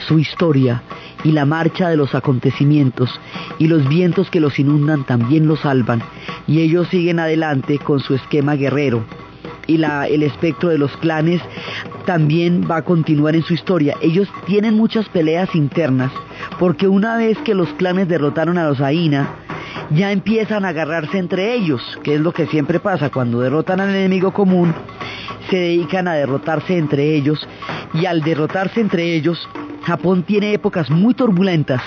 su 0.07 0.19
historia 0.19 0.83
y 1.23 1.31
la 1.31 1.45
marcha 1.45 1.89
de 1.89 1.97
los 1.97 2.13
acontecimientos. 2.13 3.09
Y 3.57 3.67
los 3.67 3.87
vientos 3.87 4.29
que 4.29 4.39
los 4.39 4.59
inundan 4.59 5.05
también 5.05 5.47
los 5.47 5.61
salvan. 5.61 6.01
Y 6.47 6.61
ellos 6.61 6.87
siguen 6.89 7.19
adelante 7.19 7.79
con 7.79 7.99
su 7.99 8.15
esquema 8.15 8.55
guerrero. 8.55 9.03
Y 9.67 9.77
la, 9.77 10.07
el 10.07 10.21
espectro 10.21 10.69
de 10.69 10.77
los 10.77 10.95
clanes 10.97 11.41
también 12.05 12.67
va 12.69 12.77
a 12.77 12.81
continuar 12.83 13.35
en 13.35 13.41
su 13.41 13.55
historia. 13.55 13.95
Ellos 14.01 14.29
tienen 14.45 14.75
muchas 14.75 15.09
peleas 15.09 15.55
internas 15.55 16.11
porque 16.59 16.87
una 16.87 17.17
vez 17.17 17.37
que 17.39 17.55
los 17.55 17.69
clanes 17.73 18.07
derrotaron 18.07 18.59
a 18.59 18.67
los 18.67 18.79
Aina, 18.79 19.27
ya 19.91 20.11
empiezan 20.11 20.65
a 20.65 20.69
agarrarse 20.69 21.17
entre 21.17 21.53
ellos, 21.53 21.81
que 22.03 22.15
es 22.15 22.21
lo 22.21 22.31
que 22.31 22.47
siempre 22.47 22.79
pasa 22.79 23.09
cuando 23.09 23.41
derrotan 23.41 23.79
al 23.79 23.89
enemigo 23.89 24.31
común, 24.31 24.73
se 25.49 25.57
dedican 25.57 26.07
a 26.07 26.13
derrotarse 26.13 26.77
entre 26.77 27.15
ellos 27.15 27.47
y 27.93 28.05
al 28.05 28.21
derrotarse 28.21 28.81
entre 28.81 29.13
ellos, 29.13 29.47
Japón 29.83 30.23
tiene 30.23 30.53
épocas 30.53 30.89
muy 30.89 31.13
turbulentas 31.13 31.81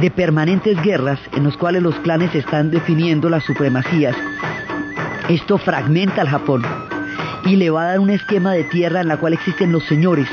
de 0.00 0.10
permanentes 0.10 0.80
guerras 0.82 1.20
en 1.36 1.44
los 1.44 1.56
cuales 1.56 1.82
los 1.82 1.94
clanes 1.96 2.34
están 2.34 2.70
definiendo 2.70 3.28
las 3.28 3.44
supremacías. 3.44 4.16
Esto 5.28 5.58
fragmenta 5.58 6.22
al 6.22 6.28
Japón 6.28 6.62
y 7.44 7.56
le 7.56 7.70
va 7.70 7.82
a 7.82 7.86
dar 7.86 8.00
un 8.00 8.10
esquema 8.10 8.52
de 8.52 8.64
tierra 8.64 9.00
en 9.00 9.08
la 9.08 9.18
cual 9.18 9.34
existen 9.34 9.72
los 9.72 9.84
señores. 9.84 10.28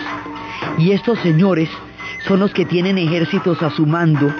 Y 0.78 0.92
estos 0.92 1.20
señores 1.20 1.70
son 2.28 2.40
los 2.40 2.54
que 2.54 2.66
tienen 2.66 2.98
ejércitos 2.98 3.62
a 3.62 3.70
su 3.70 3.86
mando 3.86 4.34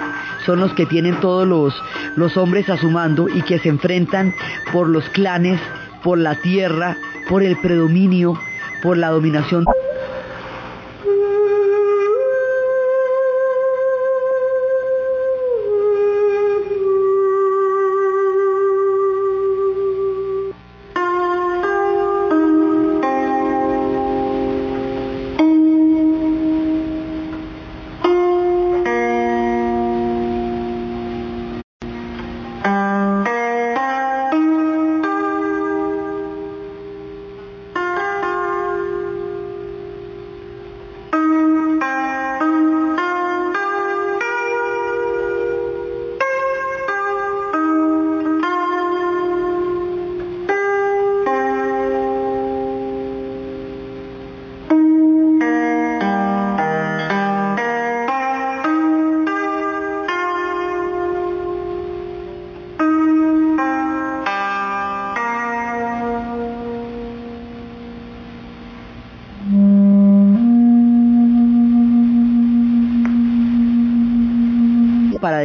son 0.50 0.58
los 0.58 0.74
que 0.74 0.84
tienen 0.84 1.14
todos 1.20 1.46
los, 1.46 1.80
los 2.16 2.36
hombres 2.36 2.68
a 2.70 2.76
su 2.76 2.90
mando 2.90 3.28
y 3.28 3.40
que 3.42 3.60
se 3.60 3.68
enfrentan 3.68 4.34
por 4.72 4.88
los 4.88 5.08
clanes, 5.10 5.60
por 6.02 6.18
la 6.18 6.34
tierra, 6.34 6.96
por 7.28 7.44
el 7.44 7.56
predominio, 7.56 8.36
por 8.82 8.98
la 8.98 9.10
dominación. 9.10 9.64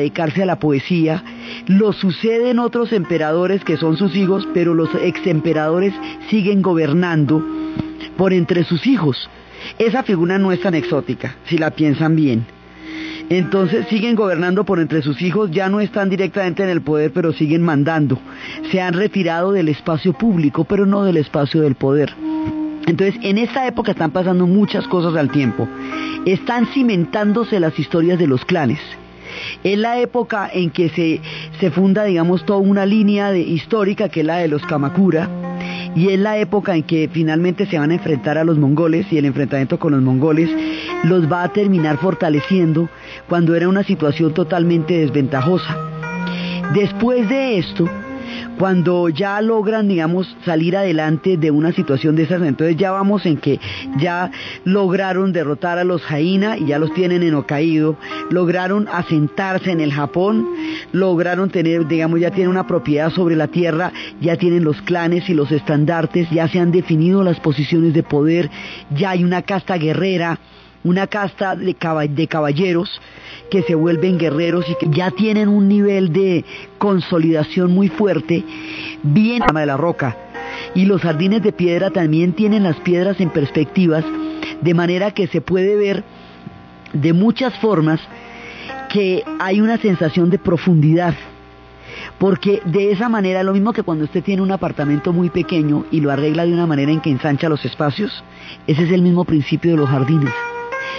Dedicarse 0.05 0.43
a 0.43 0.45
la 0.45 0.59
poesía. 0.59 1.23
Lo 1.67 1.91
suceden 1.91 2.59
otros 2.59 2.93
emperadores 2.93 3.63
que 3.63 3.77
son 3.77 3.97
sus 3.97 4.15
hijos, 4.15 4.47
pero 4.53 4.75
los 4.75 4.89
ex 5.01 5.25
emperadores 5.25 5.93
siguen 6.29 6.61
gobernando 6.61 7.43
por 8.17 8.33
entre 8.33 8.63
sus 8.63 8.85
hijos. 8.85 9.29
Esa 9.79 10.03
figura 10.03 10.37
no 10.37 10.51
es 10.51 10.61
tan 10.61 10.75
exótica, 10.75 11.35
si 11.45 11.57
la 11.57 11.71
piensan 11.71 12.15
bien. 12.15 12.45
Entonces 13.29 13.87
siguen 13.89 14.15
gobernando 14.15 14.63
por 14.63 14.79
entre 14.79 15.01
sus 15.01 15.19
hijos, 15.23 15.49
ya 15.49 15.67
no 15.69 15.79
están 15.79 16.11
directamente 16.11 16.61
en 16.61 16.69
el 16.69 16.81
poder, 16.81 17.11
pero 17.11 17.33
siguen 17.33 17.63
mandando. 17.63 18.19
Se 18.71 18.79
han 18.79 18.93
retirado 18.93 19.51
del 19.51 19.69
espacio 19.69 20.13
público, 20.13 20.65
pero 20.65 20.85
no 20.85 21.03
del 21.03 21.17
espacio 21.17 21.61
del 21.61 21.73
poder. 21.73 22.13
Entonces, 22.85 23.15
en 23.23 23.39
esta 23.39 23.65
época 23.65 23.91
están 23.91 24.11
pasando 24.11 24.45
muchas 24.45 24.87
cosas 24.87 25.15
al 25.15 25.31
tiempo. 25.31 25.67
Están 26.25 26.67
cimentándose 26.67 27.59
las 27.59 27.79
historias 27.79 28.19
de 28.19 28.27
los 28.27 28.45
clanes. 28.45 28.79
Es 29.65 29.79
la 29.79 29.99
época 29.99 30.47
en 30.53 30.69
que 30.69 30.89
se, 30.89 31.19
se 31.59 31.71
funda, 31.71 32.03
digamos, 32.03 32.45
toda 32.45 32.59
una 32.59 32.85
línea 32.85 33.35
histórica 33.35 34.09
que 34.09 34.19
es 34.19 34.25
la 34.27 34.37
de 34.37 34.47
los 34.47 34.61
Kamakura, 34.61 35.27
y 35.95 36.09
es 36.09 36.19
la 36.19 36.37
época 36.37 36.75
en 36.75 36.83
que 36.83 37.09
finalmente 37.11 37.65
se 37.65 37.79
van 37.79 37.89
a 37.89 37.95
enfrentar 37.95 38.37
a 38.37 38.43
los 38.43 38.59
mongoles 38.59 39.11
y 39.11 39.17
el 39.17 39.25
enfrentamiento 39.25 39.79
con 39.79 39.93
los 39.93 40.03
mongoles 40.03 40.51
los 41.03 41.31
va 41.31 41.41
a 41.41 41.49
terminar 41.51 41.97
fortaleciendo 41.97 42.89
cuando 43.27 43.55
era 43.55 43.67
una 43.67 43.81
situación 43.81 44.35
totalmente 44.35 44.99
desventajosa. 44.99 45.75
Después 46.75 47.27
de 47.27 47.57
esto, 47.57 47.89
cuando 48.57 49.09
ya 49.09 49.41
logran, 49.41 49.87
digamos, 49.87 50.35
salir 50.45 50.77
adelante 50.77 51.37
de 51.37 51.51
una 51.51 51.71
situación 51.71 52.15
de 52.15 52.23
esas, 52.23 52.41
entonces 52.41 52.77
ya 52.77 52.91
vamos 52.91 53.25
en 53.25 53.37
que 53.37 53.59
ya 53.97 54.31
lograron 54.63 55.33
derrotar 55.33 55.77
a 55.77 55.83
los 55.83 56.01
Jaina 56.03 56.57
y 56.57 56.67
ya 56.67 56.79
los 56.79 56.93
tienen 56.93 57.23
en 57.23 57.35
Hokkaido, 57.35 57.97
lograron 58.29 58.87
asentarse 58.87 59.71
en 59.71 59.81
el 59.81 59.91
Japón, 59.91 60.47
lograron 60.91 61.49
tener, 61.49 61.87
digamos, 61.87 62.19
ya 62.19 62.31
tienen 62.31 62.49
una 62.49 62.67
propiedad 62.67 63.11
sobre 63.11 63.35
la 63.35 63.47
tierra, 63.47 63.91
ya 64.21 64.37
tienen 64.37 64.63
los 64.63 64.81
clanes 64.81 65.29
y 65.29 65.33
los 65.33 65.51
estandartes, 65.51 66.29
ya 66.29 66.47
se 66.47 66.59
han 66.59 66.71
definido 66.71 67.23
las 67.23 67.39
posiciones 67.39 67.93
de 67.93 68.03
poder, 68.03 68.49
ya 68.95 69.11
hay 69.11 69.23
una 69.23 69.41
casta 69.41 69.77
guerrera, 69.77 70.39
una 70.85 71.07
casta 71.07 71.55
de, 71.55 71.73
caballeros 71.73 73.01
que 73.49 73.63
se 73.63 73.73
vuelven 73.73 74.19
guerreros 74.19 74.65
y 74.69 74.75
que 74.75 74.87
ya 74.95 75.09
tienen 75.11 75.49
un 75.49 75.67
nivel 75.67 76.13
de 76.13 76.45
consolidación 76.77 77.73
muy 77.73 77.89
fuerte, 77.89 78.43
bien 79.01 79.43
de 79.53 79.65
la 79.65 79.77
roca. 79.77 80.15
Y 80.75 80.85
los 80.85 81.01
jardines 81.01 81.41
de 81.41 81.51
piedra 81.51 81.89
también 81.89 82.33
tienen 82.33 82.63
las 82.63 82.77
piedras 82.77 83.19
en 83.19 83.31
perspectivas, 83.31 84.05
de 84.61 84.73
manera 84.75 85.11
que 85.11 85.27
se 85.27 85.41
puede 85.41 85.75
ver 85.75 86.03
de 86.93 87.13
muchas 87.13 87.53
formas 87.55 87.99
que 88.89 89.23
hay 89.39 89.61
una 89.61 89.77
sensación 89.77 90.29
de 90.29 90.37
profundidad. 90.37 91.15
Porque 92.19 92.61
de 92.65 92.91
esa 92.91 93.09
manera, 93.09 93.41
lo 93.41 93.53
mismo 93.53 93.73
que 93.73 93.83
cuando 93.83 94.05
usted 94.05 94.23
tiene 94.23 94.43
un 94.43 94.51
apartamento 94.51 95.11
muy 95.13 95.31
pequeño 95.31 95.85
y 95.91 95.99
lo 95.99 96.11
arregla 96.11 96.45
de 96.45 96.53
una 96.53 96.67
manera 96.67 96.91
en 96.91 97.01
que 97.01 97.09
ensancha 97.09 97.49
los 97.49 97.65
espacios, 97.65 98.23
ese 98.67 98.83
es 98.83 98.91
el 98.91 99.01
mismo 99.01 99.25
principio 99.25 99.71
de 99.71 99.77
los 99.77 99.89
jardines. 99.89 100.33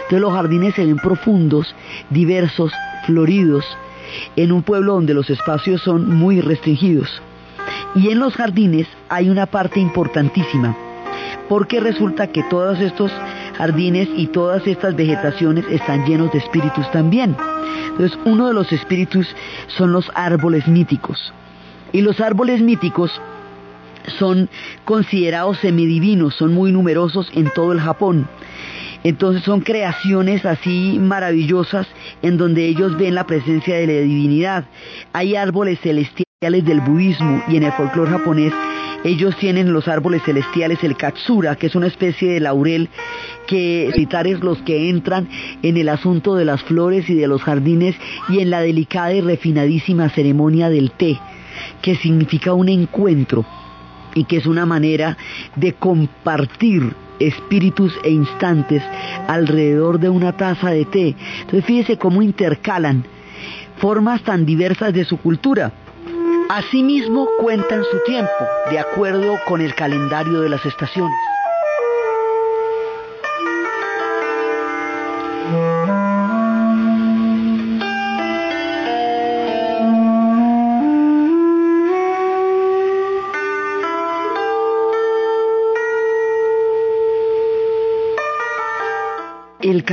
Entonces 0.04 0.20
los 0.20 0.32
jardines 0.32 0.74
se 0.74 0.84
ven 0.84 0.96
profundos, 0.96 1.74
diversos, 2.10 2.72
floridos, 3.06 3.64
en 4.36 4.52
un 4.52 4.62
pueblo 4.62 4.94
donde 4.94 5.14
los 5.14 5.30
espacios 5.30 5.82
son 5.82 6.14
muy 6.14 6.40
restringidos. 6.40 7.22
Y 7.94 8.10
en 8.10 8.18
los 8.18 8.34
jardines 8.34 8.86
hay 9.08 9.30
una 9.30 9.46
parte 9.46 9.80
importantísima, 9.80 10.76
porque 11.48 11.80
resulta 11.80 12.28
que 12.28 12.42
todos 12.44 12.80
estos 12.80 13.10
jardines 13.56 14.08
y 14.16 14.26
todas 14.26 14.66
estas 14.66 14.94
vegetaciones 14.94 15.64
están 15.70 16.04
llenos 16.04 16.32
de 16.32 16.38
espíritus 16.38 16.90
también. 16.92 17.36
Entonces 17.90 18.18
uno 18.24 18.48
de 18.48 18.54
los 18.54 18.72
espíritus 18.72 19.26
son 19.68 19.92
los 19.92 20.10
árboles 20.14 20.68
míticos. 20.68 21.32
Y 21.92 22.02
los 22.02 22.20
árboles 22.20 22.60
míticos 22.60 23.20
son 24.18 24.48
considerados 24.84 25.58
semidivinos, 25.58 26.34
son 26.34 26.52
muy 26.52 26.72
numerosos 26.72 27.30
en 27.34 27.50
todo 27.54 27.72
el 27.72 27.80
Japón. 27.80 28.28
Entonces 29.06 29.44
son 29.44 29.60
creaciones 29.60 30.44
así 30.44 30.98
maravillosas 31.00 31.86
en 32.22 32.36
donde 32.36 32.66
ellos 32.66 32.98
ven 32.98 33.14
la 33.14 33.24
presencia 33.24 33.76
de 33.76 33.86
la 33.86 33.92
divinidad. 34.00 34.64
Hay 35.12 35.36
árboles 35.36 35.78
celestiales 35.78 36.64
del 36.64 36.80
budismo 36.80 37.40
y 37.46 37.56
en 37.56 37.62
el 37.62 37.72
folclore 37.74 38.10
japonés 38.10 38.52
ellos 39.04 39.36
tienen 39.36 39.72
los 39.72 39.86
árboles 39.86 40.24
celestiales, 40.24 40.82
el 40.82 40.96
katsura, 40.96 41.54
que 41.54 41.68
es 41.68 41.76
una 41.76 41.86
especie 41.86 42.32
de 42.32 42.40
laurel 42.40 42.88
que 43.46 43.90
militares 43.94 44.40
los 44.40 44.58
que 44.62 44.90
entran 44.90 45.28
en 45.62 45.76
el 45.76 45.88
asunto 45.88 46.34
de 46.34 46.44
las 46.44 46.64
flores 46.64 47.08
y 47.08 47.14
de 47.14 47.28
los 47.28 47.44
jardines 47.44 47.94
y 48.28 48.40
en 48.40 48.50
la 48.50 48.60
delicada 48.60 49.12
y 49.12 49.20
refinadísima 49.20 50.08
ceremonia 50.08 50.68
del 50.68 50.90
té, 50.90 51.16
que 51.80 51.94
significa 51.94 52.54
un 52.54 52.68
encuentro 52.68 53.46
y 54.16 54.24
que 54.24 54.38
es 54.38 54.46
una 54.46 54.66
manera 54.66 55.16
de 55.54 55.74
compartir 55.74 57.05
espíritus 57.18 57.98
e 58.02 58.10
instantes 58.10 58.82
alrededor 59.28 59.98
de 59.98 60.08
una 60.08 60.32
taza 60.32 60.70
de 60.70 60.84
té. 60.84 61.16
Entonces 61.40 61.64
fíjese 61.64 61.98
cómo 61.98 62.22
intercalan 62.22 63.04
formas 63.78 64.22
tan 64.22 64.46
diversas 64.46 64.92
de 64.92 65.04
su 65.04 65.18
cultura. 65.18 65.72
Asimismo 66.48 67.28
cuentan 67.40 67.82
su 67.90 67.98
tiempo, 68.04 68.30
de 68.70 68.78
acuerdo 68.78 69.38
con 69.46 69.60
el 69.60 69.74
calendario 69.74 70.40
de 70.40 70.48
las 70.48 70.64
estaciones. 70.64 71.25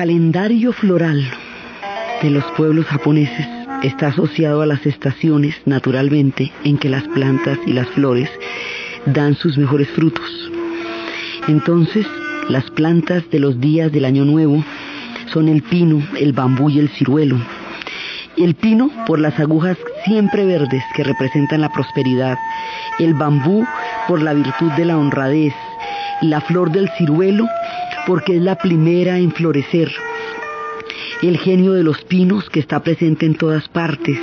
Calendario 0.04 0.74
floral 0.74 1.24
de 2.22 2.30
los 2.30 2.44
pueblos 2.58 2.86
japoneses 2.88 3.48
está 3.84 4.08
asociado 4.08 4.62
a 4.62 4.66
las 4.66 4.86
estaciones 4.86 5.56
naturalmente 5.64 6.52
en 6.66 6.78
que 6.78 6.90
las 6.90 7.04
plantas 7.04 7.58
y 7.66 7.72
las 7.72 7.88
flores 7.88 8.30
dan 9.06 9.34
sus 9.36 9.58
mejores 9.58 9.88
frutos. 9.92 10.30
Entonces, 11.48 12.06
las 12.50 12.70
plantas 12.72 13.24
de 13.32 13.40
los 13.40 13.62
días 13.62 13.94
del 13.94 14.04
año 14.04 14.26
nuevo 14.26 14.62
son 15.32 15.48
el 15.48 15.64
pino, 15.64 16.06
el 16.20 16.34
bambú 16.34 16.70
y 16.70 16.80
el 16.80 16.90
ciruelo. 16.90 17.38
El 18.36 18.56
pino 18.56 18.92
por 19.08 19.20
las 19.20 19.40
agujas 19.40 19.78
siempre 20.04 20.44
verdes 20.44 20.84
que 20.98 21.06
representan 21.06 21.62
la 21.62 21.72
prosperidad, 21.72 22.38
el 23.00 23.14
bambú 23.14 23.66
por 24.10 24.22
la 24.22 24.34
virtud 24.34 24.70
de 24.74 24.84
la 24.84 24.98
honradez, 24.98 25.54
la 26.22 26.42
flor 26.42 26.74
del 26.74 26.90
ciruelo 26.98 27.48
porque 28.06 28.38
es 28.38 28.42
la 28.42 28.58
primera 28.58 29.18
en 29.18 29.32
florecer. 29.32 29.92
El 31.22 31.38
genio 31.38 31.74
de 31.74 31.84
los 31.84 32.04
pinos 32.04 32.50
que 32.50 32.60
está 32.60 32.82
presente 32.82 33.26
en 33.26 33.36
todas 33.36 33.68
partes. 33.70 34.20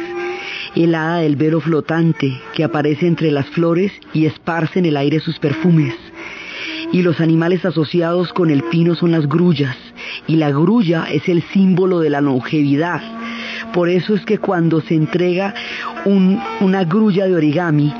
El 0.76 0.94
hada 0.94 1.18
del 1.18 1.36
velo 1.36 1.60
flotante 1.60 2.40
que 2.54 2.64
aparece 2.64 3.06
entre 3.06 3.30
las 3.30 3.46
flores 3.46 3.92
y 4.12 4.26
esparce 4.26 4.78
en 4.78 4.86
el 4.86 4.96
aire 4.96 5.20
sus 5.20 5.38
perfumes. 5.38 5.94
Y 6.92 7.02
los 7.02 7.20
animales 7.20 7.64
asociados 7.64 8.32
con 8.32 8.50
el 8.50 8.62
pino 8.64 8.94
son 8.94 9.12
las 9.12 9.26
grullas. 9.26 9.76
Y 10.26 10.36
la 10.36 10.50
grulla 10.50 11.06
es 11.10 11.28
el 11.28 11.42
símbolo 11.52 12.00
de 12.00 12.10
la 12.10 12.20
longevidad. 12.20 13.00
Por 13.72 13.88
eso 13.88 14.14
es 14.14 14.24
que 14.24 14.38
cuando 14.38 14.80
se 14.80 14.94
entrega 14.94 15.54
una 16.04 16.84
grulla 16.84 17.26
de 17.26 17.34
origami, 17.34 17.92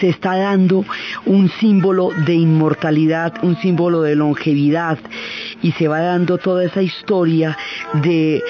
se 0.00 0.08
está 0.08 0.36
dando 0.36 0.84
un 1.26 1.50
símbolo 1.60 2.10
de 2.26 2.34
inmortalidad, 2.34 3.34
un 3.42 3.56
símbolo 3.56 4.02
de 4.02 4.14
longevidad 4.14 4.98
y 5.62 5.72
se 5.72 5.88
va 5.88 6.00
dando 6.00 6.38
toda 6.38 6.64
esa 6.64 6.82
historia 6.82 7.56
de, 8.02 8.42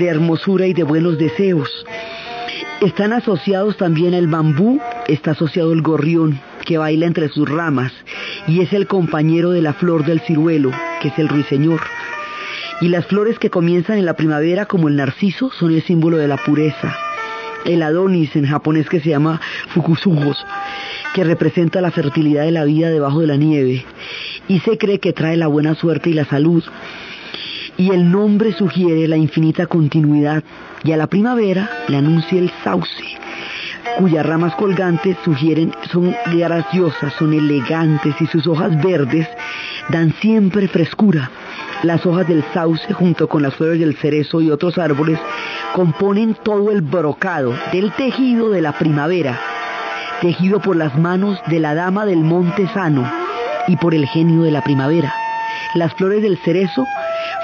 hermosura 0.00 0.66
y 0.66 0.72
de 0.72 0.82
buenos 0.82 1.18
deseos. 1.18 1.70
Están 2.80 3.12
asociados 3.12 3.76
también 3.76 4.14
el 4.14 4.28
bambú, 4.28 4.80
está 5.08 5.32
asociado 5.32 5.72
el 5.72 5.82
gorrión 5.82 6.40
que 6.64 6.78
baila 6.78 7.06
entre 7.06 7.28
sus 7.28 7.48
ramas 7.48 7.92
y 8.46 8.60
es 8.60 8.72
el 8.72 8.86
compañero 8.86 9.50
de 9.50 9.62
la 9.62 9.74
flor 9.74 10.04
del 10.04 10.20
ciruelo, 10.20 10.70
que 11.00 11.08
es 11.08 11.18
el 11.18 11.28
ruiseñor. 11.28 11.80
Y 12.80 12.88
las 12.88 13.06
flores 13.06 13.38
que 13.38 13.50
comienzan 13.50 13.98
en 13.98 14.06
la 14.06 14.16
primavera 14.16 14.66
como 14.66 14.88
el 14.88 14.96
narciso 14.96 15.50
son 15.52 15.72
el 15.72 15.82
símbolo 15.82 16.16
de 16.16 16.28
la 16.28 16.36
pureza. 16.36 17.13
El 17.64 17.82
adonis 17.82 18.34
en 18.36 18.46
japonés 18.46 18.88
que 18.88 19.00
se 19.00 19.10
llama 19.10 19.40
fukusugos 19.68 20.36
que 21.14 21.24
representa 21.24 21.80
la 21.80 21.90
fertilidad 21.90 22.44
de 22.44 22.50
la 22.50 22.64
vida 22.64 22.90
debajo 22.90 23.20
de 23.20 23.28
la 23.28 23.36
nieve 23.36 23.84
y 24.48 24.60
se 24.60 24.76
cree 24.78 24.98
que 24.98 25.12
trae 25.12 25.36
la 25.36 25.46
buena 25.46 25.74
suerte 25.74 26.10
y 26.10 26.14
la 26.14 26.24
salud. 26.24 26.62
Y 27.76 27.90
el 27.90 28.10
nombre 28.10 28.52
sugiere 28.52 29.08
la 29.08 29.16
infinita 29.16 29.66
continuidad 29.66 30.42
y 30.82 30.92
a 30.92 30.96
la 30.96 31.06
primavera 31.06 31.70
le 31.88 31.96
anuncia 31.96 32.38
el 32.38 32.52
sauce, 32.62 33.04
cuyas 33.98 34.26
ramas 34.26 34.54
colgantes 34.56 35.16
sugieren 35.24 35.72
son 35.90 36.14
graciosas, 36.26 37.14
son 37.14 37.32
elegantes 37.32 38.14
y 38.20 38.26
sus 38.26 38.46
hojas 38.46 38.80
verdes 38.82 39.26
dan 39.88 40.12
siempre 40.20 40.68
frescura. 40.68 41.30
Las 41.84 42.06
hojas 42.06 42.26
del 42.26 42.42
sauce 42.54 42.94
junto 42.94 43.28
con 43.28 43.42
las 43.42 43.54
flores 43.54 43.78
del 43.78 43.94
cerezo 43.96 44.40
y 44.40 44.50
otros 44.50 44.78
árboles 44.78 45.18
componen 45.74 46.34
todo 46.34 46.70
el 46.70 46.80
brocado 46.80 47.54
del 47.72 47.92
tejido 47.92 48.50
de 48.50 48.62
la 48.62 48.72
primavera 48.72 49.38
tejido 50.22 50.60
por 50.60 50.76
las 50.76 50.96
manos 50.98 51.38
de 51.48 51.60
la 51.60 51.74
dama 51.74 52.06
del 52.06 52.20
monte 52.20 52.66
sano 52.68 53.06
y 53.68 53.76
por 53.76 53.94
el 53.94 54.06
genio 54.06 54.42
de 54.42 54.50
la 54.50 54.62
primavera. 54.62 55.12
Las 55.74 55.92
flores 55.92 56.22
del 56.22 56.38
cerezo 56.38 56.86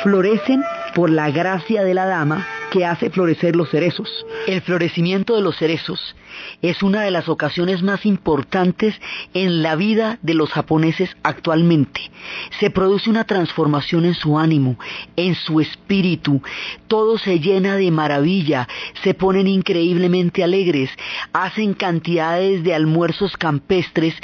florecen 0.02 0.62
por 0.94 1.10
la 1.10 1.30
gracia 1.30 1.84
de 1.84 1.92
la 1.92 2.06
dama 2.06 2.46
que 2.70 2.86
hace 2.86 3.10
florecer 3.10 3.54
los 3.54 3.68
cerezos. 3.68 4.24
El 4.46 4.62
florecimiento 4.62 5.36
de 5.36 5.42
los 5.42 5.58
cerezos 5.58 6.14
es 6.62 6.82
una 6.82 7.02
de 7.02 7.10
las 7.10 7.28
ocasiones 7.28 7.82
más 7.82 8.06
importantes 8.06 8.94
en 9.34 9.62
la 9.62 9.76
vida 9.76 10.18
de 10.22 10.34
los 10.34 10.50
japoneses 10.50 11.16
actualmente. 11.22 12.00
Se 12.58 12.70
produce 12.70 13.10
una 13.10 13.24
transformación 13.24 14.04
en 14.04 14.14
su 14.14 14.38
ánimo, 14.38 14.78
en 15.16 15.34
su 15.34 15.60
espíritu, 15.60 16.42
todo 16.88 17.18
se 17.18 17.40
llena 17.40 17.76
de 17.76 17.90
maravilla, 17.90 18.68
se 19.02 19.14
ponen 19.14 19.46
increíblemente 19.46 20.44
alegres, 20.44 20.90
hacen 21.32 21.74
cantidades 21.74 22.62
de 22.62 22.74
almuerzos 22.74 23.36
campestres 23.36 24.14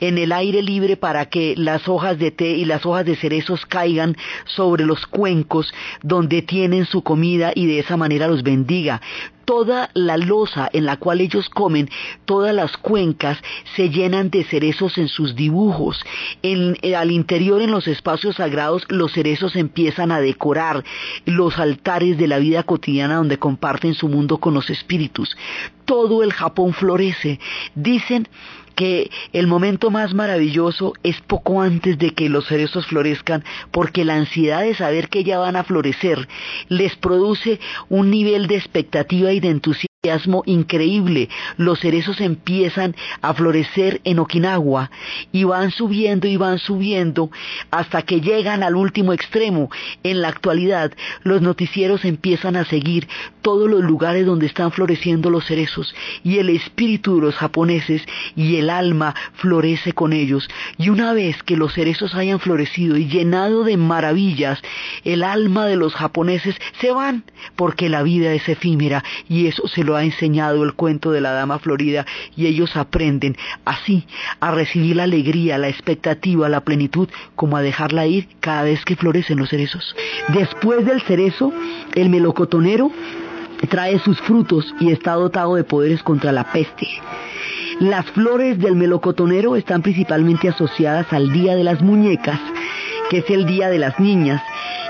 en 0.00 0.18
el 0.18 0.32
aire 0.32 0.62
libre 0.62 0.96
para 0.96 1.26
que 1.26 1.54
las 1.56 1.88
hojas 1.88 2.18
de 2.18 2.30
té 2.30 2.50
y 2.50 2.64
las 2.64 2.84
hojas 2.86 3.04
de 3.06 3.16
cerezos 3.16 3.66
caigan 3.66 4.16
sobre 4.44 4.84
los 4.84 5.06
cuencos 5.06 5.72
donde 6.02 6.42
tienen 6.42 6.86
su 6.86 7.02
comida 7.02 7.52
y 7.54 7.66
de 7.66 7.78
esa 7.80 7.96
manera 7.96 8.28
los 8.28 8.42
bendiga 8.42 9.00
toda 9.46 9.90
la 9.94 10.18
losa 10.18 10.68
en 10.72 10.84
la 10.84 10.98
cual 10.98 11.22
ellos 11.22 11.48
comen, 11.48 11.88
todas 12.26 12.54
las 12.54 12.76
cuencas 12.76 13.38
se 13.74 13.88
llenan 13.88 14.28
de 14.28 14.44
cerezos 14.44 14.98
en 14.98 15.08
sus 15.08 15.34
dibujos. 15.34 16.04
En, 16.42 16.76
eh, 16.82 16.94
al 16.94 17.10
interior, 17.10 17.62
en 17.62 17.70
los 17.70 17.88
espacios 17.88 18.36
sagrados, 18.36 18.84
los 18.88 19.12
cerezos 19.12 19.56
empiezan 19.56 20.12
a 20.12 20.20
decorar 20.20 20.84
los 21.24 21.58
altares 21.58 22.18
de 22.18 22.26
la 22.26 22.38
vida 22.38 22.64
cotidiana 22.64 23.16
donde 23.16 23.38
comparten 23.38 23.94
su 23.94 24.08
mundo 24.08 24.38
con 24.38 24.52
los 24.52 24.68
espíritus. 24.68 25.36
Todo 25.84 26.24
el 26.24 26.32
Japón 26.32 26.74
florece. 26.74 27.38
Dicen 27.76 28.28
que 28.76 29.10
el 29.32 29.48
momento 29.48 29.90
más 29.90 30.14
maravilloso 30.14 30.92
es 31.02 31.20
poco 31.22 31.60
antes 31.60 31.98
de 31.98 32.10
que 32.10 32.28
los 32.28 32.46
cerezos 32.46 32.86
florezcan, 32.86 33.42
porque 33.72 34.04
la 34.04 34.14
ansiedad 34.14 34.62
de 34.62 34.74
saber 34.74 35.08
que 35.08 35.24
ya 35.24 35.38
van 35.38 35.56
a 35.56 35.64
florecer 35.64 36.28
les 36.68 36.94
produce 36.94 37.58
un 37.88 38.10
nivel 38.10 38.46
de 38.46 38.56
expectativa 38.56 39.32
y 39.32 39.40
de 39.40 39.48
entusiasmo 39.48 39.85
increíble. 40.46 41.28
Los 41.56 41.80
cerezos 41.80 42.20
empiezan 42.20 42.94
a 43.22 43.34
florecer 43.34 44.00
en 44.04 44.18
Okinawa 44.18 44.90
y 45.32 45.44
van 45.44 45.70
subiendo 45.70 46.28
y 46.28 46.36
van 46.36 46.58
subiendo 46.58 47.30
hasta 47.70 48.02
que 48.02 48.20
llegan 48.20 48.62
al 48.62 48.76
último 48.76 49.12
extremo. 49.12 49.70
En 50.02 50.22
la 50.22 50.28
actualidad, 50.28 50.92
los 51.22 51.42
noticieros 51.42 52.04
empiezan 52.04 52.56
a 52.56 52.64
seguir 52.64 53.08
todos 53.42 53.68
los 53.68 53.82
lugares 53.82 54.26
donde 54.26 54.46
están 54.46 54.72
floreciendo 54.72 55.30
los 55.30 55.46
cerezos 55.46 55.94
y 56.24 56.38
el 56.38 56.50
espíritu 56.50 57.16
de 57.16 57.22
los 57.22 57.36
japoneses 57.36 58.02
y 58.34 58.56
el 58.56 58.70
alma 58.70 59.14
florece 59.34 59.92
con 59.92 60.12
ellos. 60.12 60.48
Y 60.78 60.88
una 60.88 61.12
vez 61.12 61.42
que 61.42 61.56
los 61.56 61.74
cerezos 61.74 62.14
hayan 62.14 62.40
florecido 62.40 62.96
y 62.96 63.06
llenado 63.06 63.64
de 63.64 63.76
maravillas, 63.76 64.60
el 65.04 65.22
alma 65.22 65.66
de 65.66 65.76
los 65.76 65.94
japoneses 65.94 66.56
se 66.80 66.92
van 66.92 67.24
porque 67.56 67.88
la 67.88 68.02
vida 68.02 68.32
es 68.32 68.48
efímera 68.48 69.04
y 69.28 69.46
eso 69.46 69.66
se 69.68 69.84
lo 69.84 69.95
ha 69.96 70.04
enseñado 70.04 70.64
el 70.64 70.74
cuento 70.74 71.10
de 71.12 71.20
la 71.20 71.32
dama 71.32 71.58
florida 71.58 72.06
y 72.36 72.46
ellos 72.46 72.76
aprenden 72.76 73.36
así 73.64 74.06
a 74.40 74.50
recibir 74.50 74.96
la 74.96 75.04
alegría, 75.04 75.58
la 75.58 75.68
expectativa, 75.68 76.48
la 76.48 76.60
plenitud, 76.60 77.08
como 77.34 77.56
a 77.56 77.62
dejarla 77.62 78.06
ir 78.06 78.28
cada 78.40 78.62
vez 78.62 78.84
que 78.84 78.96
florecen 78.96 79.38
los 79.38 79.50
cerezos. 79.50 79.94
Después 80.28 80.84
del 80.84 81.02
cerezo, 81.02 81.52
el 81.94 82.08
melocotonero 82.08 82.90
trae 83.68 83.98
sus 83.98 84.20
frutos 84.20 84.74
y 84.80 84.92
está 84.92 85.14
dotado 85.14 85.54
de 85.54 85.64
poderes 85.64 86.02
contra 86.02 86.32
la 86.32 86.52
peste. 86.52 86.88
Las 87.80 88.06
flores 88.06 88.58
del 88.58 88.74
melocotonero 88.74 89.56
están 89.56 89.82
principalmente 89.82 90.48
asociadas 90.48 91.12
al 91.12 91.32
Día 91.32 91.54
de 91.54 91.64
las 91.64 91.82
Muñecas, 91.82 92.40
que 93.10 93.18
es 93.18 93.30
el 93.30 93.46
Día 93.46 93.68
de 93.68 93.78
las 93.78 93.98
Niñas, 94.00 94.42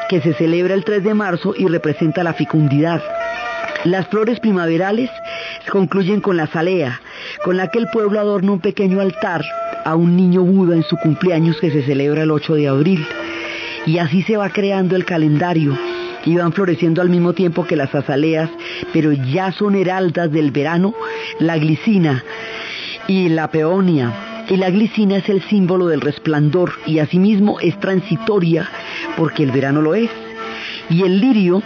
que 0.08 0.20
se 0.20 0.34
celebra 0.34 0.74
el 0.74 0.84
3 0.84 1.02
de 1.02 1.14
marzo 1.14 1.54
y 1.56 1.66
representa 1.66 2.22
la 2.22 2.34
fecundidad. 2.34 3.02
Las 3.86 4.08
flores 4.08 4.40
primaverales 4.40 5.10
concluyen 5.70 6.20
con 6.20 6.36
la 6.36 6.48
salea, 6.48 7.00
con 7.44 7.56
la 7.56 7.68
que 7.68 7.78
el 7.78 7.86
pueblo 7.86 8.18
adorna 8.18 8.50
un 8.50 8.58
pequeño 8.58 9.00
altar 9.00 9.44
a 9.84 9.94
un 9.94 10.16
niño 10.16 10.42
Buda 10.42 10.74
en 10.74 10.82
su 10.82 10.96
cumpleaños 10.96 11.60
que 11.60 11.70
se 11.70 11.84
celebra 11.84 12.24
el 12.24 12.32
8 12.32 12.54
de 12.56 12.66
abril. 12.66 13.06
Y 13.86 13.98
así 13.98 14.22
se 14.22 14.36
va 14.36 14.50
creando 14.50 14.96
el 14.96 15.04
calendario 15.04 15.78
y 16.24 16.34
van 16.34 16.52
floreciendo 16.52 17.00
al 17.00 17.10
mismo 17.10 17.32
tiempo 17.32 17.64
que 17.64 17.76
las 17.76 17.94
azaleas, 17.94 18.50
pero 18.92 19.12
ya 19.12 19.52
son 19.52 19.76
heraldas 19.76 20.32
del 20.32 20.50
verano, 20.50 20.92
la 21.38 21.56
glicina 21.56 22.24
y 23.06 23.28
la 23.28 23.52
peonia. 23.52 24.12
Y 24.48 24.56
la 24.56 24.70
glicina 24.70 25.18
es 25.18 25.28
el 25.28 25.42
símbolo 25.42 25.86
del 25.86 26.00
resplandor 26.00 26.72
y 26.86 26.98
asimismo 26.98 27.60
es 27.60 27.78
transitoria 27.78 28.68
porque 29.16 29.44
el 29.44 29.52
verano 29.52 29.80
lo 29.80 29.94
es. 29.94 30.10
Y 30.90 31.02
el 31.02 31.20
lirio 31.20 31.62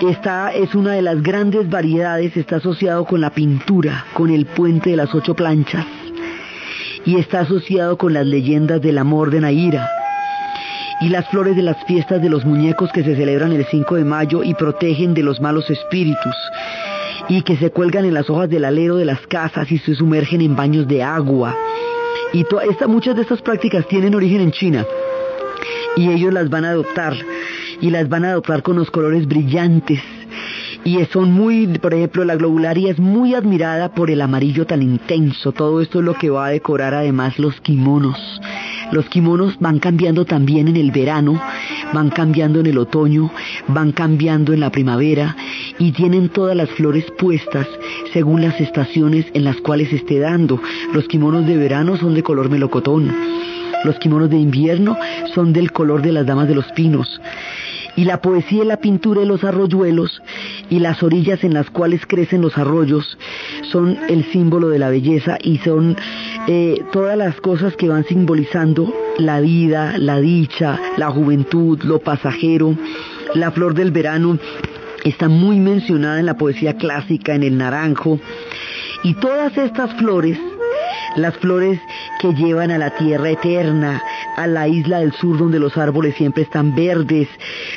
esta 0.00 0.52
es 0.52 0.74
una 0.74 0.92
de 0.92 1.02
las 1.02 1.22
grandes 1.22 1.68
variedades, 1.68 2.36
está 2.36 2.56
asociado 2.56 3.04
con 3.04 3.20
la 3.20 3.30
pintura, 3.30 4.06
con 4.14 4.30
el 4.30 4.46
puente 4.46 4.90
de 4.90 4.96
las 4.96 5.14
ocho 5.14 5.34
planchas. 5.34 5.84
Y 7.04 7.16
está 7.16 7.40
asociado 7.40 7.98
con 7.98 8.14
las 8.14 8.26
leyendas 8.26 8.80
del 8.80 8.98
amor 8.98 9.30
de 9.30 9.40
Naira. 9.40 9.88
Y 11.02 11.08
las 11.08 11.28
flores 11.28 11.56
de 11.56 11.62
las 11.62 11.82
fiestas 11.84 12.22
de 12.22 12.30
los 12.30 12.44
muñecos 12.44 12.90
que 12.92 13.02
se 13.02 13.14
celebran 13.14 13.52
el 13.52 13.66
5 13.66 13.96
de 13.96 14.04
mayo 14.04 14.42
y 14.42 14.54
protegen 14.54 15.12
de 15.12 15.22
los 15.22 15.40
malos 15.40 15.68
espíritus. 15.70 16.36
Y 17.28 17.42
que 17.42 17.56
se 17.56 17.70
cuelgan 17.70 18.04
en 18.04 18.14
las 18.14 18.30
hojas 18.30 18.48
del 18.48 18.64
alero 18.64 18.96
de 18.96 19.04
las 19.04 19.20
casas 19.26 19.70
y 19.70 19.78
se 19.78 19.94
sumergen 19.94 20.40
en 20.40 20.56
baños 20.56 20.88
de 20.88 21.02
agua. 21.02 21.54
Y 22.32 22.44
muchas 22.86 23.16
de 23.16 23.22
estas 23.22 23.42
prácticas 23.42 23.86
tienen 23.86 24.14
origen 24.14 24.40
en 24.40 24.52
China. 24.52 24.86
Y 25.96 26.10
ellos 26.10 26.32
las 26.32 26.48
van 26.48 26.64
a 26.64 26.70
adoptar 26.70 27.14
y 27.80 27.90
las 27.90 28.08
van 28.08 28.24
a 28.24 28.30
adoptar 28.30 28.62
con 28.62 28.76
los 28.76 28.90
colores 28.90 29.26
brillantes. 29.26 30.00
Y 30.82 30.98
son 31.12 31.30
muy, 31.32 31.66
por 31.78 31.92
ejemplo, 31.92 32.24
la 32.24 32.36
globularia 32.36 32.90
es 32.90 32.98
muy 32.98 33.34
admirada 33.34 33.92
por 33.92 34.10
el 34.10 34.22
amarillo 34.22 34.66
tan 34.66 34.82
intenso. 34.82 35.52
Todo 35.52 35.82
esto 35.82 35.98
es 35.98 36.04
lo 36.04 36.14
que 36.14 36.30
va 36.30 36.46
a 36.46 36.50
decorar 36.50 36.94
además 36.94 37.38
los 37.38 37.60
kimonos. 37.60 38.18
Los 38.90 39.06
kimonos 39.10 39.58
van 39.60 39.78
cambiando 39.78 40.24
también 40.24 40.68
en 40.68 40.76
el 40.76 40.90
verano, 40.90 41.40
van 41.92 42.08
cambiando 42.08 42.60
en 42.60 42.66
el 42.66 42.78
otoño, 42.78 43.30
van 43.68 43.92
cambiando 43.92 44.54
en 44.54 44.60
la 44.60 44.70
primavera 44.70 45.36
y 45.78 45.92
tienen 45.92 46.30
todas 46.30 46.56
las 46.56 46.70
flores 46.70 47.04
puestas 47.18 47.68
según 48.12 48.40
las 48.40 48.58
estaciones 48.60 49.26
en 49.34 49.44
las 49.44 49.56
cuales 49.56 49.92
esté 49.92 50.18
dando. 50.18 50.60
Los 50.94 51.06
kimonos 51.08 51.46
de 51.46 51.58
verano 51.58 51.98
son 51.98 52.14
de 52.14 52.22
color 52.22 52.48
melocotón. 52.48 53.14
Los 53.84 53.98
kimonos 53.98 54.30
de 54.30 54.38
invierno 54.38 54.96
son 55.34 55.52
del 55.52 55.72
color 55.72 56.00
de 56.02 56.12
las 56.12 56.26
damas 56.26 56.48
de 56.48 56.54
los 56.54 56.66
pinos 56.72 57.20
y 58.00 58.04
la 58.04 58.22
poesía 58.22 58.62
y 58.64 58.66
la 58.66 58.78
pintura 58.78 59.20
de 59.20 59.26
los 59.26 59.44
arroyuelos 59.44 60.22
y 60.70 60.78
las 60.78 61.02
orillas 61.02 61.44
en 61.44 61.52
las 61.52 61.68
cuales 61.68 62.06
crecen 62.06 62.40
los 62.40 62.56
arroyos 62.56 63.18
son 63.70 63.98
el 64.08 64.24
símbolo 64.32 64.70
de 64.70 64.78
la 64.78 64.88
belleza 64.88 65.36
y 65.42 65.58
son 65.58 65.98
eh, 66.48 66.82
todas 66.92 67.18
las 67.18 67.38
cosas 67.42 67.76
que 67.76 67.90
van 67.90 68.04
simbolizando 68.04 68.90
la 69.18 69.40
vida, 69.40 69.98
la 69.98 70.18
dicha, 70.18 70.80
la 70.96 71.10
juventud, 71.10 71.78
lo 71.82 71.98
pasajero. 71.98 72.74
La 73.34 73.50
flor 73.50 73.74
del 73.74 73.90
verano 73.90 74.38
está 75.04 75.28
muy 75.28 75.58
mencionada 75.58 76.20
en 76.20 76.24
la 76.24 76.38
poesía 76.38 76.78
clásica, 76.78 77.34
en 77.34 77.42
el 77.42 77.58
naranjo. 77.58 78.18
Y 79.04 79.12
todas 79.12 79.58
estas 79.58 79.92
flores 79.96 80.38
las 81.16 81.36
flores 81.38 81.80
que 82.20 82.32
llevan 82.34 82.70
a 82.70 82.78
la 82.78 82.90
tierra 82.90 83.30
eterna, 83.30 84.02
a 84.36 84.46
la 84.46 84.68
isla 84.68 85.00
del 85.00 85.12
sur 85.12 85.38
donde 85.38 85.58
los 85.58 85.76
árboles 85.76 86.14
siempre 86.16 86.42
están 86.44 86.74
verdes, 86.74 87.28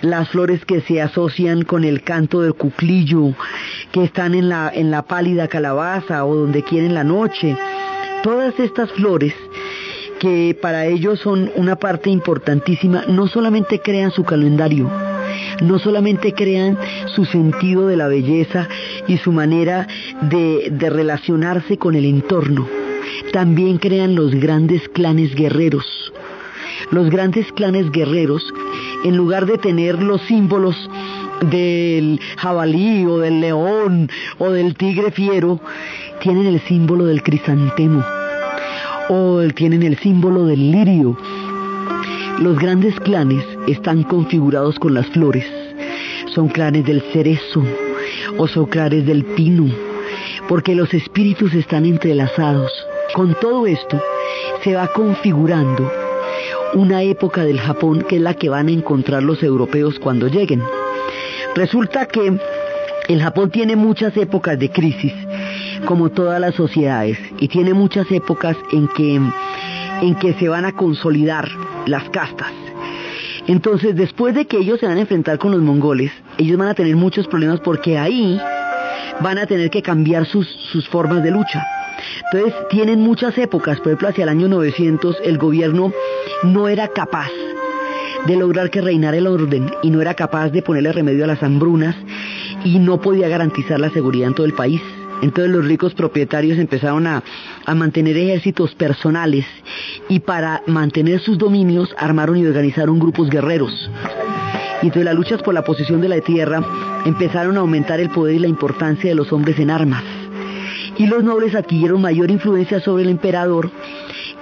las 0.01 0.29
flores 0.29 0.65
que 0.65 0.81
se 0.81 1.01
asocian 1.01 1.63
con 1.63 1.83
el 1.83 2.03
canto 2.03 2.41
del 2.41 2.53
cuclillo, 2.53 3.33
que 3.91 4.03
están 4.03 4.35
en 4.35 4.49
la, 4.49 4.71
en 4.73 4.91
la 4.91 5.03
pálida 5.03 5.47
calabaza 5.47 6.25
o 6.25 6.35
donde 6.35 6.63
quieren 6.63 6.93
la 6.93 7.03
noche. 7.03 7.57
Todas 8.23 8.57
estas 8.59 8.91
flores 8.91 9.33
que 10.19 10.57
para 10.61 10.85
ellos 10.85 11.19
son 11.19 11.51
una 11.55 11.75
parte 11.75 12.09
importantísima, 12.09 13.03
no 13.09 13.27
solamente 13.27 13.79
crean 13.79 14.11
su 14.11 14.23
calendario, 14.23 14.89
no 15.61 15.79
solamente 15.79 16.33
crean 16.33 16.77
su 17.07 17.25
sentido 17.25 17.87
de 17.87 17.97
la 17.97 18.07
belleza 18.07 18.69
y 19.07 19.17
su 19.17 19.33
manera 19.33 19.87
de, 20.21 20.69
de 20.71 20.89
relacionarse 20.89 21.77
con 21.77 21.95
el 21.95 22.05
entorno, 22.05 22.69
también 23.31 23.77
crean 23.77 24.15
los 24.15 24.33
grandes 24.35 24.87
clanes 24.89 25.33
guerreros. 25.35 25.85
Los 26.91 27.09
grandes 27.09 27.51
clanes 27.53 27.91
guerreros, 27.91 28.43
en 29.03 29.17
lugar 29.17 29.45
de 29.45 29.57
tener 29.57 30.01
los 30.01 30.21
símbolos 30.23 30.75
del 31.49 32.19
jabalí 32.37 33.05
o 33.05 33.17
del 33.17 33.41
león 33.41 34.09
o 34.37 34.51
del 34.51 34.75
tigre 34.75 35.11
fiero, 35.11 35.59
tienen 36.21 36.45
el 36.47 36.59
símbolo 36.61 37.05
del 37.05 37.23
crisantemo 37.23 38.03
o 39.09 39.41
tienen 39.55 39.83
el 39.83 39.97
símbolo 39.97 40.45
del 40.45 40.71
lirio. 40.71 41.17
Los 42.39 42.57
grandes 42.57 42.99
clanes 43.01 43.45
están 43.67 44.03
configurados 44.03 44.79
con 44.79 44.93
las 44.93 45.07
flores. 45.07 45.45
Son 46.33 46.47
clanes 46.47 46.85
del 46.85 47.01
cerezo 47.13 47.63
o 48.37 48.47
son 48.47 48.65
clanes 48.65 49.05
del 49.05 49.23
pino, 49.23 49.67
porque 50.47 50.75
los 50.75 50.93
espíritus 50.93 51.53
están 51.53 51.85
entrelazados. 51.85 52.71
Con 53.13 53.35
todo 53.35 53.67
esto 53.67 54.01
se 54.63 54.73
va 54.73 54.87
configurando 54.87 55.91
una 56.73 57.03
época 57.03 57.43
del 57.45 57.59
Japón 57.59 58.03
que 58.09 58.15
es 58.15 58.21
la 58.23 58.33
que 58.33 58.49
van 58.49 58.69
a 58.69 58.71
encontrar 58.71 59.21
los 59.21 59.43
europeos 59.43 59.99
cuando 59.99 60.27
lleguen. 60.27 60.63
Resulta 61.53 62.07
que 62.07 62.39
el 63.07 63.21
Japón 63.21 63.51
tiene 63.51 63.75
muchas 63.75 64.17
épocas 64.17 64.57
de 64.57 64.71
crisis, 64.71 65.13
como 65.85 66.09
todas 66.09 66.41
las 66.41 66.55
sociedades, 66.55 67.19
y 67.37 67.49
tiene 67.49 67.75
muchas 67.75 68.11
épocas 68.11 68.57
en 68.71 68.87
que, 68.87 69.21
en 70.01 70.15
que 70.15 70.33
se 70.33 70.49
van 70.49 70.65
a 70.65 70.71
consolidar 70.71 71.47
las 71.85 72.09
castas. 72.09 72.51
Entonces, 73.45 73.95
después 73.95 74.33
de 74.33 74.47
que 74.47 74.57
ellos 74.57 74.79
se 74.79 74.87
van 74.87 74.97
a 74.97 75.01
enfrentar 75.01 75.37
con 75.37 75.51
los 75.51 75.61
mongoles, 75.61 76.11
ellos 76.39 76.57
van 76.57 76.69
a 76.69 76.73
tener 76.73 76.95
muchos 76.95 77.27
problemas 77.27 77.59
porque 77.59 77.99
ahí 77.99 78.41
van 79.19 79.37
a 79.37 79.45
tener 79.45 79.69
que 79.69 79.83
cambiar 79.83 80.25
sus, 80.25 80.47
sus 80.71 80.89
formas 80.89 81.21
de 81.21 81.29
lucha. 81.29 81.63
Entonces, 82.31 82.53
tienen 82.69 82.99
muchas 83.01 83.37
épocas, 83.37 83.77
por 83.79 83.87
ejemplo, 83.87 84.09
hacia 84.09 84.23
el 84.23 84.29
año 84.29 84.47
900 84.47 85.17
el 85.23 85.37
gobierno 85.37 85.91
no 86.43 86.67
era 86.67 86.87
capaz 86.89 87.29
de 88.25 88.35
lograr 88.35 88.69
que 88.69 88.81
reinara 88.81 89.17
el 89.17 89.27
orden 89.27 89.69
y 89.81 89.89
no 89.89 90.01
era 90.01 90.13
capaz 90.13 90.49
de 90.49 90.61
ponerle 90.61 90.93
remedio 90.93 91.25
a 91.25 91.27
las 91.27 91.43
hambrunas 91.43 91.95
y 92.63 92.79
no 92.79 93.01
podía 93.01 93.27
garantizar 93.27 93.79
la 93.79 93.89
seguridad 93.89 94.29
en 94.29 94.35
todo 94.35 94.45
el 94.45 94.53
país. 94.53 94.81
Entonces 95.21 95.53
los 95.53 95.65
ricos 95.65 95.93
propietarios 95.93 96.57
empezaron 96.57 97.07
a, 97.07 97.23
mantener 97.73 98.17
ejércitos 98.17 98.75
personales 98.75 99.45
y 100.09 100.19
para 100.19 100.61
mantener 100.67 101.21
sus 101.21 101.37
dominios 101.37 101.95
armaron 101.97 102.37
y 102.37 102.45
organizaron 102.45 102.99
grupos 102.99 103.29
guerreros. 103.29 103.89
Y 104.81 104.87
entonces 104.87 105.05
las 105.05 105.15
luchas 105.15 105.41
por 105.41 105.53
la 105.53 105.63
posesión 105.63 106.01
de 106.01 106.09
la 106.09 106.19
tierra 106.19 106.61
empezaron 107.05 107.55
a 107.55 107.61
aumentar 107.61 108.01
el 108.01 108.09
poder 108.09 108.35
y 108.35 108.39
la 108.39 108.47
importancia 108.47 109.09
de 109.09 109.15
los 109.15 109.31
hombres 109.31 109.57
en 109.59 109.69
armas. 109.69 110.03
Y 110.97 111.07
los 111.07 111.23
nobles 111.23 111.55
adquirieron 111.55 112.01
mayor 112.01 112.29
influencia 112.29 112.79
sobre 112.79 113.03
el 113.03 113.09
emperador, 113.09 113.71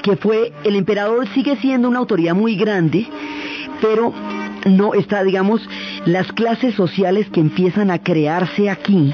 que 0.01 0.17
fue, 0.17 0.51
el 0.63 0.75
emperador 0.75 1.27
sigue 1.29 1.55
siendo 1.57 1.87
una 1.87 1.99
autoridad 1.99 2.35
muy 2.35 2.55
grande, 2.55 3.07
pero 3.81 4.13
no 4.65 4.93
está, 4.93 5.23
digamos, 5.23 5.61
las 6.05 6.31
clases 6.33 6.75
sociales 6.75 7.27
que 7.29 7.39
empiezan 7.39 7.91
a 7.91 7.99
crearse 7.99 8.69
aquí 8.69 9.13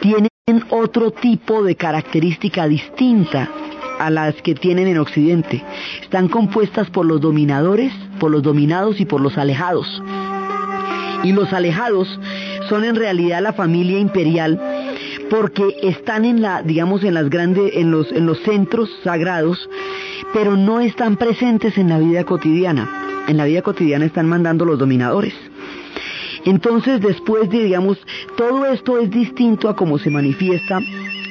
tienen 0.00 0.28
otro 0.70 1.10
tipo 1.10 1.62
de 1.62 1.76
característica 1.76 2.66
distinta 2.68 3.50
a 3.98 4.10
las 4.10 4.34
que 4.36 4.54
tienen 4.54 4.86
en 4.86 4.98
Occidente. 4.98 5.64
Están 6.02 6.28
compuestas 6.28 6.88
por 6.90 7.04
los 7.04 7.20
dominadores, 7.20 7.92
por 8.20 8.30
los 8.30 8.42
dominados 8.42 9.00
y 9.00 9.04
por 9.04 9.20
los 9.20 9.36
alejados. 9.36 10.02
Y 11.24 11.32
los 11.32 11.52
alejados 11.52 12.08
son 12.68 12.84
en 12.84 12.94
realidad 12.94 13.42
la 13.42 13.52
familia 13.52 13.98
imperial 13.98 14.60
porque 15.30 15.76
están 15.82 16.24
en 16.24 16.42
la, 16.42 16.62
digamos, 16.62 17.04
en 17.04 17.14
las 17.14 17.28
grandes, 17.30 17.72
en 17.74 17.90
los, 17.90 18.10
en 18.12 18.26
los 18.26 18.38
centros 18.40 18.90
sagrados, 19.02 19.68
pero 20.32 20.56
no 20.56 20.80
están 20.80 21.16
presentes 21.16 21.78
en 21.78 21.88
la 21.88 21.98
vida 21.98 22.24
cotidiana. 22.24 23.24
En 23.28 23.36
la 23.36 23.44
vida 23.44 23.62
cotidiana 23.62 24.04
están 24.04 24.28
mandando 24.28 24.64
los 24.64 24.78
dominadores. 24.78 25.34
Entonces, 26.44 27.00
después 27.00 27.50
de, 27.50 27.64
digamos, 27.64 27.98
todo 28.36 28.64
esto 28.66 28.98
es 28.98 29.10
distinto 29.10 29.68
a 29.68 29.76
cómo 29.76 29.98
se 29.98 30.10
manifiesta 30.10 30.78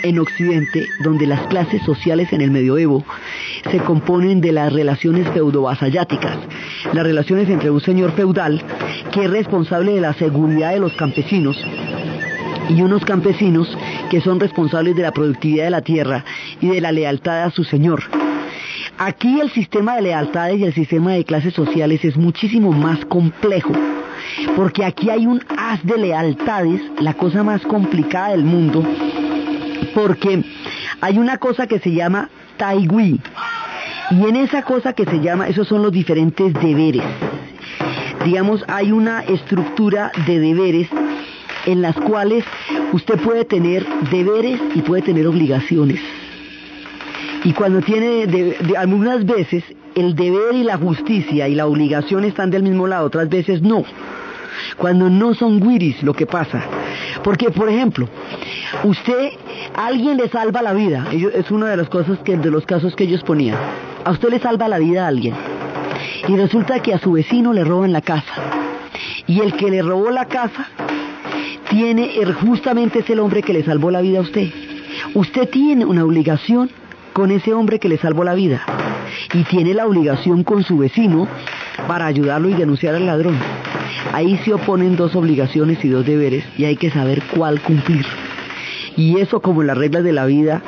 en 0.04 0.20
Occidente, 0.20 0.86
donde 1.04 1.26
las 1.26 1.48
clases 1.48 1.82
sociales 1.84 2.32
en 2.32 2.42
el 2.42 2.52
medioevo 2.52 3.04
se 3.72 3.80
componen 3.80 4.42
de 4.42 4.52
las 4.52 4.72
relaciones 4.72 5.28
feudo-vasalláticas, 5.30 6.38
las 6.94 7.04
relaciones 7.04 7.50
entre 7.50 7.72
un 7.72 7.82
señor 7.82 8.12
feudal 8.12 8.64
que 9.12 9.26
es 9.26 9.32
responsable 9.32 9.94
de 9.94 10.02
la 10.02 10.14
seguridad 10.14 10.72
de 10.72 10.80
los 10.80 10.94
campesinos 10.94 11.58
y 12.70 12.82
unos 12.82 13.06
campesinos 13.06 13.68
que 14.10 14.22
son 14.22 14.40
responsables 14.40 14.96
de 14.96 15.04
la 15.04 15.12
productividad 15.12 15.66
de 15.66 15.70
la 15.72 15.82
tierra 15.82 16.26
y 16.62 16.68
de 16.68 16.82
la 16.82 16.92
lealtad 16.92 17.44
a 17.44 17.52
su 17.52 17.64
señor. 17.64 18.04
Aquí 18.98 19.40
el 19.40 19.52
sistema 19.52 19.96
de 19.96 20.02
lealtades 20.02 20.60
y 20.60 20.64
el 20.64 20.74
sistema 20.74 21.14
de 21.14 21.24
clases 21.24 21.54
sociales 21.54 22.04
es 22.04 22.18
muchísimo 22.18 22.72
más 22.72 23.06
complejo, 23.06 23.74
porque 24.56 24.84
aquí 24.84 25.10
hay 25.10 25.28
un 25.28 25.44
haz 25.56 25.84
de 25.84 25.98
lealtades, 25.98 26.82
la 27.00 27.14
cosa 27.14 27.44
más 27.44 27.62
complicada 27.62 28.30
del 28.30 28.44
mundo, 28.44 28.84
porque 29.94 30.44
hay 31.02 31.18
una 31.20 31.38
cosa 31.38 31.68
que 31.68 31.80
se 31.80 31.92
llama 31.92 32.30
Taigui, 32.58 33.22
y 34.10 34.26
en 34.26 34.36
esa 34.38 34.64
cosa 34.64 34.94
que 34.94 35.06
se 35.06 35.20
llama, 35.20 35.48
esos 35.48 35.68
son 35.68 35.84
los 35.84 35.92
diferentes 35.92 36.54
deberes. 36.54 37.04
Digamos, 38.26 38.64
hay 38.68 38.92
una 38.92 39.22
estructura 39.22 40.12
de 40.26 40.40
deberes 40.40 40.90
en 41.68 41.82
las 41.82 41.96
cuales 41.96 42.46
usted 42.94 43.20
puede 43.20 43.44
tener 43.44 43.86
deberes 44.10 44.60
y 44.74 44.82
puede 44.82 45.02
tener 45.02 45.28
obligaciones. 45.28 46.00
Y 47.44 47.52
cuando 47.52 47.82
tiene, 47.82 48.56
algunas 48.78 49.26
veces, 49.26 49.64
el 49.94 50.16
deber 50.16 50.56
y 50.56 50.64
la 50.64 50.78
justicia 50.78 51.48
y 51.48 51.56
la 51.56 51.68
obligación 51.68 52.24
están 52.24 52.50
del 52.50 52.64
mismo 52.64 52.88
lado, 52.88 53.08
otras 53.08 53.30
veces 53.30 53.62
no. 53.62 53.84
Cuando 54.78 55.10
no 55.10 55.34
son 55.34 55.60
guiris 55.60 56.02
lo 56.04 56.14
que 56.14 56.26
pasa. 56.26 56.64
Porque, 57.22 57.52
por 57.52 57.70
ejemplo, 57.70 58.08
usted, 58.84 59.32
alguien 59.76 60.18
le 60.18 60.30
salva 60.30 60.62
la 60.62 60.74
vida. 60.74 61.06
Es 61.12 61.52
una 61.52 61.68
de 61.70 61.78
las 61.78 61.90
cosas 61.90 62.18
que, 62.20 62.38
de 62.38 62.50
los 62.50 62.66
casos 62.66 62.96
que 62.96 63.04
ellos 63.04 63.24
ponían. 63.24 63.58
A 64.06 64.12
usted 64.12 64.30
le 64.30 64.40
salva 64.40 64.70
la 64.70 64.80
vida 64.80 65.04
a 65.04 65.10
alguien. 65.10 65.36
Y 66.28 66.38
resulta 66.38 66.80
que 66.80 66.94
a 66.94 67.00
su 67.00 67.12
vecino 67.12 67.52
le 67.52 67.66
roban 67.66 67.92
la 67.92 68.02
casa. 68.02 68.34
Y 69.28 69.42
el 69.42 69.54
que 69.54 69.70
le 69.70 69.82
robó 69.82 70.10
la 70.10 70.26
casa 70.26 70.68
tiene, 71.70 72.12
justamente 72.42 73.00
es 73.00 73.10
el 73.10 73.20
hombre 73.20 73.42
que 73.42 73.54
le 73.54 73.64
salvó 73.64 73.92
la 73.92 74.02
vida 74.02 74.20
a 74.20 74.22
usted. 74.22 74.50
Usted 75.14 75.50
tiene 75.50 75.86
una 75.86 76.04
obligación 76.04 76.70
con 77.14 77.32
ese 77.32 77.54
hombre 77.54 77.80
que 77.80 77.90
le 77.90 77.98
salvó 77.98 78.24
la 78.24 78.36
vida 78.36 78.62
y 79.34 79.44
tiene 79.44 79.74
la 79.74 79.86
obligación 79.86 80.44
con 80.44 80.64
su 80.64 80.78
vecino 80.78 81.28
para 81.88 82.06
ayudarlo 82.06 82.50
y 82.50 82.54
denunciar 82.54 82.96
al 82.96 83.06
ladrón. 83.06 83.36
Ahí 84.14 84.40
se 84.46 84.54
oponen 84.54 84.96
dos 84.96 85.16
obligaciones 85.16 85.84
y 85.84 85.90
dos 85.90 86.06
deberes 86.06 86.46
y 86.58 86.66
hay 86.66 86.76
que 86.76 86.90
saber 86.90 87.24
cuál 87.36 87.60
cumplir. 87.62 88.06
Y 88.96 89.18
eso 89.20 89.42
como 89.42 89.62
las 89.62 89.78
reglas 89.78 90.04
de 90.04 90.14
la 90.14 90.26
vida 90.26 90.64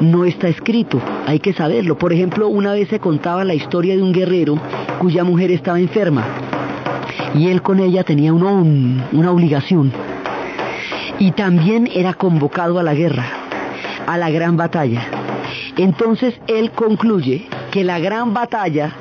no 0.00 0.24
está 0.24 0.48
escrito, 0.48 1.02
hay 1.26 1.40
que 1.40 1.52
saberlo. 1.52 1.98
Por 1.98 2.12
ejemplo, 2.12 2.48
una 2.48 2.72
vez 2.72 2.88
se 2.88 2.98
contaba 2.98 3.44
la 3.44 3.54
historia 3.54 3.96
de 3.96 4.02
un 4.02 4.12
guerrero 4.12 4.58
cuya 4.98 5.24
mujer 5.24 5.50
estaba 5.50 5.80
enferma 5.80 6.24
y 7.34 7.48
él 7.48 7.62
con 7.62 7.80
ella 7.80 8.04
tenía 8.04 8.32
una 8.32 9.30
obligación 9.30 9.92
y 11.18 11.32
también 11.32 11.88
era 11.92 12.14
convocado 12.14 12.78
a 12.78 12.82
la 12.82 12.94
guerra, 12.94 13.24
a 14.06 14.18
la 14.18 14.30
gran 14.30 14.56
batalla. 14.56 15.06
Entonces 15.76 16.34
él 16.46 16.70
concluye 16.72 17.46
que 17.70 17.84
la 17.84 17.98
gran 17.98 18.34
batalla 18.34 18.92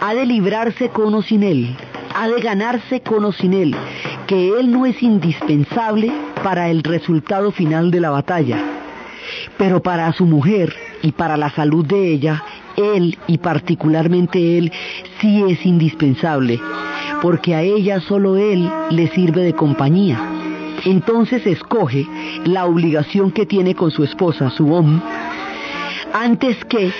ha 0.00 0.14
de 0.14 0.26
librarse 0.26 0.88
con 0.88 1.14
o 1.14 1.22
sin 1.22 1.42
él, 1.42 1.76
ha 2.14 2.28
de 2.28 2.40
ganarse 2.40 3.00
con 3.00 3.24
o 3.24 3.32
sin 3.32 3.54
él, 3.54 3.74
que 4.26 4.58
él 4.58 4.70
no 4.70 4.86
es 4.86 5.02
indispensable 5.02 6.12
para 6.42 6.70
el 6.70 6.82
resultado 6.82 7.52
final 7.52 7.90
de 7.90 8.00
la 8.00 8.10
batalla, 8.10 8.58
pero 9.56 9.82
para 9.82 10.12
su 10.12 10.24
mujer 10.26 10.74
y 11.02 11.12
para 11.12 11.36
la 11.36 11.50
salud 11.50 11.86
de 11.86 12.12
ella, 12.12 12.42
él 12.76 13.18
y 13.26 13.38
particularmente 13.38 14.58
él 14.58 14.72
sí 15.20 15.44
es 15.48 15.64
indispensable, 15.64 16.60
porque 17.20 17.54
a 17.54 17.62
ella 17.62 18.00
solo 18.00 18.36
él 18.36 18.70
le 18.90 19.08
sirve 19.08 19.42
de 19.42 19.54
compañía. 19.54 20.41
Entonces 20.84 21.46
escoge 21.46 22.06
la 22.44 22.66
obligación 22.66 23.30
que 23.30 23.46
tiene 23.46 23.74
con 23.74 23.90
su 23.90 24.02
esposa, 24.02 24.50
su 24.50 24.72
om, 24.72 25.00
antes 26.12 26.64
que 26.64 26.92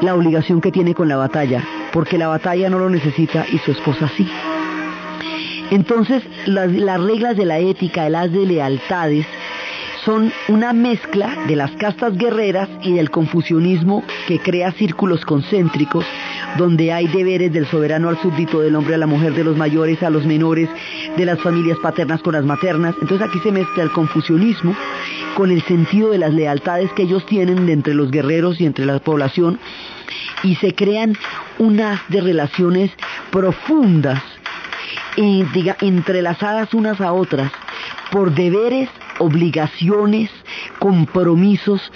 la 0.00 0.14
obligación 0.14 0.60
que 0.60 0.70
tiene 0.70 0.94
con 0.94 1.08
la 1.08 1.16
batalla, 1.16 1.64
porque 1.92 2.18
la 2.18 2.28
batalla 2.28 2.70
no 2.70 2.78
lo 2.78 2.88
necesita 2.88 3.44
y 3.52 3.58
su 3.58 3.72
esposa 3.72 4.08
sí. 4.16 4.28
Entonces 5.70 6.22
las, 6.46 6.70
reglas 7.00 7.36
de 7.36 7.46
la 7.46 7.58
ética, 7.58 8.08
las 8.08 8.30
de 8.30 8.46
lealtades, 8.46 9.26
son 10.04 10.32
una 10.48 10.72
mezcla 10.72 11.34
de 11.48 11.56
las 11.56 11.70
castas 11.72 12.16
guerreras 12.16 12.68
y 12.82 12.92
del 12.92 13.10
confucianismo 13.10 14.04
que 14.28 14.38
crea 14.38 14.70
círculos 14.72 15.24
concéntricos 15.24 16.04
donde 16.56 16.92
hay 16.92 17.08
deberes 17.08 17.52
del 17.52 17.66
soberano 17.66 18.08
al 18.08 18.20
súbdito, 18.20 18.60
del 18.60 18.76
hombre 18.76 18.94
a 18.94 18.98
la 18.98 19.06
mujer, 19.06 19.34
de 19.34 19.44
los 19.44 19.56
mayores 19.56 20.02
a 20.02 20.10
los 20.10 20.24
menores, 20.24 20.68
de 21.16 21.24
las 21.24 21.40
familias 21.40 21.78
paternas 21.78 22.22
con 22.22 22.34
las 22.34 22.44
maternas. 22.44 22.94
Entonces 23.00 23.28
aquí 23.28 23.38
se 23.40 23.52
mezcla 23.52 23.82
el 23.82 23.90
confucianismo 23.90 24.74
con 25.36 25.50
el 25.50 25.62
sentido 25.62 26.10
de 26.10 26.18
las 26.18 26.32
lealtades 26.32 26.92
que 26.92 27.02
ellos 27.02 27.26
tienen 27.26 27.68
entre 27.68 27.94
los 27.94 28.10
guerreros 28.10 28.60
y 28.60 28.66
entre 28.66 28.84
la 28.84 28.98
población 29.00 29.58
y 30.42 30.56
se 30.56 30.74
crean 30.74 31.16
unas 31.58 32.00
de 32.08 32.20
relaciones 32.20 32.90
profundas, 33.30 34.22
diga, 35.16 35.76
entrelazadas 35.80 36.74
unas 36.74 37.00
a 37.00 37.12
otras 37.12 37.50
por 38.10 38.34
deberes, 38.34 38.88
obligaciones, 39.18 40.30
compromisos 40.78 41.92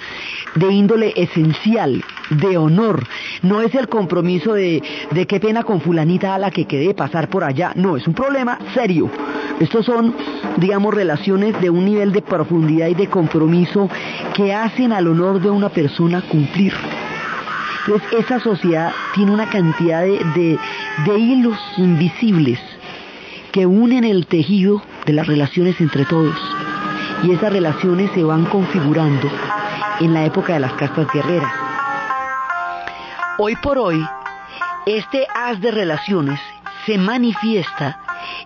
de 0.54 0.72
índole 0.72 1.12
esencial, 1.16 2.02
de 2.30 2.56
honor. 2.56 3.06
No 3.42 3.60
es 3.60 3.74
el 3.74 3.88
compromiso 3.88 4.54
de, 4.54 4.82
de 5.10 5.26
qué 5.26 5.40
pena 5.40 5.62
con 5.62 5.80
fulanita 5.80 6.34
a 6.34 6.38
la 6.38 6.50
que 6.50 6.66
quede 6.66 6.94
pasar 6.94 7.28
por 7.28 7.44
allá. 7.44 7.72
No, 7.74 7.96
es 7.96 8.06
un 8.06 8.14
problema 8.14 8.58
serio. 8.74 9.10
Estos 9.60 9.86
son, 9.86 10.14
digamos, 10.56 10.94
relaciones 10.94 11.60
de 11.60 11.70
un 11.70 11.84
nivel 11.84 12.12
de 12.12 12.22
profundidad 12.22 12.88
y 12.88 12.94
de 12.94 13.08
compromiso 13.08 13.88
que 14.34 14.54
hacen 14.54 14.92
al 14.92 15.08
honor 15.08 15.40
de 15.40 15.50
una 15.50 15.68
persona 15.68 16.22
cumplir. 16.22 16.72
Entonces, 17.86 18.08
esa 18.18 18.38
sociedad 18.40 18.92
tiene 19.14 19.32
una 19.32 19.48
cantidad 19.48 20.02
de, 20.02 20.58
de 21.06 21.18
hilos 21.18 21.58
invisibles 21.78 22.60
que 23.50 23.66
unen 23.66 24.04
el 24.04 24.26
tejido 24.26 24.82
de 25.06 25.14
las 25.14 25.26
relaciones 25.26 25.80
entre 25.80 26.04
todos. 26.04 26.36
Y 27.24 27.32
esas 27.32 27.52
relaciones 27.52 28.10
se 28.12 28.22
van 28.22 28.44
configurando 28.44 29.28
en 30.00 30.12
la 30.12 30.24
época 30.24 30.52
de 30.52 30.60
las 30.60 30.74
castas 30.74 31.06
guerreras. 31.12 31.67
Hoy 33.40 33.54
por 33.54 33.78
hoy, 33.78 34.04
este 34.84 35.24
haz 35.32 35.60
de 35.60 35.70
relaciones 35.70 36.40
se 36.86 36.98
manifiesta 36.98 38.00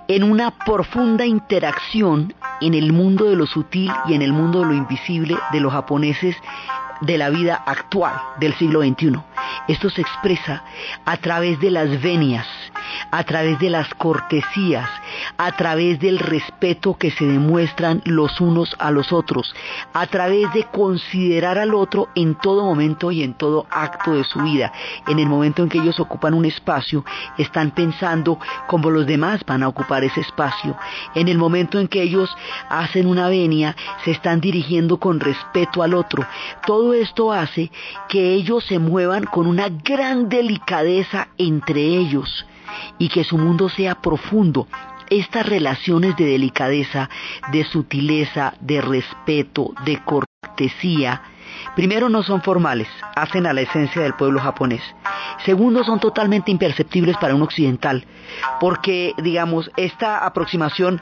en 0.06 0.22
una 0.22 0.50
profunda 0.50 1.24
interacción 1.24 2.34
en 2.60 2.74
el 2.74 2.92
mundo 2.92 3.24
de 3.24 3.36
lo 3.36 3.46
sutil 3.46 3.90
y 4.06 4.12
en 4.12 4.20
el 4.20 4.34
mundo 4.34 4.60
de 4.60 4.66
lo 4.66 4.74
invisible 4.74 5.38
de 5.50 5.60
los 5.60 5.72
japoneses 5.72 6.36
de 7.00 7.16
la 7.16 7.30
vida 7.30 7.62
actual 7.64 8.12
del 8.38 8.52
siglo 8.56 8.82
XXI. 8.82 9.18
Esto 9.66 9.88
se 9.88 10.02
expresa 10.02 10.62
a 11.06 11.16
través 11.16 11.58
de 11.58 11.70
las 11.70 12.02
venias, 12.02 12.46
a 13.10 13.24
través 13.24 13.58
de 13.58 13.70
las 13.70 13.92
cortesías, 13.94 14.88
a 15.36 15.52
través 15.52 16.00
del 16.00 16.18
respeto 16.18 16.94
que 16.94 17.10
se 17.10 17.24
demuestran 17.24 18.02
los 18.04 18.40
unos 18.40 18.74
a 18.78 18.90
los 18.90 19.12
otros, 19.12 19.54
a 19.92 20.06
través 20.06 20.52
de 20.52 20.64
considerar 20.64 21.58
al 21.58 21.74
otro 21.74 22.08
en 22.14 22.34
todo 22.34 22.64
momento 22.64 23.10
y 23.10 23.22
en 23.22 23.34
todo 23.34 23.66
acto 23.70 24.14
de 24.14 24.24
su 24.24 24.40
vida. 24.40 24.72
En 25.06 25.18
el 25.18 25.28
momento 25.28 25.62
en 25.62 25.68
que 25.68 25.78
ellos 25.78 26.00
ocupan 26.00 26.34
un 26.34 26.44
espacio, 26.44 27.04
están 27.38 27.70
pensando 27.70 28.38
cómo 28.68 28.90
los 28.90 29.06
demás 29.06 29.44
van 29.46 29.62
a 29.62 29.68
ocupar 29.68 30.04
ese 30.04 30.20
espacio. 30.20 30.76
En 31.14 31.28
el 31.28 31.38
momento 31.38 31.78
en 31.78 31.88
que 31.88 32.02
ellos 32.02 32.34
hacen 32.68 33.06
una 33.06 33.28
venia, 33.28 33.76
se 34.04 34.10
están 34.10 34.40
dirigiendo 34.40 34.98
con 34.98 35.20
respeto 35.20 35.82
al 35.82 35.94
otro. 35.94 36.26
Todo 36.66 36.94
esto 36.94 37.32
hace 37.32 37.70
que 38.08 38.34
ellos 38.34 38.64
se 38.64 38.78
muevan 38.78 39.24
con 39.24 39.46
una 39.46 39.68
gran 39.68 40.28
delicadeza 40.28 41.28
entre 41.38 41.80
ellos 41.80 42.46
y 42.98 43.08
que 43.08 43.24
su 43.24 43.38
mundo 43.38 43.68
sea 43.68 43.96
profundo. 43.96 44.66
Estas 45.10 45.46
relaciones 45.46 46.16
de 46.16 46.24
delicadeza, 46.24 47.10
de 47.50 47.64
sutileza, 47.64 48.54
de 48.60 48.80
respeto, 48.80 49.74
de 49.84 50.02
cortesía, 50.04 51.22
primero 51.76 52.08
no 52.08 52.22
son 52.22 52.42
formales, 52.42 52.88
hacen 53.14 53.46
a 53.46 53.52
la 53.52 53.60
esencia 53.60 54.02
del 54.02 54.14
pueblo 54.14 54.40
japonés. 54.40 54.82
Segundo, 55.44 55.84
son 55.84 56.00
totalmente 56.00 56.50
imperceptibles 56.50 57.16
para 57.18 57.34
un 57.34 57.42
occidental, 57.42 58.06
porque, 58.60 59.12
digamos, 59.18 59.70
esta 59.76 60.24
aproximación 60.24 61.00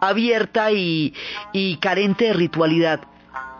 abierta 0.00 0.70
y, 0.72 1.14
carente 1.80 2.26
de 2.26 2.32
ritualidad 2.34 3.00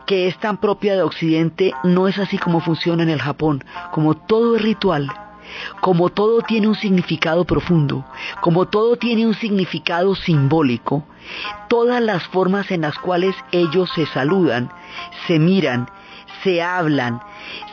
que 0.06 0.28
es 0.28 0.36
tan 0.38 0.58
propia 0.58 0.94
de 0.94 1.02
Occidente 1.02 1.72
no 1.82 2.08
es 2.08 2.18
así 2.18 2.36
como 2.36 2.60
funciona 2.60 3.02
en 3.02 3.08
el 3.08 3.22
Japón, 3.22 3.64
como 3.90 4.14
todo 4.14 4.56
es 4.56 4.62
ritual, 4.62 5.10
como 5.80 6.10
todo 6.10 6.40
tiene 6.42 6.68
un 6.68 6.74
significado 6.74 7.44
profundo, 7.44 8.04
como 8.40 8.66
todo 8.66 8.96
tiene 8.96 9.26
un 9.26 9.34
significado 9.34 10.14
simbólico, 10.14 11.04
todas 11.68 12.02
las 12.02 12.24
formas 12.28 12.70
en 12.70 12.82
las 12.82 12.98
cuales 12.98 13.34
ellos 13.52 13.90
se 13.94 14.06
saludan, 14.06 14.70
se 15.26 15.38
miran, 15.38 15.88
se 16.42 16.62
hablan, 16.62 17.20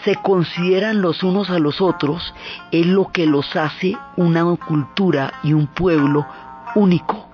se 0.03 0.15
consideran 0.15 1.01
los 1.01 1.23
unos 1.23 1.49
a 1.49 1.59
los 1.59 1.81
otros, 1.81 2.33
es 2.71 2.85
lo 2.85 3.11
que 3.11 3.25
los 3.25 3.55
hace 3.55 3.97
una 4.15 4.43
cultura 4.55 5.33
y 5.43 5.53
un 5.53 5.67
pueblo 5.67 6.25
único 6.75 7.30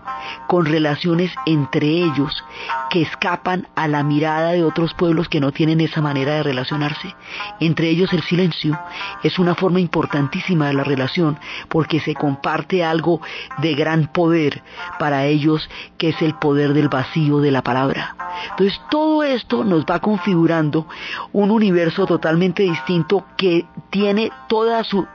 con 0.47 0.65
relaciones 0.65 1.31
entre 1.45 1.87
ellos 1.87 2.43
que 2.89 3.01
escapan 3.01 3.67
a 3.75 3.87
la 3.87 4.03
mirada 4.03 4.51
de 4.51 4.63
otros 4.63 4.93
pueblos 4.93 5.29
que 5.29 5.39
no 5.39 5.51
tienen 5.51 5.81
esa 5.81 6.01
manera 6.01 6.35
de 6.35 6.43
relacionarse. 6.43 7.15
Entre 7.59 7.89
ellos 7.89 8.13
el 8.13 8.23
silencio 8.23 8.79
es 9.23 9.39
una 9.39 9.55
forma 9.55 9.79
importantísima 9.79 10.67
de 10.67 10.73
la 10.73 10.83
relación 10.83 11.37
porque 11.69 11.99
se 11.99 12.13
comparte 12.13 12.83
algo 12.83 13.21
de 13.59 13.75
gran 13.75 14.07
poder 14.07 14.63
para 14.99 15.25
ellos 15.25 15.69
que 15.97 16.09
es 16.09 16.21
el 16.21 16.35
poder 16.35 16.73
del 16.73 16.89
vacío 16.89 17.39
de 17.39 17.51
la 17.51 17.61
palabra. 17.61 18.15
Entonces 18.51 18.79
todo 18.89 19.23
esto 19.23 19.63
nos 19.63 19.85
va 19.85 19.99
configurando 19.99 20.87
un 21.33 21.51
universo 21.51 22.05
totalmente 22.05 22.63
distinto 22.63 23.25
que 23.35 23.65
tiene 23.89 24.31
toda 24.47 24.83
su, 24.83 25.07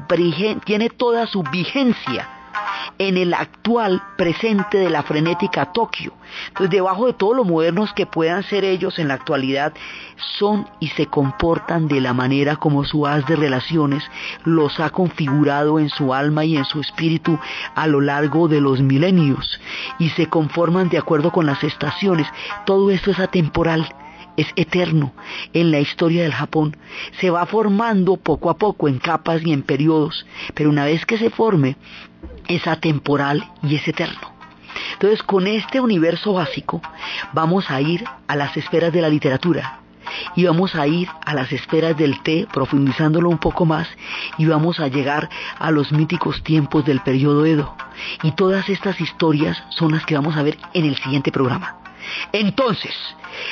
tiene 0.64 0.90
toda 0.90 1.26
su 1.26 1.42
vigencia 1.44 2.41
en 2.98 3.16
el 3.16 3.34
actual 3.34 4.02
presente 4.16 4.78
de 4.78 4.90
la 4.90 5.02
frenética 5.02 5.72
Tokio. 5.72 6.12
Entonces, 6.48 6.70
debajo 6.70 7.06
de 7.06 7.12
todo 7.12 7.34
lo 7.34 7.44
modernos 7.44 7.92
que 7.92 8.06
puedan 8.06 8.42
ser 8.42 8.64
ellos 8.64 8.98
en 8.98 9.08
la 9.08 9.14
actualidad, 9.14 9.72
son 10.38 10.68
y 10.80 10.88
se 10.88 11.06
comportan 11.06 11.88
de 11.88 12.00
la 12.00 12.14
manera 12.14 12.56
como 12.56 12.84
su 12.84 13.06
haz 13.06 13.26
de 13.26 13.36
relaciones 13.36 14.04
los 14.44 14.80
ha 14.80 14.90
configurado 14.90 15.78
en 15.78 15.88
su 15.88 16.14
alma 16.14 16.44
y 16.44 16.56
en 16.56 16.64
su 16.64 16.80
espíritu 16.80 17.38
a 17.74 17.86
lo 17.86 18.00
largo 18.00 18.48
de 18.48 18.60
los 18.60 18.80
milenios 18.80 19.60
y 19.98 20.10
se 20.10 20.26
conforman 20.28 20.88
de 20.88 20.98
acuerdo 20.98 21.32
con 21.32 21.46
las 21.46 21.62
estaciones. 21.64 22.26
Todo 22.64 22.90
esto 22.90 23.10
es 23.10 23.18
atemporal 23.18 23.94
es 24.36 24.46
eterno 24.56 25.12
en 25.52 25.70
la 25.70 25.80
historia 25.80 26.22
del 26.22 26.32
Japón. 26.32 26.76
Se 27.20 27.30
va 27.30 27.46
formando 27.46 28.16
poco 28.16 28.50
a 28.50 28.56
poco 28.56 28.88
en 28.88 28.98
capas 28.98 29.42
y 29.44 29.52
en 29.52 29.62
periodos, 29.62 30.26
pero 30.54 30.70
una 30.70 30.84
vez 30.84 31.06
que 31.06 31.18
se 31.18 31.30
forme, 31.30 31.76
es 32.48 32.66
atemporal 32.66 33.50
y 33.62 33.76
es 33.76 33.86
eterno. 33.86 34.32
Entonces, 34.94 35.22
con 35.22 35.46
este 35.46 35.80
universo 35.80 36.32
básico, 36.32 36.80
vamos 37.32 37.70
a 37.70 37.80
ir 37.80 38.04
a 38.26 38.36
las 38.36 38.56
esferas 38.56 38.92
de 38.92 39.02
la 39.02 39.08
literatura, 39.08 39.82
y 40.34 40.44
vamos 40.44 40.74
a 40.74 40.86
ir 40.86 41.08
a 41.24 41.34
las 41.34 41.52
esferas 41.52 41.96
del 41.96 42.20
té, 42.22 42.46
profundizándolo 42.52 43.28
un 43.28 43.38
poco 43.38 43.64
más, 43.64 43.88
y 44.38 44.46
vamos 44.46 44.80
a 44.80 44.88
llegar 44.88 45.28
a 45.58 45.70
los 45.70 45.92
míticos 45.92 46.42
tiempos 46.42 46.84
del 46.84 47.00
periodo 47.00 47.46
Edo. 47.46 47.74
Y 48.22 48.32
todas 48.32 48.68
estas 48.68 49.00
historias 49.00 49.62
son 49.70 49.92
las 49.92 50.04
que 50.06 50.14
vamos 50.14 50.36
a 50.36 50.42
ver 50.42 50.58
en 50.74 50.86
el 50.86 50.96
siguiente 50.96 51.32
programa. 51.32 51.76
Entonces, 52.32 52.94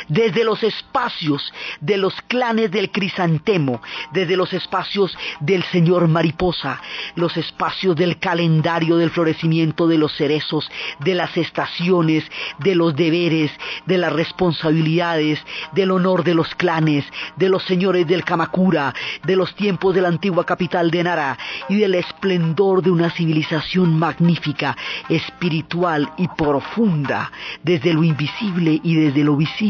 desde 0.09 0.45
los 0.45 0.63
espacios 0.63 1.53
de 1.81 1.97
los 1.97 2.15
clanes 2.23 2.71
del 2.71 2.91
crisantemo, 2.91 3.81
desde 4.13 4.37
los 4.37 4.53
espacios 4.53 5.17
del 5.41 5.63
señor 5.65 6.09
mariposa, 6.09 6.81
los 7.15 7.37
espacios 7.37 7.97
del 7.97 8.19
calendario 8.19 8.97
del 8.97 9.11
florecimiento 9.11 9.87
de 9.87 9.99
los 9.99 10.15
cerezos, 10.17 10.71
de 11.01 11.15
las 11.15 11.37
estaciones, 11.37 12.25
de 12.59 12.75
los 12.75 12.95
deberes, 12.95 13.51
de 13.87 13.99
las 13.99 14.13
responsabilidades, 14.13 15.41
del 15.73 15.91
honor 15.91 16.25
de 16.25 16.35
los 16.35 16.55
clanes, 16.55 17.05
de 17.37 17.49
los 17.49 17.63
señores 17.65 18.07
del 18.07 18.25
Kamakura, 18.25 18.95
de 19.25 19.37
los 19.37 19.55
tiempos 19.55 19.95
de 19.95 20.03
la 20.03 20.09
antigua 20.09 20.45
capital 20.45 20.91
de 20.91 21.05
Nara 21.05 21.39
y 21.69 21.77
del 21.77 21.95
esplendor 21.95 22.83
de 22.83 22.91
una 22.91 23.11
civilización 23.11 23.99
magnífica, 23.99 24.77
espiritual 25.09 26.11
y 26.17 26.29
profunda, 26.29 27.31
desde 27.63 27.93
lo 27.93 28.03
invisible 28.05 28.81
y 28.83 28.95
desde 28.95 29.25
lo 29.25 29.37
visible 29.37 29.70